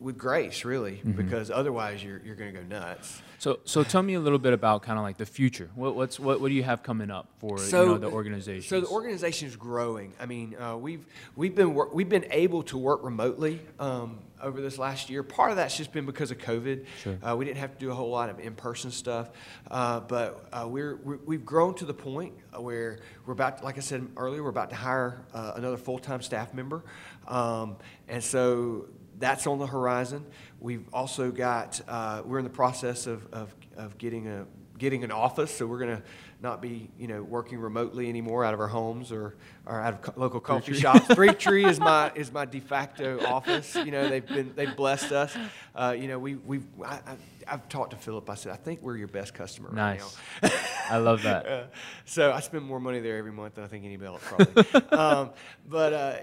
with 0.00 0.16
grace, 0.16 0.64
really, 0.64 0.96
mm-hmm. 0.96 1.12
because 1.12 1.50
otherwise 1.50 2.02
you're 2.02 2.20
you're 2.24 2.36
going 2.36 2.52
to 2.52 2.60
go 2.60 2.66
nuts. 2.66 3.22
So, 3.40 3.60
so 3.64 3.84
tell 3.84 4.02
me 4.02 4.14
a 4.14 4.20
little 4.20 4.40
bit 4.40 4.52
about 4.52 4.82
kind 4.82 4.98
of 4.98 5.04
like 5.04 5.16
the 5.16 5.26
future. 5.26 5.70
What, 5.76 5.94
what's 5.94 6.18
what, 6.18 6.40
what 6.40 6.48
do 6.48 6.54
you 6.54 6.64
have 6.64 6.82
coming 6.82 7.10
up 7.10 7.28
for 7.38 7.58
so, 7.58 7.82
you 7.82 7.88
know, 7.90 7.98
the 7.98 8.10
organization? 8.10 8.68
So 8.68 8.80
the 8.80 8.88
organization 8.88 9.46
is 9.46 9.54
growing. 9.54 10.12
I 10.20 10.26
mean, 10.26 10.56
uh, 10.56 10.76
we've 10.76 11.06
we've 11.36 11.54
been 11.54 11.74
wor- 11.74 11.90
we've 11.92 12.08
been 12.08 12.26
able 12.30 12.64
to 12.64 12.76
work 12.76 13.04
remotely 13.04 13.60
um, 13.78 14.18
over 14.42 14.60
this 14.60 14.76
last 14.76 15.08
year. 15.08 15.22
Part 15.22 15.50
of 15.52 15.56
that's 15.56 15.76
just 15.76 15.92
been 15.92 16.04
because 16.04 16.32
of 16.32 16.38
COVID. 16.38 16.84
Sure. 17.00 17.16
Uh, 17.22 17.36
we 17.36 17.44
didn't 17.44 17.58
have 17.58 17.74
to 17.74 17.78
do 17.78 17.92
a 17.92 17.94
whole 17.94 18.10
lot 18.10 18.28
of 18.28 18.40
in-person 18.40 18.90
stuff, 18.90 19.30
uh, 19.70 20.00
but 20.00 20.48
uh, 20.52 20.66
we're, 20.68 20.96
we 20.96 21.36
have 21.36 21.44
grown 21.44 21.74
to 21.76 21.84
the 21.84 21.94
point 21.94 22.34
where 22.56 22.98
we're 23.24 23.34
about, 23.34 23.62
like 23.62 23.76
I 23.76 23.80
said 23.80 24.04
earlier, 24.16 24.42
we're 24.42 24.50
about 24.50 24.70
to 24.70 24.76
hire 24.76 25.24
uh, 25.32 25.52
another 25.54 25.76
full-time 25.76 26.22
staff 26.22 26.54
member, 26.54 26.82
um, 27.28 27.76
and 28.08 28.22
so 28.22 28.86
that's 29.18 29.46
on 29.46 29.58
the 29.58 29.66
horizon. 29.66 30.24
We've 30.60 30.86
also 30.92 31.30
got, 31.30 31.80
uh, 31.88 32.22
we're 32.24 32.38
in 32.38 32.44
the 32.44 32.50
process 32.50 33.06
of, 33.06 33.26
of, 33.32 33.54
of 33.76 33.98
getting 33.98 34.26
a 34.28 34.46
getting 34.78 35.02
an 35.04 35.10
office, 35.10 35.54
so 35.54 35.66
we're 35.66 35.78
going 35.80 35.96
to 35.96 36.02
not 36.40 36.62
be, 36.62 36.88
you 36.96 37.08
know, 37.08 37.20
working 37.22 37.58
remotely 37.58 38.08
anymore 38.08 38.44
out 38.44 38.54
of 38.54 38.60
our 38.60 38.68
homes 38.68 39.10
or, 39.10 39.34
or 39.66 39.80
out 39.80 39.94
of 39.94 40.02
co- 40.02 40.12
local 40.16 40.38
coffee 40.38 40.72
shops. 40.72 41.04
Three 41.14 41.32
Tree 41.32 41.64
is 41.64 41.80
my 41.80 42.12
is 42.14 42.32
my 42.32 42.44
de 42.44 42.60
facto 42.60 43.18
office. 43.26 43.74
You 43.74 43.90
know, 43.90 44.08
they've 44.08 44.26
been 44.26 44.52
they've 44.54 44.74
blessed 44.76 45.10
us. 45.10 45.36
Uh, 45.74 45.96
you 45.98 46.06
know, 46.06 46.18
we 46.18 46.36
we 46.36 46.60
I, 46.84 46.94
I, 46.94 47.16
I've 47.48 47.68
talked 47.68 47.90
to 47.90 47.96
Philip. 47.96 48.30
I 48.30 48.34
said, 48.36 48.52
I 48.52 48.56
think 48.56 48.82
we're 48.82 48.96
your 48.96 49.08
best 49.08 49.34
customer 49.34 49.72
Nice. 49.72 50.16
right 50.42 50.52
now. 50.52 50.58
I 50.90 50.98
love 50.98 51.22
that. 51.24 51.46
Uh, 51.58 51.64
so 52.04 52.30
I 52.32 52.40
spend 52.40 52.64
more 52.64 52.78
money 52.78 53.00
there 53.00 53.16
every 53.16 53.32
month 53.32 53.54
than 53.54 53.64
I 53.64 53.68
think 53.68 53.84
anybody 53.84 54.08
else 54.08 54.22
probably. 54.22 54.88
um, 54.98 55.30
but 55.66 55.92
uh, 55.92 56.16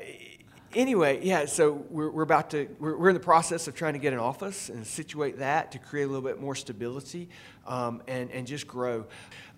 anyway, 0.75 1.21
yeah. 1.23 1.45
So 1.45 1.85
we're, 1.89 2.09
we're 2.09 2.23
about 2.23 2.51
to 2.51 2.67
we're, 2.79 2.97
we're 2.97 3.09
in 3.09 3.15
the 3.15 3.19
process 3.19 3.67
of 3.67 3.73
trying 3.73 3.93
to 3.93 3.99
get 3.99 4.13
an 4.13 4.19
office 4.19 4.69
and 4.69 4.85
situate 4.85 5.39
that 5.39 5.71
to 5.71 5.79
create 5.79 6.03
a 6.03 6.07
little 6.07 6.21
bit 6.21 6.39
more 6.39 6.55
stability 6.55 7.29
um, 7.65 8.03
and 8.07 8.29
and 8.31 8.45
just 8.45 8.67
grow. 8.67 9.05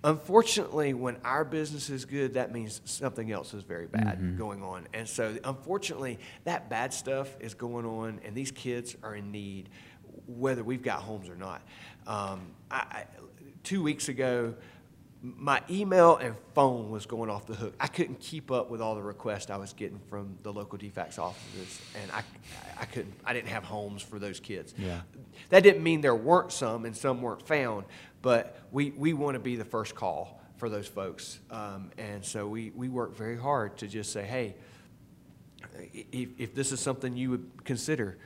Unfortunately, 0.03 0.93
when 0.93 1.18
our 1.26 1.43
business 1.43 1.89
is 1.89 2.05
good, 2.05 2.36
that 2.36 2.53
means 2.53 2.82
something 2.86 3.32
else 3.32 3.53
is 3.53 3.63
very 3.63 3.88
bad 3.88 4.38
going 4.38 4.61
on. 4.61 4.88
And 4.93 5.09
so, 5.09 5.36
unfortunately, 5.43 6.20
that 6.43 6.70
bad 6.70 6.93
stuff 6.93 7.36
is 7.39 7.55
going 7.55 7.86
on, 7.86 8.22
and 8.24 8.36
these 8.36 8.51
kids 8.51 8.95
are 9.01 9.15
in 9.15 9.32
need, 9.32 9.70
whether 10.28 10.63
we've 10.63 10.84
got 10.84 11.01
homes 11.01 11.28
or 11.30 11.36
not. 11.36 11.61
Um, 12.05 12.51
I, 12.70 12.78
I, 12.78 13.05
two 13.63 13.82
weeks 13.82 14.07
ago, 14.07 14.53
my 15.22 15.61
email 15.70 16.18
and 16.18 16.36
phone 16.53 16.91
was 16.91 17.05
going 17.05 17.30
off 17.30 17.47
the 17.47 17.55
hook. 17.55 17.74
I 17.80 17.88
couldn't 17.88 18.20
keep 18.20 18.51
up 18.51 18.70
with 18.70 18.82
all 18.82 18.95
the 18.95 19.01
requests 19.01 19.49
I 19.49 19.57
was 19.57 19.74
getting 19.74 19.99
from 20.09 20.38
the 20.43 20.53
local 20.53 20.78
DFCS 20.78 21.18
offices, 21.18 21.82
and 22.01 22.11
I, 22.11 22.24
I 22.80 22.86
couldn't. 22.86 23.13
I 23.26 23.34
didn't 23.34 23.49
have 23.49 23.63
homes 23.63 24.01
for 24.01 24.20
those 24.20 24.39
kids. 24.39 24.76
Yeah. 24.78 25.01
That 25.49 25.63
didn't 25.63 25.84
mean 25.84 26.01
there 26.01 26.15
weren't 26.15 26.51
some 26.51 26.86
and 26.86 26.95
some 26.95 27.22
weren't 27.22 27.45
found, 27.47 27.86
but 28.22 28.59
we, 28.72 28.91
we 28.91 29.13
want 29.13 29.36
to 29.36 29.39
be 29.39 29.55
the 29.55 29.65
first 29.65 29.95
call 29.95 30.41
for 30.57 30.70
those 30.70 30.88
folks, 30.88 31.39
um, 31.51 31.91
and 31.97 32.24
so 32.24 32.47
we, 32.47 32.72
we 32.76 32.89
work 32.89 33.15
very 33.15 33.38
hard 33.38 33.78
to 33.78 33.88
just 33.88 34.11
say, 34.11 34.24
hey, 34.24 34.55
if, 35.93 36.30
if 36.38 36.55
this 36.55 36.72
is 36.72 36.80
something 36.80 37.15
you 37.15 37.32
would 37.32 37.63
consider, 37.63 38.18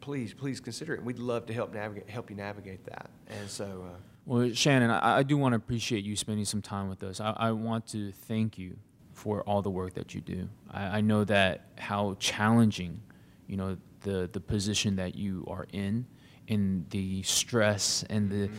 please 0.00 0.34
please 0.34 0.60
consider 0.60 0.94
it. 0.94 0.98
And 0.98 1.06
we'd 1.06 1.18
love 1.18 1.46
to 1.46 1.54
help 1.54 1.72
navigate 1.74 2.08
help 2.08 2.30
you 2.30 2.36
navigate 2.36 2.84
that. 2.86 3.10
And 3.28 3.48
so. 3.50 3.84
Uh, 3.92 3.96
Well, 4.24 4.52
Shannon, 4.52 4.90
I, 4.90 5.18
I 5.18 5.22
do 5.24 5.36
want 5.36 5.52
to 5.52 5.56
appreciate 5.56 6.04
you 6.04 6.14
spending 6.14 6.44
some 6.44 6.62
time 6.62 6.88
with 6.88 7.02
us. 7.02 7.20
I, 7.20 7.34
I 7.36 7.52
want 7.52 7.88
to 7.88 8.12
thank 8.12 8.56
you 8.56 8.76
for 9.12 9.42
all 9.42 9.62
the 9.62 9.70
work 9.70 9.94
that 9.94 10.14
you 10.14 10.20
do. 10.20 10.48
I, 10.70 10.98
I 10.98 11.00
know 11.00 11.24
that 11.24 11.66
how 11.78 12.16
challenging, 12.20 13.00
you 13.46 13.56
know, 13.56 13.76
the 14.00 14.28
the 14.32 14.40
position 14.40 14.96
that 14.96 15.14
you 15.14 15.44
are 15.48 15.66
in, 15.72 16.06
and 16.48 16.88
the 16.90 17.22
stress 17.22 18.04
and 18.10 18.30
the 18.30 18.50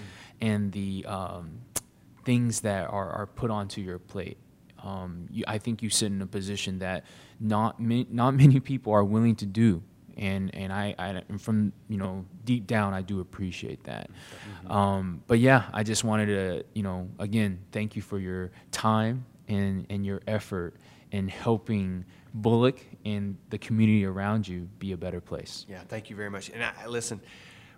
and 0.41 0.71
the 0.71 1.05
um, 1.05 1.59
things 2.25 2.61
that 2.61 2.89
are, 2.89 3.09
are 3.11 3.27
put 3.27 3.49
onto 3.49 3.81
your 3.81 3.99
plate. 3.99 4.37
Um, 4.83 5.27
you, 5.31 5.45
I 5.47 5.57
think 5.59 5.81
you 5.81 5.89
sit 5.89 6.11
in 6.11 6.21
a 6.21 6.27
position 6.27 6.79
that 6.79 7.05
not 7.39 7.79
ma- 7.79 8.03
not 8.09 8.31
many 8.43 8.59
people 8.59 8.93
are 8.93 9.03
willing 9.03 9.35
to 9.37 9.45
do, 9.45 9.81
and 10.17 10.53
and 10.55 10.71
I, 10.71 10.95
I 10.97 11.23
and 11.29 11.41
from 11.41 11.73
you 11.87 11.97
know 11.97 12.25
deep 12.45 12.67
down 12.67 12.93
I 12.93 13.01
do 13.01 13.19
appreciate 13.19 13.83
that. 13.85 14.09
Um, 14.67 15.23
but 15.27 15.39
yeah, 15.39 15.63
I 15.73 15.83
just 15.83 16.03
wanted 16.03 16.27
to 16.27 16.65
you 16.73 16.83
know 16.83 17.09
again 17.19 17.59
thank 17.71 17.95
you 17.95 18.01
for 18.01 18.19
your 18.19 18.51
time 18.71 19.25
and 19.47 19.85
and 19.89 20.05
your 20.05 20.21
effort 20.27 20.75
in 21.11 21.27
helping 21.27 22.05
Bulloch 22.33 22.79
and 23.05 23.37
the 23.49 23.57
community 23.57 24.05
around 24.05 24.47
you 24.47 24.67
be 24.79 24.91
a 24.91 24.97
better 24.97 25.21
place. 25.21 25.65
Yeah, 25.69 25.81
thank 25.87 26.09
you 26.09 26.15
very 26.15 26.31
much. 26.31 26.49
And 26.49 26.63
I, 26.63 26.87
listen, 26.87 27.21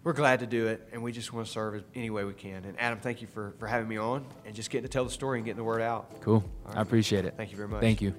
we're 0.05 0.13
glad 0.13 0.39
to 0.39 0.47
do 0.47 0.67
it, 0.67 0.87
and 0.93 1.03
we 1.03 1.11
just 1.11 1.33
want 1.33 1.45
to 1.47 1.51
serve 1.51 1.83
any 1.95 2.09
way 2.09 2.23
we 2.23 2.33
can. 2.33 2.63
And 2.63 2.79
Adam, 2.79 2.99
thank 2.99 3.21
you 3.21 3.27
for, 3.27 3.53
for 3.59 3.67
having 3.67 3.89
me 3.89 3.97
on 3.97 4.25
and 4.45 4.55
just 4.55 4.69
getting 4.69 4.83
to 4.83 4.89
tell 4.89 5.03
the 5.03 5.11
story 5.11 5.39
and 5.39 5.45
getting 5.45 5.57
the 5.57 5.63
word 5.63 5.81
out. 5.81 6.21
Cool. 6.21 6.43
All 6.65 6.77
I 6.77 6.81
appreciate 6.81 7.25
it. 7.25 7.33
Thank 7.35 7.51
you 7.51 7.57
very 7.57 7.69
much. 7.69 7.81
Thank 7.81 8.01
you. 8.01 8.13